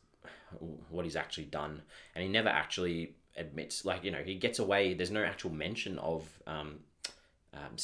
what 0.90 1.06
he's 1.06 1.16
actually 1.16 1.46
done. 1.46 1.82
And 2.14 2.24
he 2.24 2.30
never 2.30 2.50
actually 2.50 3.16
admits, 3.36 3.86
like 3.86 4.04
you 4.04 4.12
know, 4.12 4.22
he 4.24 4.36
gets 4.36 4.60
away. 4.60 4.94
There's 4.94 5.10
no 5.12 5.24
actual 5.24 5.52
mention 5.52 5.98
of 5.98 6.28
um, 6.46 6.82
um, 7.54 7.78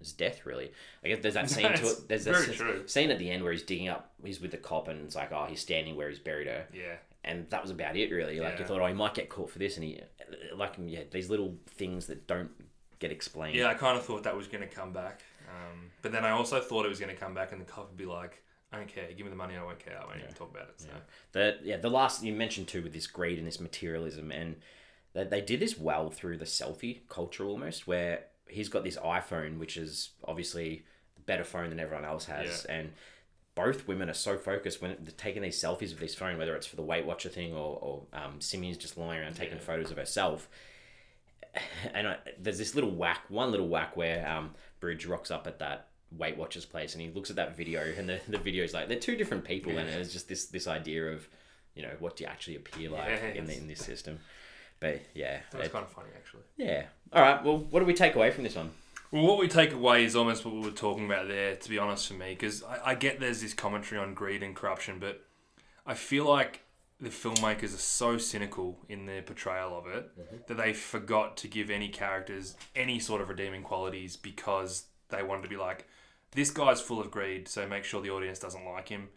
Simi's 0.00 0.12
death 0.12 0.46
really. 0.46 0.72
I 1.04 1.08
guess 1.08 1.18
there's 1.22 1.34
that 1.34 1.48
scene 1.50 1.72
to 1.72 1.72
it. 1.86 2.08
There's 2.08 2.24
that 2.24 2.52
true. 2.54 2.82
scene 2.86 3.10
at 3.10 3.18
the 3.18 3.30
end 3.30 3.42
where 3.42 3.52
he's 3.52 3.62
digging 3.62 3.88
up. 3.88 4.12
He's 4.24 4.40
with 4.40 4.50
the 4.50 4.56
cop 4.56 4.88
and 4.88 5.04
it's 5.04 5.16
like, 5.16 5.32
oh, 5.32 5.46
he's 5.48 5.60
standing 5.60 5.96
where 5.96 6.08
he's 6.08 6.18
buried 6.18 6.46
her 6.46 6.66
Yeah. 6.72 6.96
and 7.24 7.48
that 7.50 7.62
was 7.62 7.70
about 7.70 7.96
it 7.96 8.10
really. 8.10 8.40
Like 8.40 8.58
you 8.58 8.64
thought, 8.64 8.80
oh, 8.80 8.86
he 8.86 8.94
might 8.94 9.14
get 9.14 9.28
caught 9.28 9.50
for 9.50 9.58
this, 9.58 9.76
and 9.76 9.84
he 9.84 10.00
like 10.54 10.74
yeah, 10.84 11.00
these 11.10 11.30
little 11.30 11.54
things 11.66 12.06
that 12.06 12.26
don't 12.26 12.50
get 12.98 13.10
explained. 13.12 13.56
Yeah, 13.56 13.68
I 13.68 13.74
kind 13.74 13.98
of 13.98 14.04
thought 14.04 14.22
that 14.24 14.36
was 14.36 14.46
going 14.46 14.62
to 14.66 14.74
come 14.74 14.92
back. 14.92 15.22
Um, 15.48 15.90
but 16.02 16.10
then 16.12 16.24
I 16.24 16.30
also 16.30 16.60
thought 16.60 16.86
it 16.86 16.88
was 16.88 16.98
going 17.00 17.14
to 17.14 17.20
come 17.20 17.34
back 17.34 17.52
and 17.52 17.60
the 17.60 17.64
cop 17.66 17.88
would 17.88 17.96
be 17.98 18.06
like, 18.06 18.42
I 18.72 18.78
don't 18.78 18.88
care. 18.88 19.06
Give 19.08 19.24
me 19.26 19.30
the 19.30 19.36
money. 19.36 19.54
I 19.56 19.62
won't 19.62 19.78
care. 19.78 19.98
I 20.02 20.04
won't 20.06 20.18
even 20.20 20.32
talk 20.34 20.50
about 20.50 20.68
it. 20.68 20.80
So. 20.80 20.88
The 21.32 21.58
yeah, 21.62 21.76
the 21.76 21.90
last 21.90 22.24
you 22.24 22.32
mentioned 22.32 22.66
too 22.68 22.82
with 22.82 22.92
this 22.92 23.06
greed 23.06 23.38
and 23.38 23.46
this 23.46 23.60
materialism, 23.60 24.32
and 24.32 24.56
they, 25.12 25.24
they 25.24 25.40
did 25.40 25.60
this 25.60 25.78
well 25.78 26.10
through 26.10 26.38
the 26.38 26.44
selfie 26.44 27.00
culture 27.08 27.44
almost, 27.44 27.86
where 27.86 28.24
he's 28.54 28.68
got 28.68 28.84
this 28.84 28.96
iPhone, 28.98 29.58
which 29.58 29.76
is 29.76 30.10
obviously 30.24 30.84
a 31.16 31.20
better 31.22 31.44
phone 31.44 31.70
than 31.70 31.80
everyone 31.80 32.04
else 32.04 32.24
has, 32.26 32.64
and 32.66 32.92
both 33.54 33.86
women 33.86 34.08
are 34.10 34.14
so 34.14 34.36
focused 34.36 34.82
when 34.82 34.96
they're 35.00 35.12
taking 35.16 35.42
these 35.42 35.60
selfies 35.62 35.90
with 35.90 35.98
this 36.00 36.14
phone, 36.14 36.38
whether 36.38 36.56
it's 36.56 36.66
for 36.66 36.76
the 36.76 36.82
Weight 36.82 37.06
Watcher 37.06 37.28
thing 37.28 37.52
or, 37.52 37.78
or 37.80 38.02
um, 38.12 38.40
Simi's 38.40 38.76
just 38.76 38.96
lying 38.98 39.20
around 39.20 39.36
taking 39.36 39.58
photos 39.60 39.90
of 39.90 39.96
herself. 39.96 40.48
And 41.94 42.08
I, 42.08 42.16
there's 42.36 42.58
this 42.58 42.74
little 42.74 42.90
whack, 42.90 43.22
one 43.28 43.52
little 43.52 43.68
whack 43.68 43.96
where 43.96 44.28
um, 44.28 44.54
Brij 44.80 45.08
rocks 45.08 45.30
up 45.30 45.46
at 45.46 45.60
that 45.60 45.86
Weight 46.10 46.36
Watchers 46.36 46.64
place 46.64 46.94
and 46.94 47.02
he 47.02 47.10
looks 47.10 47.30
at 47.30 47.36
that 47.36 47.56
video 47.56 47.80
and 47.96 48.08
the, 48.08 48.20
the 48.28 48.38
video 48.38 48.64
is 48.64 48.74
like 48.74 48.88
they're 48.88 48.98
two 48.98 49.14
different 49.16 49.44
people 49.44 49.70
and 49.78 49.88
it's 49.88 50.12
just 50.12 50.28
this 50.28 50.46
this 50.46 50.66
idea 50.66 51.12
of 51.12 51.28
you 51.74 51.82
know 51.82 51.92
what 52.00 52.16
do 52.16 52.24
you 52.24 52.30
actually 52.30 52.56
appear 52.56 52.90
like 52.90 53.08
Yeah, 53.08 53.28
in 53.38 53.46
the, 53.46 53.56
in 53.56 53.68
this 53.68 53.80
system. 53.84 54.18
But 54.84 55.02
yeah, 55.14 55.40
That 55.50 55.58
was 55.58 55.66
it- 55.68 55.72
kind 55.72 55.84
of 55.84 55.90
funny, 55.90 56.08
actually. 56.14 56.42
yeah. 56.56 56.86
All 57.12 57.22
right. 57.22 57.42
Well, 57.42 57.58
what 57.58 57.80
do 57.80 57.86
we 57.86 57.94
take 57.94 58.14
away 58.16 58.30
from 58.30 58.44
this 58.44 58.54
one? 58.56 58.70
Well, 59.10 59.22
what 59.26 59.38
we 59.38 59.48
take 59.48 59.72
away 59.72 60.04
is 60.04 60.14
almost 60.16 60.44
what 60.44 60.52
we 60.54 60.60
were 60.60 60.70
talking 60.72 61.06
about 61.06 61.28
there, 61.28 61.56
to 61.56 61.68
be 61.70 61.78
honest, 61.78 62.08
for 62.08 62.14
me, 62.14 62.30
because 62.30 62.62
I, 62.64 62.90
I 62.90 62.94
get 62.94 63.18
there's 63.20 63.40
this 63.40 63.54
commentary 63.54 64.00
on 64.00 64.12
greed 64.12 64.42
and 64.42 64.54
corruption, 64.54 64.98
but 64.98 65.24
I 65.86 65.94
feel 65.94 66.24
like 66.26 66.60
the 67.00 67.08
filmmakers 67.10 67.74
are 67.74 67.78
so 67.78 68.18
cynical 68.18 68.78
in 68.88 69.06
their 69.06 69.22
portrayal 69.22 69.76
of 69.78 69.86
it 69.86 70.46
that 70.48 70.56
they 70.56 70.72
forgot 70.72 71.36
to 71.38 71.48
give 71.48 71.70
any 71.70 71.88
characters 71.88 72.56
any 72.76 72.98
sort 72.98 73.20
of 73.20 73.28
redeeming 73.28 73.62
qualities 73.62 74.16
because 74.16 74.86
they 75.08 75.22
wanted 75.22 75.42
to 75.42 75.48
be 75.48 75.56
like, 75.56 75.86
this 76.32 76.50
guy's 76.50 76.80
full 76.80 77.00
of 77.00 77.10
greed, 77.10 77.46
so 77.48 77.66
make 77.66 77.84
sure 77.84 78.02
the 78.02 78.10
audience 78.10 78.38
doesn't 78.38 78.64
like 78.64 78.88
him. 78.88 79.08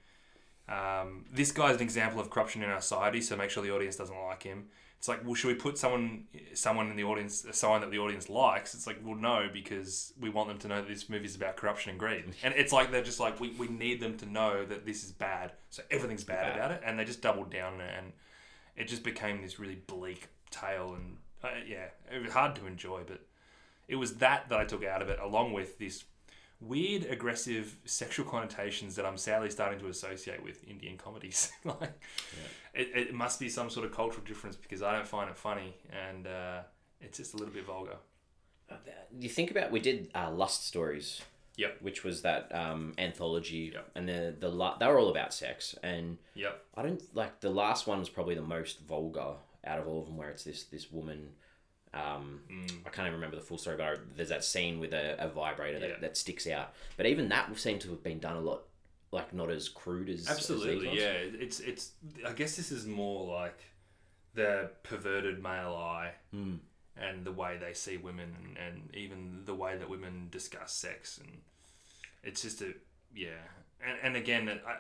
Um, 0.70 1.26
this 1.32 1.51
guy's 1.51 1.76
an 1.78 1.82
example 1.82 2.20
of 2.20 2.30
corruption 2.30 2.61
in 2.61 2.70
our 2.70 2.82
society, 2.82 3.22
so 3.22 3.36
make 3.36 3.49
sure 3.49 3.63
the 3.63 3.74
audience 3.74 3.95
doesn't 3.95 4.18
like 4.28 4.43
him. 4.43 4.68
It's 4.97 5.07
like, 5.07 5.23
well, 5.23 5.35
should 5.35 5.49
we 5.49 5.53
put 5.53 5.77
someone, 5.77 6.23
someone 6.55 6.89
in 6.89 6.95
the 6.95 7.03
audience, 7.03 7.45
someone 7.51 7.81
that 7.81 7.91
the 7.91 7.99
audience 7.99 8.29
likes? 8.29 8.73
It's 8.73 8.87
like, 8.87 8.97
well, 9.03 9.15
no, 9.15 9.47
because 9.53 10.11
we 10.19 10.29
want 10.29 10.49
them 10.49 10.57
to 10.59 10.67
know 10.67 10.77
that 10.77 10.87
this 10.87 11.07
movie 11.07 11.25
is 11.25 11.35
about 11.35 11.55
corruption 11.55 11.91
and 11.91 11.99
greed. 11.99 12.25
And 12.43 12.53
it's 12.57 12.73
like 12.73 12.91
they're 12.91 13.03
just 13.03 13.19
like, 13.19 13.39
we, 13.39 13.51
we 13.51 13.67
need 13.67 14.01
them 14.01 14.17
to 14.17 14.25
know 14.25 14.65
that 14.65 14.85
this 14.87 15.03
is 15.03 15.11
bad, 15.11 15.51
so 15.69 15.83
everything's 15.91 16.23
bad, 16.23 16.47
Bad. 16.47 16.55
about 16.55 16.71
it, 16.71 16.81
and 16.83 16.97
they 16.97 17.05
just 17.05 17.21
doubled 17.21 17.51
down 17.51 17.75
on 17.75 17.81
it, 17.81 17.93
and 17.95 18.11
it 18.75 18.87
just 18.87 19.03
became 19.03 19.41
this 19.43 19.59
really 19.59 19.75
bleak 19.75 20.29
tale, 20.49 20.95
and 20.95 21.17
uh, 21.43 21.49
yeah, 21.67 21.85
it 22.11 22.21
was 22.23 22.31
hard 22.31 22.55
to 22.55 22.65
enjoy, 22.65 23.03
but 23.05 23.21
it 23.87 23.97
was 23.97 24.15
that 24.15 24.49
that 24.49 24.59
I 24.59 24.65
took 24.65 24.83
out 24.83 25.03
of 25.03 25.09
it, 25.09 25.19
along 25.21 25.53
with 25.53 25.77
this 25.77 26.05
weird, 26.59 27.05
aggressive 27.05 27.77
sexual 27.85 28.25
connotations 28.25 28.95
that 28.95 29.05
I'm 29.05 29.17
sadly 29.17 29.49
starting 29.49 29.79
to 29.79 29.87
associate 29.87 30.43
with 30.43 30.67
Indian 30.67 30.97
comedies. 30.97 31.51
like, 31.63 32.01
it, 32.73 32.89
it 32.95 33.13
must 33.13 33.39
be 33.39 33.49
some 33.49 33.69
sort 33.69 33.85
of 33.85 33.91
cultural 33.93 34.25
difference 34.25 34.55
because 34.55 34.81
I 34.81 34.93
don't 34.93 35.07
find 35.07 35.29
it 35.29 35.37
funny, 35.37 35.75
and 35.91 36.27
uh, 36.27 36.59
it's 37.01 37.17
just 37.17 37.33
a 37.33 37.37
little 37.37 37.53
bit 37.53 37.65
vulgar. 37.65 37.97
You 39.17 39.29
think 39.29 39.51
about 39.51 39.71
we 39.71 39.79
did 39.79 40.09
uh, 40.13 40.29
Lust 40.31 40.67
Stories, 40.67 41.21
Yep. 41.55 41.77
which 41.81 42.03
was 42.03 42.21
that 42.23 42.53
um, 42.53 42.93
anthology, 42.97 43.71
Yep. 43.73 43.91
and 43.95 44.09
the 44.09 44.35
the 44.37 44.49
la- 44.49 44.77
they 44.77 44.85
were 44.87 44.99
all 44.99 45.09
about 45.09 45.33
sex, 45.33 45.73
and 45.83 46.17
Yep. 46.35 46.63
I 46.75 46.81
don't 46.83 47.01
like 47.15 47.39
the 47.39 47.49
last 47.49 47.87
one 47.87 47.99
was 47.99 48.09
probably 48.09 48.35
the 48.35 48.41
most 48.41 48.81
vulgar 48.81 49.35
out 49.65 49.79
of 49.79 49.87
all 49.87 50.01
of 50.01 50.07
them, 50.07 50.17
where 50.17 50.29
it's 50.29 50.43
this 50.43 50.63
this 50.65 50.91
woman. 50.91 51.29
Um, 51.97 52.41
Mm. 52.49 52.71
I 52.85 52.89
can't 52.89 53.07
even 53.07 53.13
remember 53.15 53.35
the 53.37 53.41
full 53.41 53.57
story, 53.57 53.77
but 53.77 53.85
I, 53.85 53.95
there's 54.15 54.29
that 54.29 54.43
scene 54.43 54.79
with 54.79 54.93
a, 54.93 55.15
a 55.23 55.27
vibrator 55.29 55.79
that, 55.79 55.89
Yeah. 55.89 55.95
that 56.01 56.17
sticks 56.17 56.47
out. 56.47 56.73
But 56.97 57.05
even 57.05 57.29
that 57.29 57.57
seemed 57.59 57.81
to 57.81 57.89
have 57.89 58.03
been 58.03 58.19
done 58.19 58.37
a 58.37 58.41
lot, 58.41 58.63
like 59.11 59.33
not 59.33 59.49
as 59.49 59.69
crude 59.69 60.09
as 60.09 60.21
as 60.21 60.29
Absolutely, 60.37 60.87
ones. 60.87 60.99
yeah. 60.99 61.11
It's 61.45 61.59
it's. 61.59 61.91
I 62.25 62.33
guess 62.33 62.55
this 62.55 62.71
is 62.71 62.85
more 62.85 63.25
like 63.33 63.59
the 64.33 64.69
perverted 64.83 65.41
male 65.41 65.75
eye 65.75 66.11
Mm. 66.33 66.59
and 66.97 67.25
the 67.25 67.31
way 67.31 67.57
they 67.57 67.73
see 67.73 67.97
women, 67.97 68.35
and, 68.43 68.57
and 68.57 68.95
even 68.95 69.43
the 69.45 69.55
way 69.55 69.77
that 69.77 69.89
women 69.89 70.27
discuss 70.31 70.73
sex, 70.73 71.17
and 71.19 71.41
it's 72.23 72.41
just 72.41 72.61
a 72.61 72.73
yeah. 73.15 73.29
And 73.85 73.97
and 74.03 74.15
again, 74.15 74.49
I, 74.67 74.75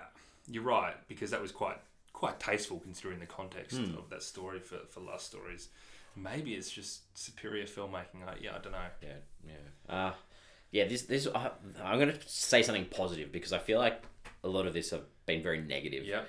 you're 0.49 0.63
right 0.63 0.95
because 1.07 1.31
that 1.31 1.41
was 1.41 1.51
quite 1.51 1.77
quite 2.13 2.39
tasteful 2.39 2.79
considering 2.79 3.19
the 3.19 3.25
context 3.27 3.77
Hmm. 3.77 3.95
of 3.97 4.09
that 4.09 4.23
story 4.23 4.59
for 4.59 4.79
for 4.89 4.99
lust 5.01 5.27
stories. 5.27 5.69
Maybe 6.17 6.55
it's 6.55 6.69
just 6.69 7.17
superior 7.17 7.65
filmmaking. 7.65 8.27
I, 8.27 8.35
yeah, 8.41 8.55
I 8.55 8.59
don't 8.59 8.71
know. 8.71 8.79
Yeah, 9.01 9.09
yeah. 9.45 9.93
Uh, 9.93 10.13
yeah, 10.71 10.87
this 10.87 11.03
this 11.03 11.27
I, 11.33 11.51
I'm 11.83 11.99
gonna 11.99 12.17
say 12.25 12.63
something 12.63 12.85
positive 12.85 13.31
because 13.31 13.53
I 13.53 13.59
feel 13.59 13.79
like 13.79 14.01
a 14.43 14.47
lot 14.47 14.67
of 14.67 14.73
this 14.73 14.89
have 14.89 15.03
been 15.25 15.43
very 15.43 15.61
negative. 15.61 16.05
Yeah. 16.05 16.21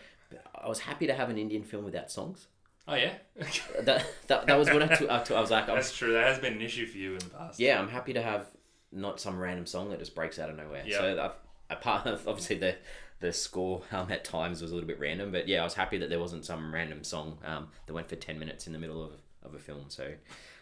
I 0.54 0.68
was 0.68 0.80
happy 0.80 1.06
to 1.06 1.14
have 1.14 1.30
an 1.30 1.38
Indian 1.38 1.62
film 1.62 1.84
without 1.84 2.10
songs. 2.10 2.48
Oh 2.86 2.94
yeah. 2.94 3.14
That 3.82 4.06
that, 4.26 4.46
that 4.46 4.58
was 4.58 4.68
when 4.68 4.82
I, 4.82 4.94
I, 5.08 5.40
was 5.40 5.50
like, 5.50 5.68
I'm, 5.68 5.76
That's 5.76 5.96
true. 5.96 6.12
That 6.12 6.24
has 6.24 6.38
been 6.38 6.54
an 6.54 6.62
issue 6.62 6.86
for 6.86 6.98
you 6.98 7.12
in 7.12 7.18
the 7.18 7.26
past. 7.26 7.60
yeah, 7.60 7.78
I'm 7.78 7.88
happy 7.88 8.12
to 8.12 8.22
have 8.22 8.46
not 8.92 9.20
some 9.20 9.38
random 9.38 9.66
song 9.66 9.90
that 9.90 9.98
just 9.98 10.14
breaks 10.14 10.38
out 10.38 10.50
of 10.50 10.56
nowhere. 10.56 10.82
Yeah. 10.86 10.98
So 10.98 11.22
I've, 11.22 11.76
apart 11.76 12.06
of 12.06 12.26
obviously 12.26 12.58
the 12.58 12.76
the 13.20 13.32
score 13.32 13.82
um, 13.90 14.10
at 14.12 14.24
times 14.24 14.62
was 14.62 14.70
a 14.70 14.74
little 14.74 14.86
bit 14.86 15.00
random, 15.00 15.32
but 15.32 15.48
yeah, 15.48 15.60
I 15.60 15.64
was 15.64 15.74
happy 15.74 15.98
that 15.98 16.08
there 16.08 16.20
wasn't 16.20 16.44
some 16.44 16.72
random 16.72 17.02
song 17.02 17.38
um, 17.44 17.68
that 17.86 17.92
went 17.92 18.08
for 18.08 18.16
ten 18.16 18.38
minutes 18.38 18.66
in 18.66 18.72
the 18.72 18.78
middle 18.78 19.02
of, 19.02 19.12
of 19.44 19.54
a 19.54 19.58
film. 19.58 19.84
So 19.88 20.08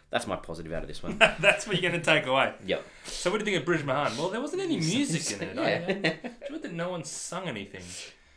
that's 0.09 0.27
my 0.27 0.35
positive 0.35 0.71
out 0.73 0.81
of 0.83 0.87
this 0.87 1.03
one. 1.03 1.17
That's 1.39 1.67
what 1.67 1.81
you're 1.81 1.91
going 1.91 2.01
to 2.01 2.05
take 2.13 2.25
away. 2.27 2.53
yep. 2.65 2.85
So 3.05 3.29
what 3.29 3.43
do 3.43 3.49
you 3.51 3.57
think 3.57 3.67
of 3.67 3.73
Brij 3.73 3.83
Mohan? 3.83 4.15
Well, 4.17 4.29
there 4.29 4.39
wasn't 4.39 4.61
any 4.61 4.77
music 4.93 5.41
in 5.41 5.49
it. 5.49 5.57
I, 5.59 5.69
Yeah. 5.69 6.13
I 6.23 6.45
enjoyed 6.45 6.61
that 6.63 6.73
no 6.73 6.89
one 6.91 7.03
sung 7.03 7.47
anything. 7.49 7.83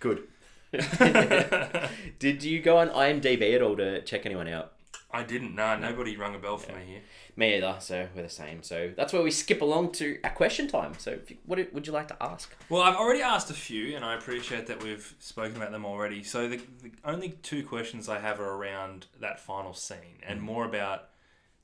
Good. 0.01 0.25
Did 2.19 2.43
you 2.45 2.61
go 2.61 2.79
on 2.79 2.89
IMDb 2.91 3.55
at 3.55 3.63
all 3.63 3.77
to 3.77 4.03
check 4.03 4.27
anyone 4.27 4.49
out? 4.49 4.73
I 5.13 5.25
didn't. 5.25 5.55
Nah, 5.55 5.77
nobody 5.77 6.17
rung 6.17 6.35
a 6.35 6.39
bell 6.39 6.57
for 6.57 6.73
me 6.73 6.85
here. 6.87 7.01
Me 7.37 7.57
either. 7.57 7.77
So 7.81 8.07
we're 8.15 8.23
the 8.23 8.29
same. 8.29 8.63
So 8.63 8.93
that's 8.97 9.13
where 9.13 9.23
we 9.23 9.31
skip 9.31 9.61
along 9.61 9.93
to 9.93 10.19
our 10.23 10.31
question 10.31 10.69
time. 10.69 10.95
So 10.99 11.19
you, 11.27 11.37
what 11.47 11.73
would 11.73 11.87
you 11.87 11.93
like 11.93 12.09
to 12.09 12.17
ask? 12.23 12.55
Well, 12.69 12.83
I've 12.83 12.95
already 12.95 13.23
asked 13.23 13.51
a 13.51 13.55
few, 13.55 13.97
and 13.97 14.05
I 14.05 14.15
appreciate 14.15 14.67
that 14.69 14.83
we've 14.83 15.15
spoken 15.19 15.57
about 15.57 15.73
them 15.73 15.85
already. 15.85 16.23
So 16.23 16.49
the, 16.49 16.61
the 16.83 16.93
only 17.05 17.31
two 17.43 17.65
questions 17.65 18.09
I 18.09 18.21
have 18.21 18.41
are 18.41 18.55
around 18.55 19.07
that 19.21 19.41
final 19.41 19.75
scene, 19.75 20.19
and 20.23 20.41
more 20.41 20.65
about 20.65 21.09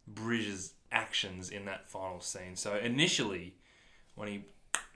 Bridges' 0.08 0.72
actions 0.90 1.50
in 1.50 1.64
that 1.66 1.88
final 1.88 2.20
scene. 2.20 2.56
So 2.56 2.76
initially, 2.76 3.54
when 4.14 4.28
he 4.28 4.44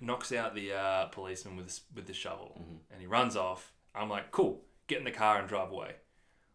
knocks 0.01 0.33
out 0.33 0.55
the 0.55 0.73
uh, 0.73 1.07
policeman 1.07 1.57
with 1.57 1.81
with 1.95 2.07
the 2.07 2.15
shovel 2.15 2.61
and 2.91 3.01
he 3.01 3.07
runs 3.07 3.37
off, 3.37 3.73
I'm 3.95 4.09
like, 4.09 4.31
cool, 4.31 4.63
get 4.87 4.99
in 4.99 5.05
the 5.05 5.11
car 5.11 5.39
and 5.39 5.49
drive 5.49 5.71
away. 5.71 5.97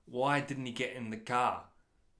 Why 0.05 0.39
didn't 0.39 0.65
he 0.65 0.71
get 0.71 0.93
in 0.93 1.09
the 1.09 1.17
car? 1.17 1.63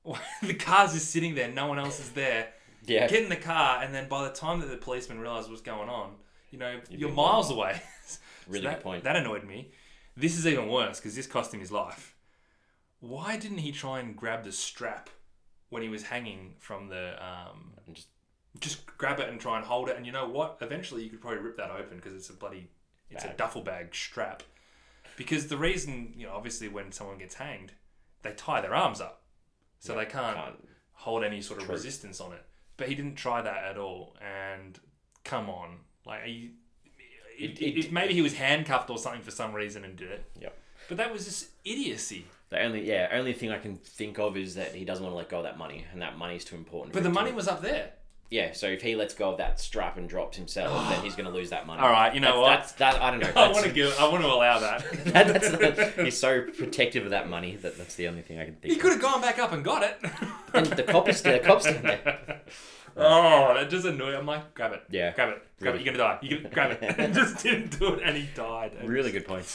The 0.44 0.54
car's 0.54 0.94
just 0.94 1.12
sitting 1.12 1.36
there, 1.36 1.52
no 1.52 1.68
one 1.68 1.80
else 1.80 2.00
is 2.00 2.12
there. 2.12 2.50
Yeah. 2.86 3.08
Get 3.08 3.24
in 3.24 3.30
the 3.30 3.36
car, 3.36 3.82
and 3.82 3.94
then 3.94 4.08
by 4.08 4.28
the 4.28 4.34
time 4.34 4.60
that 4.62 4.68
the 4.68 4.78
policeman 4.78 5.20
realised 5.20 5.50
what's 5.50 5.62
going 5.62 5.90
on, 5.90 6.12
you 6.52 6.60
know, 6.60 6.80
you're 6.90 7.10
been 7.10 7.16
miles 7.16 7.52
away. 7.52 7.82
So 8.08 8.20
Really 8.48 8.66
that, 8.66 8.76
good 8.76 8.84
point. 8.84 9.04
That 9.04 9.16
annoyed 9.16 9.44
me. 9.44 9.72
This 10.16 10.38
is 10.38 10.46
even 10.46 10.70
worse 10.70 11.00
because 11.00 11.16
this 11.16 11.26
cost 11.26 11.52
him 11.52 11.60
his 11.60 11.72
life. 11.72 12.16
Why 13.00 13.36
didn't 13.36 13.58
he 13.58 13.72
try 13.72 14.00
and 14.00 14.16
grab 14.16 14.44
the 14.44 14.52
strap 14.52 15.10
when 15.70 15.82
he 15.82 15.90
was 15.90 16.04
hanging 16.04 16.54
from 16.60 16.88
the 16.88 17.16
um, 17.20 17.74
And 17.88 17.96
just 17.96 18.10
just 18.60 18.86
grab 18.98 19.20
it 19.20 19.30
and 19.30 19.40
try 19.40 19.58
and 19.58 19.66
hold 19.66 19.90
it. 19.90 19.98
And 19.98 20.06
you 20.06 20.12
know 20.12 20.28
what? 20.28 20.58
Eventually, 20.62 21.04
you 21.04 21.10
could 21.10 21.22
probably 21.22 21.40
rip 21.40 21.58
that 21.58 21.72
open 21.72 21.98
because 21.98 22.14
it's 22.14 22.30
a 22.30 22.34
bloody, 22.34 22.70
it's 23.10 23.26
a 23.26 23.34
duffel 23.36 23.62
bag 23.62 23.94
strap. 23.94 24.44
Because 25.18 25.48
the 25.48 25.58
reason, 25.58 26.14
you 26.16 26.26
know, 26.26 26.34
obviously 26.34 26.68
when 26.68 26.92
someone 26.92 27.18
gets 27.18 27.36
hanged, 27.36 27.74
they 28.22 28.32
tie 28.32 28.62
their 28.62 28.76
arms 28.76 29.00
up, 29.02 29.24
so 29.86 29.94
Yeah, 29.94 30.00
they 30.00 30.06
can't, 30.12 30.36
can't. 30.36 30.68
hold 30.94 31.24
any 31.24 31.42
sort 31.42 31.60
of 31.60 31.66
True. 31.66 31.76
resistance 31.76 32.20
on 32.20 32.34
it. 32.34 32.44
But 32.78 32.90
he 32.90 32.96
didn't 32.96 33.16
try 33.16 33.42
that 33.42 33.64
at 33.64 33.78
all. 33.78 34.16
And 34.22 34.78
come 35.24 35.50
on, 35.50 35.78
like, 36.06 36.24
are 36.24 36.28
you, 36.28 36.52
It- 37.38 37.62
it, 37.62 37.78
it- 37.86 37.92
maybe 37.92 38.14
he 38.14 38.22
was 38.22 38.34
handcuffed 38.36 38.90
or 38.90 38.98
something 38.98 39.22
for 39.22 39.32
some 39.32 39.54
reason 39.54 39.84
and 39.84 39.96
did 39.96 40.10
it. 40.12 40.26
Yep. 40.42 40.58
But 40.88 40.98
that 40.98 41.12
was 41.12 41.26
just 41.26 41.50
idiocy. 41.66 42.26
The 42.50 42.62
only 42.62 42.88
yeah 42.88 43.10
only 43.12 43.34
thing 43.34 43.50
I 43.52 43.58
can 43.58 43.78
think 43.78 44.20
of 44.20 44.38
is 44.38 44.54
that 44.56 44.76
he 44.76 44.86
doesn't 44.86 45.04
want 45.04 45.14
to 45.14 45.18
let 45.18 45.30
go 45.30 45.38
of 45.40 45.44
that 45.44 45.58
money, 45.58 45.84
and 45.92 46.02
that 46.04 46.16
money 46.18 46.36
is 46.36 46.46
too 46.46 46.56
important. 46.56 46.94
But 46.94 47.00
for 47.00 47.04
the 47.04 47.10
money 47.14 47.32
was 47.32 47.48
up 47.48 47.62
there. 47.62 47.94
Yeah. 48.30 48.54
So 48.54 48.68
if 48.68 48.82
he 48.82 48.96
lets 48.96 49.14
go 49.14 49.32
of 49.32 49.38
that 49.38 49.60
strap 49.60 49.98
and 49.98 50.08
drops 50.10 50.38
himself, 50.38 50.90
then 50.90 51.02
he's 51.04 51.16
going 51.16 51.26
to 51.28 51.32
lose 51.34 51.50
that 51.52 51.66
money. 51.68 51.82
All 51.82 51.90
right, 51.92 52.14
you 52.14 52.20
know 52.20 52.42
what? 52.42 52.50
That's 52.60 52.72
that. 52.74 53.02
I 53.02 53.12
don't 53.12 53.20
know. 53.22 53.32
I 53.36 53.52
want 53.52 53.66
to 53.66 53.72
give. 53.72 53.96
I 54.00 54.08
want 54.08 54.24
to 54.24 54.30
allow 54.30 54.60
that. 54.60 54.92
that- 55.06 55.28
that's 55.28 55.50
the- 55.50 55.94
he's 56.06 56.18
so 56.18 56.42
protective 56.42 57.04
of 57.06 57.12
that 57.12 57.30
money 57.30 57.56
that 57.58 57.78
that's 57.78 57.96
the 57.96 58.08
only 58.08 58.22
thing 58.22 58.40
I 58.40 58.46
can 58.46 58.56
think. 58.56 58.72
He 58.74 58.78
of. 58.78 58.82
could 58.82 58.92
have 58.94 59.02
gone 59.02 59.22
back 59.22 59.40
up 59.40 59.52
and 59.52 59.64
got 59.64 59.84
it. 59.84 59.98
And 60.54 60.66
the 60.68 60.84
cop 60.84 61.08
is 61.10 61.22
the 61.22 61.40
cop's 61.40 61.66
down 61.66 61.84
there. 61.84 62.42
Oh, 62.98 63.54
that 63.54 63.70
just 63.70 63.86
annoyed. 63.86 64.16
I'm 64.16 64.26
like, 64.26 64.54
grab 64.54 64.72
it. 64.72 64.84
Yeah. 64.90 65.12
Grab 65.14 65.30
it. 65.30 65.44
Grab 65.60 65.74
Really. 65.74 65.80
it. 65.80 65.86
You're 65.86 65.98
gonna 65.98 66.16
die. 66.16 66.20
You 66.22 66.38
can 66.40 66.50
grab 66.52 66.72
it. 66.72 66.96
And 66.98 67.14
just 67.14 67.44
didn't 67.44 67.78
do 67.78 67.94
it, 67.96 68.02
and 68.04 68.16
he 68.16 68.28
died. 68.36 68.72
And 68.80 68.88
Really 68.90 69.12
good 69.12 69.26
points. 69.28 69.52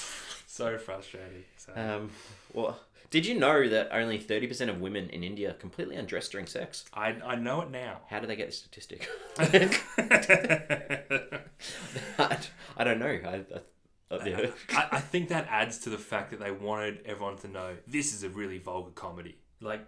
So 0.46 0.76
frustrating. 0.78 1.44
So. 1.56 1.72
Um, 1.74 2.10
well, 2.52 2.78
did 3.10 3.26
you 3.26 3.34
know 3.38 3.68
that 3.68 3.88
only 3.92 4.18
thirty 4.18 4.46
percent 4.46 4.70
of 4.70 4.80
women 4.80 5.10
in 5.10 5.22
India 5.22 5.54
completely 5.58 5.96
undress 5.96 6.28
during 6.28 6.46
sex? 6.46 6.84
I 6.94 7.16
I 7.24 7.34
know 7.36 7.60
it 7.62 7.70
now. 7.70 8.00
How 8.08 8.20
do 8.20 8.26
they 8.26 8.36
get 8.36 8.46
the 8.48 8.52
statistic? 8.52 9.08
I 12.18 12.84
don't 12.84 12.98
know. 12.98 13.06
I, 13.06 13.44
I, 14.10 14.16
I, 14.16 14.26
yeah. 14.26 14.46
I, 14.70 14.88
I 14.92 15.00
think 15.00 15.28
that 15.28 15.46
adds 15.50 15.78
to 15.80 15.90
the 15.90 15.98
fact 15.98 16.30
that 16.30 16.40
they 16.40 16.50
wanted 16.50 17.00
everyone 17.04 17.36
to 17.38 17.48
know 17.48 17.76
this 17.86 18.12
is 18.14 18.22
a 18.24 18.28
really 18.28 18.58
vulgar 18.58 18.90
comedy. 18.92 19.36
Like 19.60 19.84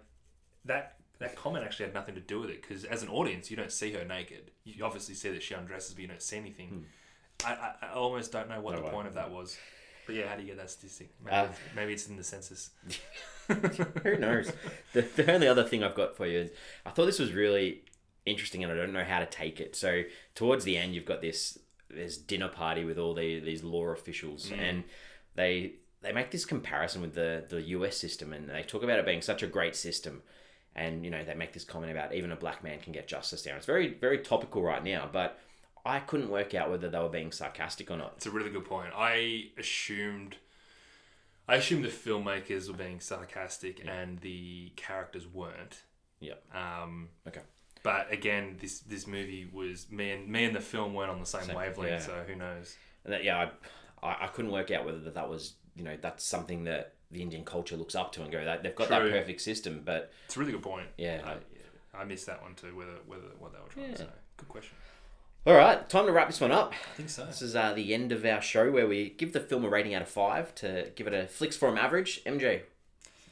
that 0.65 0.95
that 1.19 1.35
comment 1.35 1.63
actually 1.65 1.85
had 1.85 1.93
nothing 1.93 2.15
to 2.15 2.21
do 2.21 2.39
with 2.41 2.49
it 2.49 2.61
because 2.61 2.83
as 2.85 3.03
an 3.03 3.09
audience 3.09 3.49
you 3.51 3.57
don't 3.57 3.71
see 3.71 3.91
her 3.93 4.03
naked. 4.05 4.51
You 4.63 4.83
obviously 4.85 5.15
see 5.15 5.29
that 5.31 5.43
she 5.43 5.53
undresses, 5.53 5.93
but 5.93 6.01
you 6.01 6.07
don't 6.07 6.21
see 6.21 6.37
anything. 6.37 6.85
I, 7.45 7.53
I, 7.53 7.73
I 7.87 7.93
almost 7.93 8.31
don't 8.31 8.49
know 8.49 8.61
what 8.61 8.75
Hmm. 8.75 8.81
No 8.81 8.81
the 8.81 8.87
way. 8.87 8.93
point 8.93 9.07
of 9.07 9.13
that 9.15 9.31
was. 9.31 9.57
But 10.05 10.15
yeah, 10.15 10.27
how 10.27 10.35
do 10.35 10.41
you 10.41 10.47
get 10.49 10.57
that 10.57 10.69
statistic? 10.69 11.11
Maybe, 11.23 11.35
Uh, 11.35 11.45
it's, 11.45 11.59
maybe 11.75 11.93
it's 11.93 12.07
in 12.07 12.17
the 12.17 12.23
census. 12.23 12.71
Who 14.03 14.17
knows? 14.17 14.51
The, 14.93 15.01
the 15.01 15.31
only 15.33 15.47
other 15.47 15.63
thing 15.63 15.83
I've 15.83 15.95
got 15.95 16.15
for 16.15 16.25
you 16.27 16.39
is 16.39 16.51
I 16.85 16.89
thought 16.91 17.05
this 17.05 17.19
was 17.19 17.33
really 17.33 17.81
interesting 18.25 18.63
and 18.63 18.71
I 18.71 18.75
don't 18.75 18.93
know 18.93 19.03
how 19.03 19.19
to 19.19 19.25
take 19.25 19.59
it. 19.59 19.75
So 19.75 20.03
towards 20.35 20.63
the 20.65 20.77
end, 20.77 20.95
you've 20.95 21.05
got 21.05 21.21
this 21.21 21.57
this 21.89 22.17
dinner 22.17 22.47
party 22.47 22.83
with 22.85 22.97
all 22.97 23.13
the, 23.13 23.39
these 23.39 23.63
law 23.63 23.85
officials 23.87 24.51
and 24.51 24.83
they 25.35 25.73
they 26.01 26.11
make 26.11 26.31
this 26.31 26.43
comparison 26.43 27.01
with 27.01 27.13
the, 27.13 27.45
the 27.49 27.61
US 27.61 27.95
system 27.97 28.33
and 28.33 28.49
they 28.49 28.63
talk 28.63 28.81
about 28.83 28.97
it 28.99 29.05
being 29.05 29.21
such 29.21 29.43
a 29.43 29.47
great 29.47 29.75
system. 29.75 30.23
And 30.75 31.05
you 31.05 31.11
know 31.11 31.23
they 31.23 31.35
make 31.35 31.53
this 31.53 31.63
comment 31.63 31.91
about 31.91 32.13
even 32.15 32.31
a 32.31 32.35
black 32.35 32.63
man 32.63 32.79
can 32.79 32.93
get 32.93 33.07
justice 33.07 33.43
down. 33.43 33.57
It's 33.57 33.65
very 33.65 33.93
very 33.93 34.19
topical 34.19 34.63
right 34.63 34.83
now, 34.83 35.07
but 35.11 35.39
I 35.85 35.99
couldn't 35.99 36.29
work 36.29 36.53
out 36.53 36.69
whether 36.69 36.89
they 36.89 36.99
were 36.99 37.09
being 37.09 37.31
sarcastic 37.31 37.91
or 37.91 37.97
not. 37.97 38.13
It's 38.17 38.25
a 38.25 38.31
really 38.31 38.49
good 38.49 38.65
point. 38.65 38.93
I 38.95 39.49
assumed, 39.57 40.37
I 41.47 41.55
assumed 41.55 41.83
the 41.83 41.89
filmmakers 41.89 42.69
were 42.69 42.77
being 42.77 42.99
sarcastic 42.99 43.83
and 43.85 44.19
the 44.19 44.71
characters 44.75 45.27
weren't. 45.27 45.81
Yep. 46.21 46.41
Um, 46.55 47.09
Okay. 47.27 47.41
but 47.83 48.11
again, 48.13 48.57
this 48.61 48.79
this 48.79 49.05
movie 49.07 49.49
was 49.51 49.91
me 49.91 50.11
and 50.11 50.29
me 50.29 50.45
and 50.45 50.55
the 50.55 50.61
film 50.61 50.93
weren't 50.93 51.11
on 51.11 51.19
the 51.19 51.25
same, 51.25 51.43
Same, 51.43 51.55
wavelength, 51.57 51.89
yeah. 51.91 51.99
so 51.99 52.23
who 52.25 52.35
knows? 52.35 52.77
And 53.03 53.11
that, 53.13 53.25
yeah, 53.25 53.49
I, 54.01 54.07
I, 54.07 54.23
I 54.25 54.27
couldn't 54.27 54.51
work 54.51 54.71
out 54.71 54.85
whether 54.85 54.99
that, 54.99 55.15
that 55.15 55.29
was, 55.29 55.55
you 55.75 55.83
know, 55.83 55.97
that's 56.01 56.23
something 56.25 56.63
that 56.63 56.93
the 57.11 57.21
Indian 57.21 57.43
culture 57.43 57.75
looks 57.75 57.93
up 57.93 58.13
to 58.13 58.23
and 58.23 58.31
go, 58.31 58.43
that 58.45 58.63
they've 58.63 58.73
got 58.73 58.87
True. 58.87 59.09
that 59.11 59.11
perfect 59.11 59.41
system. 59.41 59.81
But 59.83 60.13
It's 60.27 60.37
a 60.37 60.39
really 60.39 60.53
good 60.53 60.63
point. 60.63 60.87
Yeah. 60.97 61.21
I, 61.93 61.97
I 61.99 62.05
missed 62.05 62.25
that 62.27 62.41
one 62.41 62.55
too. 62.55 62.73
Whether 62.75 62.93
whether 63.05 63.27
what 63.37 63.51
they 63.51 63.59
were 63.59 63.67
trying 63.67 63.87
Yeah. 63.87 63.91
to 63.91 63.97
say. 63.97 64.07
Good 64.37 64.47
question. 64.47 64.75
All 65.45 65.55
right, 65.55 65.89
time 65.89 66.05
to 66.05 66.11
wrap 66.13 66.27
this 66.27 66.39
one 66.39 66.53
up. 66.53 66.73
I 66.73 66.95
think 66.95 67.09
so. 67.09 67.25
This 67.25 67.41
is 67.41 67.53
uh, 67.53 67.73
the 67.73 67.93
end 67.93 68.13
of 68.13 68.23
our 68.23 68.41
show 68.41 68.71
where 68.71 68.87
we 68.87 69.09
give 69.09 69.33
the 69.33 69.41
film 69.41 69.65
a 69.65 69.69
rating 69.69 69.93
out 69.93 70.01
of 70.01 70.07
five 70.07 70.55
to 70.55 70.89
give 70.95 71.05
it 71.05 71.13
a 71.13 71.27
Flix 71.27 71.57
Forum 71.57 71.77
average. 71.77 72.23
MJ, 72.23 72.61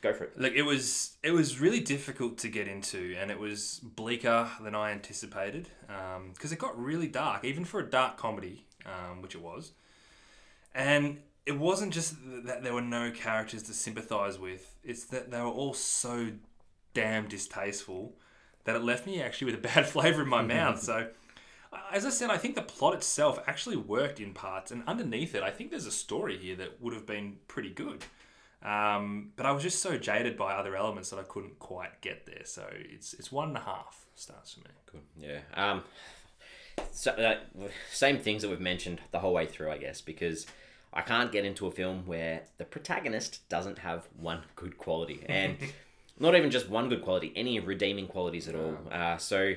go 0.02 0.12
for 0.12 0.26
it. 0.26 0.38
Look, 0.38 0.54
it 0.54 0.64
was 0.64 1.16
it 1.24 1.32
was 1.32 1.62
really 1.62 1.80
difficult 1.80 2.38
to 2.40 2.50
get 2.50 2.68
into, 2.68 3.16
and 3.18 3.32
it 3.32 3.40
was 3.40 3.80
bleaker 3.82 4.50
than 4.62 4.76
I 4.76 4.92
anticipated 4.92 5.70
because 6.34 6.52
it 6.52 6.60
got 6.60 6.78
really 6.78 7.08
dark, 7.08 7.46
even 7.46 7.64
for 7.64 7.80
a 7.80 7.90
dark 7.90 8.18
comedy, 8.18 8.66
um, 8.86 9.22
which 9.22 9.34
it 9.34 9.42
was. 9.42 9.72
And 10.76 11.20
it 11.46 11.58
wasn't 11.58 11.94
just 11.94 12.16
that 12.46 12.62
there 12.62 12.74
were 12.74 12.82
no 12.82 13.12
characters 13.12 13.64
to 13.64 13.74
sympathise 13.74 14.38
with; 14.38 14.76
it's 14.84 15.06
that 15.06 15.32
they 15.32 15.40
were 15.40 15.46
all 15.46 15.74
so 15.74 16.32
damn 16.94 17.30
distasteful 17.30 18.18
that 18.66 18.76
it 18.76 18.84
left 18.84 19.08
me 19.08 19.22
actually 19.22 19.54
with 19.54 19.64
a 19.64 19.68
bad 19.74 19.88
flavour 19.88 20.24
in 20.24 20.28
my 20.28 20.42
mouth. 20.42 20.84
So. 20.92 21.08
As 21.92 22.06
I 22.06 22.10
said, 22.10 22.30
I 22.30 22.38
think 22.38 22.56
the 22.56 22.62
plot 22.62 22.94
itself 22.94 23.40
actually 23.48 23.78
worked 23.78 24.20
in 24.20 24.34
parts, 24.34 24.72
and 24.72 24.84
underneath 24.88 25.36
it, 25.36 25.44
I 25.44 25.52
think 25.52 25.72
there's 25.72 25.86
a 25.86 25.92
story 25.92 26.38
here 26.38 26.56
that 26.58 26.82
would 26.82 26.94
have 26.94 27.06
been 27.06 27.38
pretty 27.48 27.70
good. 27.70 28.04
Um, 28.64 29.32
but 29.36 29.46
I 29.46 29.52
was 29.52 29.64
just 29.64 29.82
so 29.82 29.98
jaded 29.98 30.38
by 30.38 30.54
other 30.54 30.76
elements 30.76 31.10
that 31.10 31.20
I 31.20 31.24
couldn't 31.24 31.58
quite 31.60 32.02
get 32.02 32.26
there. 32.26 32.46
So 32.46 32.68
it's 32.72 33.14
it's 33.14 33.32
one 33.32 33.50
and 33.50 33.58
a 33.58 33.62
half 33.62 34.06
stars 34.16 34.54
for 34.54 34.60
me. 34.60 34.76
Good. 34.92 35.02
Yeah. 35.20 35.40
Um, 35.56 35.84
so, 36.92 37.12
uh, 37.12 37.38
same 37.92 38.20
things 38.20 38.42
that 38.42 38.50
we've 38.50 38.60
mentioned 38.60 39.02
the 39.12 39.20
whole 39.20 39.34
way 39.34 39.46
through, 39.46 39.72
I 39.72 39.78
guess, 39.78 40.02
because 40.02 40.46
I 40.94 41.02
can't 41.02 41.32
get 41.32 41.46
into 41.46 41.68
a 41.68 41.72
film 41.72 42.06
where 42.06 42.44
the 42.58 42.66
protagonist 42.66 43.48
doesn't 43.50 43.80
have 43.80 44.08
one 44.20 44.42
good 44.56 44.78
quality, 44.78 45.24
and 45.28 45.58
not 46.20 46.36
even 46.36 46.52
just 46.52 46.70
one 46.70 46.90
good 46.90 47.02
quality, 47.02 47.32
any 47.36 47.60
redeeming 47.60 48.08
qualities 48.08 48.48
at 48.48 48.56
all. 48.56 48.78
Uh, 48.92 49.18
so 49.18 49.54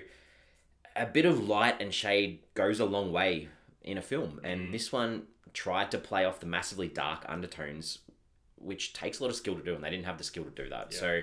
a 0.96 1.06
bit 1.06 1.24
of 1.24 1.48
light 1.48 1.80
and 1.80 1.92
shade 1.92 2.40
goes 2.54 2.80
a 2.80 2.84
long 2.84 3.12
way 3.12 3.48
in 3.82 3.98
a 3.98 4.02
film, 4.02 4.40
and 4.44 4.72
this 4.72 4.92
one 4.92 5.24
tried 5.52 5.90
to 5.90 5.98
play 5.98 6.24
off 6.24 6.40
the 6.40 6.46
massively 6.46 6.88
dark 6.88 7.24
undertones, 7.28 7.98
which 8.56 8.92
takes 8.92 9.20
a 9.20 9.22
lot 9.22 9.30
of 9.30 9.36
skill 9.36 9.54
to 9.54 9.62
do, 9.62 9.74
and 9.74 9.84
they 9.84 9.90
didn't 9.90 10.06
have 10.06 10.18
the 10.18 10.24
skill 10.24 10.44
to 10.44 10.50
do 10.50 10.68
that. 10.70 10.92
So 10.92 11.20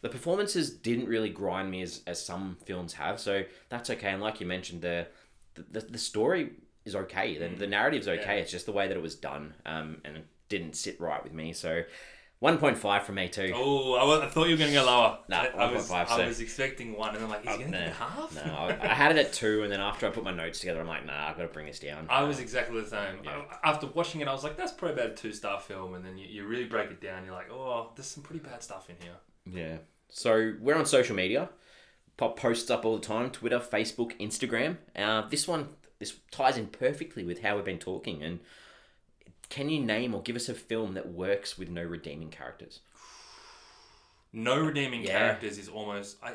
the 0.00 0.08
performances 0.08 0.70
didn't 0.70 1.06
really 1.06 1.30
grind 1.30 1.70
me 1.70 1.82
as, 1.82 2.02
as 2.06 2.24
some 2.24 2.56
films 2.64 2.94
have, 2.94 3.20
so 3.20 3.44
that's 3.68 3.88
okay. 3.90 4.10
And 4.10 4.20
like 4.20 4.40
you 4.40 4.46
mentioned, 4.46 4.82
the 4.82 5.06
the, 5.54 5.80
the 5.80 5.98
story 5.98 6.50
is 6.84 6.96
okay. 6.96 7.36
The, 7.38 7.48
the 7.48 7.66
narrative's 7.66 8.08
okay. 8.08 8.40
It's 8.40 8.50
just 8.50 8.66
the 8.66 8.72
way 8.72 8.88
that 8.88 8.96
it 8.96 9.02
was 9.02 9.14
done, 9.14 9.54
um, 9.66 9.98
and 10.04 10.16
it 10.16 10.26
didn't 10.48 10.76
sit 10.76 11.00
right 11.00 11.22
with 11.22 11.32
me. 11.32 11.52
So 11.52 11.82
one 12.42 12.58
point 12.58 12.76
five 12.76 13.04
from 13.04 13.14
me 13.14 13.28
too. 13.28 13.52
Oh, 13.54 13.94
I, 13.94 14.02
was, 14.02 14.20
I 14.22 14.26
thought 14.26 14.48
you 14.48 14.54
were 14.54 14.58
going 14.58 14.72
to 14.72 14.76
go 14.76 14.84
lower. 14.84 15.16
Nah, 15.28 15.42
I, 15.42 15.46
I 15.46 15.72
was 15.72 15.88
1.5, 15.88 16.08
I 16.08 16.26
was 16.26 16.40
expecting 16.40 16.96
one, 16.96 17.14
and 17.14 17.22
I'm 17.22 17.30
like, 17.30 17.46
is 17.46 17.52
he 17.52 17.58
going 17.58 17.70
to 17.70 17.86
nah, 17.86 17.92
half? 17.92 18.34
No, 18.34 18.52
I, 18.52 18.76
I 18.82 18.94
had 18.94 19.16
it 19.16 19.26
at 19.26 19.32
two, 19.32 19.62
and 19.62 19.70
then 19.70 19.78
after 19.78 20.08
I 20.08 20.10
put 20.10 20.24
my 20.24 20.32
notes 20.32 20.58
together, 20.58 20.80
I'm 20.80 20.88
like, 20.88 21.06
nah, 21.06 21.28
I've 21.28 21.36
got 21.36 21.42
to 21.42 21.48
bring 21.48 21.66
this 21.66 21.78
down. 21.78 22.08
I 22.10 22.24
was 22.24 22.40
exactly 22.40 22.80
the 22.80 22.88
same. 22.88 23.18
Yeah. 23.22 23.42
I- 23.62 23.70
after 23.70 23.86
watching 23.86 24.22
it, 24.22 24.26
I 24.26 24.32
was 24.32 24.42
like, 24.42 24.56
that's 24.56 24.72
probably 24.72 24.94
about 25.00 25.12
a 25.12 25.14
two 25.14 25.32
star 25.32 25.60
film, 25.60 25.94
and 25.94 26.04
then 26.04 26.18
you, 26.18 26.26
you 26.26 26.44
really 26.44 26.64
break 26.64 26.90
it 26.90 27.00
down. 27.00 27.24
You're 27.24 27.32
like, 27.32 27.48
oh, 27.52 27.92
there's 27.94 28.08
some 28.08 28.24
pretty 28.24 28.40
bad 28.44 28.60
stuff 28.60 28.90
in 28.90 28.96
here. 29.00 29.62
Yeah. 29.62 29.76
So 30.08 30.54
we're 30.60 30.74
on 30.74 30.84
social 30.84 31.14
media. 31.14 31.48
Pop 32.16 32.36
posts 32.36 32.72
up 32.72 32.84
all 32.84 32.96
the 32.96 33.06
time: 33.06 33.30
Twitter, 33.30 33.60
Facebook, 33.60 34.18
Instagram. 34.18 34.78
Uh, 34.96 35.28
this 35.28 35.46
one, 35.46 35.68
this 36.00 36.14
ties 36.32 36.58
in 36.58 36.66
perfectly 36.66 37.22
with 37.22 37.42
how 37.42 37.54
we've 37.54 37.64
been 37.64 37.78
talking. 37.78 38.20
And 38.20 38.40
can 39.52 39.68
you 39.68 39.80
name 39.84 40.14
or 40.14 40.22
give 40.22 40.34
us 40.36 40.48
a 40.48 40.54
film 40.54 40.94
that 40.94 41.06
works 41.12 41.58
with 41.58 41.68
no 41.68 41.82
redeeming 41.82 42.30
characters? 42.30 42.80
no 44.32 44.58
redeeming 44.58 45.02
Yeah. 45.02 45.18
characters 45.18 45.58
is 45.58 45.68
almost. 45.68 46.16
I, 46.22 46.34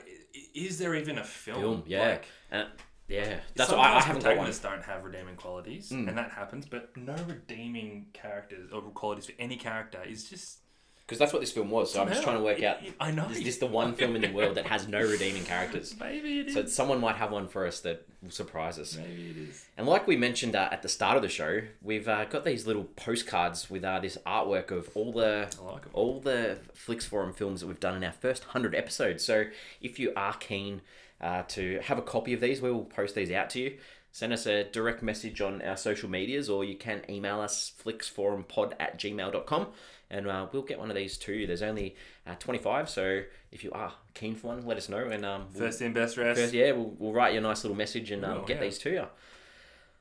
is 0.53 0.77
there 0.77 0.93
even 0.95 1.17
a 1.17 1.23
film? 1.23 1.59
Film, 1.61 1.83
yeah. 1.87 2.07
Like, 2.09 2.25
Uh, 2.51 2.65
yeah. 3.07 3.39
That's 3.55 3.71
why 3.71 3.89
I, 3.89 3.97
I 3.97 4.01
haven't 4.01 4.23
got 4.23 4.37
one. 4.37 4.51
don't 4.61 4.83
have 4.83 5.03
redeeming 5.03 5.35
qualities, 5.35 5.89
Mm. 5.91 6.09
and 6.09 6.17
that 6.17 6.31
happens. 6.31 6.65
But 6.67 6.95
no 6.95 7.15
redeeming 7.27 8.07
characters 8.13 8.71
or 8.71 8.81
qualities 8.83 9.25
for 9.25 9.33
any 9.39 9.57
character 9.57 10.03
is 10.03 10.29
just. 10.29 10.59
Because 11.07 11.19
that's 11.19 11.31
what 11.31 11.39
this 11.39 11.53
film 11.53 11.71
was. 11.71 11.93
So 11.93 12.01
I'm 12.01 12.09
just 12.09 12.21
trying 12.21 12.35
to 12.35 12.43
work 12.43 12.61
out 12.63 12.79
I 12.99 13.11
know. 13.11 13.29
is 13.29 13.41
this 13.41 13.59
the 13.59 13.65
one 13.65 13.93
film 13.93 14.17
in 14.17 14.21
the 14.21 14.31
world 14.31 14.55
that 14.55 14.65
has 14.65 14.89
no 14.89 14.99
redeeming 14.99 15.45
characters? 15.45 15.95
Maybe 15.99 16.41
it 16.41 16.47
is. 16.47 16.53
So 16.53 16.65
someone 16.65 16.99
might 16.99 17.15
have 17.15 17.31
one 17.31 17.47
for 17.47 17.65
us 17.65 17.79
that 17.81 18.05
will 18.21 18.29
surprise 18.29 18.77
us. 18.77 18.97
Maybe 18.97 19.29
it 19.29 19.37
is. 19.49 19.65
And 19.77 19.87
like 19.87 20.05
we 20.05 20.17
mentioned 20.17 20.53
uh, 20.53 20.67
at 20.69 20.81
the 20.81 20.89
start 20.89 21.15
of 21.15 21.21
the 21.21 21.29
show, 21.29 21.61
we've 21.81 22.09
uh, 22.09 22.25
got 22.25 22.43
these 22.43 22.67
little 22.67 22.83
postcards 22.83 23.69
with 23.69 23.85
uh, 23.85 24.01
this 24.01 24.17
artwork 24.27 24.69
of 24.69 24.89
all 24.95 25.13
the 25.13 25.47
like 25.65 25.83
all 25.93 26.19
the 26.19 26.57
Flix 26.73 27.05
Forum 27.05 27.31
films 27.31 27.61
that 27.61 27.67
we've 27.67 27.79
done 27.79 27.95
in 27.95 28.03
our 28.03 28.11
first 28.11 28.43
hundred 28.43 28.75
episodes. 28.75 29.23
So 29.23 29.45
if 29.81 29.99
you 29.99 30.11
are 30.17 30.33
keen 30.33 30.81
uh, 31.21 31.43
to 31.49 31.79
have 31.83 31.97
a 31.97 32.01
copy 32.01 32.33
of 32.33 32.41
these, 32.41 32.61
we 32.61 32.69
will 32.69 32.83
post 32.83 33.15
these 33.15 33.31
out 33.31 33.49
to 33.51 33.61
you. 33.61 33.77
Send 34.11 34.33
us 34.33 34.45
a 34.45 34.63
direct 34.63 35.03
message 35.03 35.41
on 35.41 35.61
our 35.61 35.77
social 35.77 36.09
medias, 36.09 36.49
or 36.49 36.65
you 36.65 36.75
can 36.75 37.03
email 37.09 37.39
us 37.39 37.71
flixforumpod 37.81 38.73
at 38.79 38.97
gmail.com 38.97 39.67
and 40.09 40.27
uh, 40.27 40.47
we'll 40.51 40.61
get 40.61 40.79
one 40.79 40.89
of 40.89 40.95
these 40.95 41.17
too. 41.17 41.45
There's 41.47 41.61
only 41.61 41.95
uh, 42.25 42.35
25, 42.39 42.89
so 42.89 43.23
if 43.51 43.63
you 43.63 43.71
are 43.71 43.93
keen 44.13 44.35
for 44.35 44.47
one, 44.47 44.65
let 44.65 44.77
us 44.77 44.89
know. 44.89 45.05
And 45.07 45.25
um, 45.25 45.45
we'll, 45.53 45.63
First 45.65 45.81
in, 45.81 45.93
best 45.93 46.15
dressed. 46.15 46.39
first, 46.39 46.53
yeah, 46.53 46.71
we'll, 46.71 46.93
we'll 46.97 47.13
write 47.13 47.33
you 47.33 47.39
a 47.39 47.41
nice 47.41 47.63
little 47.63 47.77
message 47.77 48.11
and 48.11 48.23
um, 48.25 48.39
Ooh, 48.39 48.45
get 48.45 48.57
yeah. 48.57 48.63
these 48.63 48.77
to 48.79 48.89
you. 48.91 49.05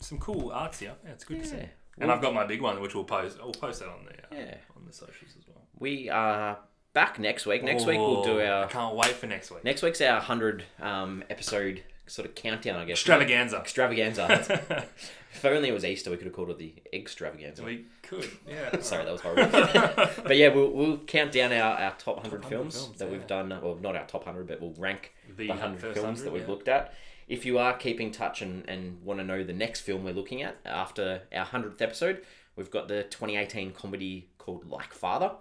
Some 0.00 0.18
cool 0.18 0.50
arts 0.52 0.78
here. 0.80 0.92
Yeah, 1.04 1.10
it's 1.12 1.24
good 1.24 1.40
to 1.42 1.46
see. 1.48 1.56
Yeah. 1.56 1.66
And 1.98 2.12
I've 2.12 2.20
got 2.20 2.34
my 2.34 2.44
big 2.46 2.60
one, 2.60 2.80
which 2.82 2.94
we'll 2.94 3.04
post. 3.04 3.38
We'll 3.42 3.52
post 3.52 3.80
that 3.80 3.88
on 3.88 4.04
the 4.04 4.12
uh, 4.12 4.40
Yeah. 4.42 4.54
on 4.76 4.84
the 4.86 4.92
socials 4.92 5.30
as 5.38 5.48
well. 5.48 5.62
We 5.78 6.10
are 6.10 6.58
back 6.92 7.18
next 7.18 7.46
week. 7.46 7.62
Next 7.64 7.86
week 7.86 7.98
we'll 7.98 8.22
do 8.22 8.38
Oh, 8.40 8.44
I 8.44 8.48
our 8.48 8.66
can't 8.68 8.94
wait 8.94 9.12
for 9.12 9.26
next 9.26 9.50
week. 9.50 9.64
next 9.64 9.82
week's 9.82 10.00
our 10.02 10.20
hundred 10.20 10.64
um, 10.80 11.24
episode 11.30 11.82
sort 12.06 12.28
of 12.28 12.34
countdown, 12.34 12.76
I 12.76 12.84
guess. 12.84 12.98
Extravaganza. 12.98 13.58
Extravaganza. 13.58 14.86
if 15.32 15.44
only 15.44 15.68
it 15.68 15.72
was 15.72 15.84
Easter, 15.84 16.10
we 16.10 16.16
could 16.16 16.26
have 16.26 16.34
called 16.34 16.50
it 16.50 16.58
the 16.58 16.74
extravaganza. 16.92 17.62
we 17.64 17.86
could. 18.02 18.30
Yeah. 18.48 18.78
Sorry, 18.80 19.04
that 19.04 19.12
was 19.12 19.20
horrible. 19.20 19.50
but 20.24 20.36
yeah, 20.36 20.48
we'll, 20.48 20.70
we'll 20.70 20.98
count 20.98 21.32
down 21.32 21.52
our, 21.52 21.76
our 21.78 21.94
top 21.98 22.16
100 22.16 22.42
100 22.42 22.48
films, 22.48 22.80
films, 22.80 22.98
that 22.98 23.06
yeah. 23.06 23.12
we've 23.12 23.26
done. 23.26 23.48
Well, 23.62 23.78
not 23.80 23.96
our 23.96 24.06
top 24.06 24.26
100, 24.26 24.46
but 24.46 24.60
we'll 24.60 24.74
rank 24.78 25.12
The 25.28 25.44
the 25.44 25.48
100 25.48 25.80
films 25.80 25.96
100, 25.96 26.24
that 26.24 26.32
we've 26.32 26.42
yeah. 26.42 26.48
looked 26.48 26.68
at. 26.68 26.94
If 27.28 27.44
you 27.44 27.58
are 27.58 27.76
keeping 27.76 28.12
touch 28.12 28.40
and, 28.40 28.68
and 28.68 29.02
want 29.02 29.18
to 29.18 29.24
know 29.24 29.42
the 29.42 29.52
next 29.52 29.80
film 29.80 30.04
we're 30.04 30.14
looking 30.14 30.42
at 30.42 30.56
after 30.64 31.22
our 31.34 31.46
100th 31.46 31.82
episode, 31.82 32.22
we've 32.54 32.70
got 32.70 32.86
the 32.86 33.02
2018 33.02 33.72
comedy 33.72 34.28
called 34.38 34.70
Like 34.70 34.94
Father, 34.94 35.32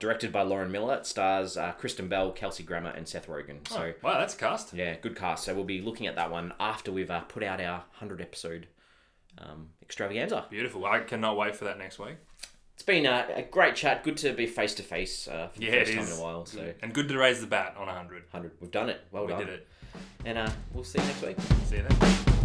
directed 0.00 0.32
by 0.32 0.42
Lauren 0.42 0.72
Miller. 0.72 0.96
It 0.96 1.06
stars 1.06 1.56
uh, 1.56 1.70
Kristen 1.72 2.08
Bell, 2.08 2.32
Kelsey 2.32 2.64
Grammer, 2.64 2.90
and 2.90 3.06
Seth 3.06 3.28
Rogen. 3.28 3.66
So, 3.68 3.92
wow, 4.02 4.18
that's 4.18 4.34
a 4.34 4.36
cast. 4.38 4.72
yeah, 4.74 4.96
good 4.96 5.14
cast. 5.16 5.44
So, 5.44 5.54
we'll 5.54 5.62
be 5.64 5.80
looking 5.80 6.08
at 6.08 6.16
that 6.16 6.30
one 6.32 6.52
after 6.58 6.90
we've 6.90 7.10
uh, 7.10 7.20
put 7.20 7.42
out 7.44 7.60
our 7.60 7.78
100 7.98 8.20
episode 8.20 8.66
um, 9.38 9.68
extravaganza. 9.82 10.46
Beautiful. 10.50 10.84
I 10.84 11.00
cannot 11.00 11.36
wait 11.36 11.54
for 11.54 11.64
that 11.66 11.78
next 11.78 11.98
week. 12.00 12.16
It's 12.74 12.82
been 12.82 13.04
a, 13.06 13.26
a 13.36 13.42
great 13.42 13.76
chat. 13.76 14.02
Good 14.02 14.16
to 14.18 14.32
be 14.32 14.46
face 14.46 14.74
to 14.76 14.82
face 14.82 15.24
for 15.24 15.50
the 15.56 15.66
Yeah, 15.66 15.72
first 15.84 15.92
time 15.92 16.06
in 16.06 16.12
a 16.12 16.20
while. 16.22 16.46
So, 16.46 16.72
And 16.82 16.94
good 16.94 17.08
to 17.10 17.18
raise 17.18 17.40
the 17.42 17.46
bat 17.46 17.74
on 17.78 17.86
100. 17.86 18.22
100. 18.30 18.52
We've 18.60 18.70
done 18.70 18.88
it. 18.88 19.02
Well 19.12 19.26
We 19.26 19.32
done. 19.32 19.40
did 19.40 19.48
it. 19.50 19.68
And 20.24 20.38
uh, 20.38 20.48
we'll 20.72 20.84
see 20.84 20.98
you 20.98 21.04
next 21.04 21.22
week. 21.22 21.36
See 21.66 21.76
you 21.76 21.84
then. 21.86 22.39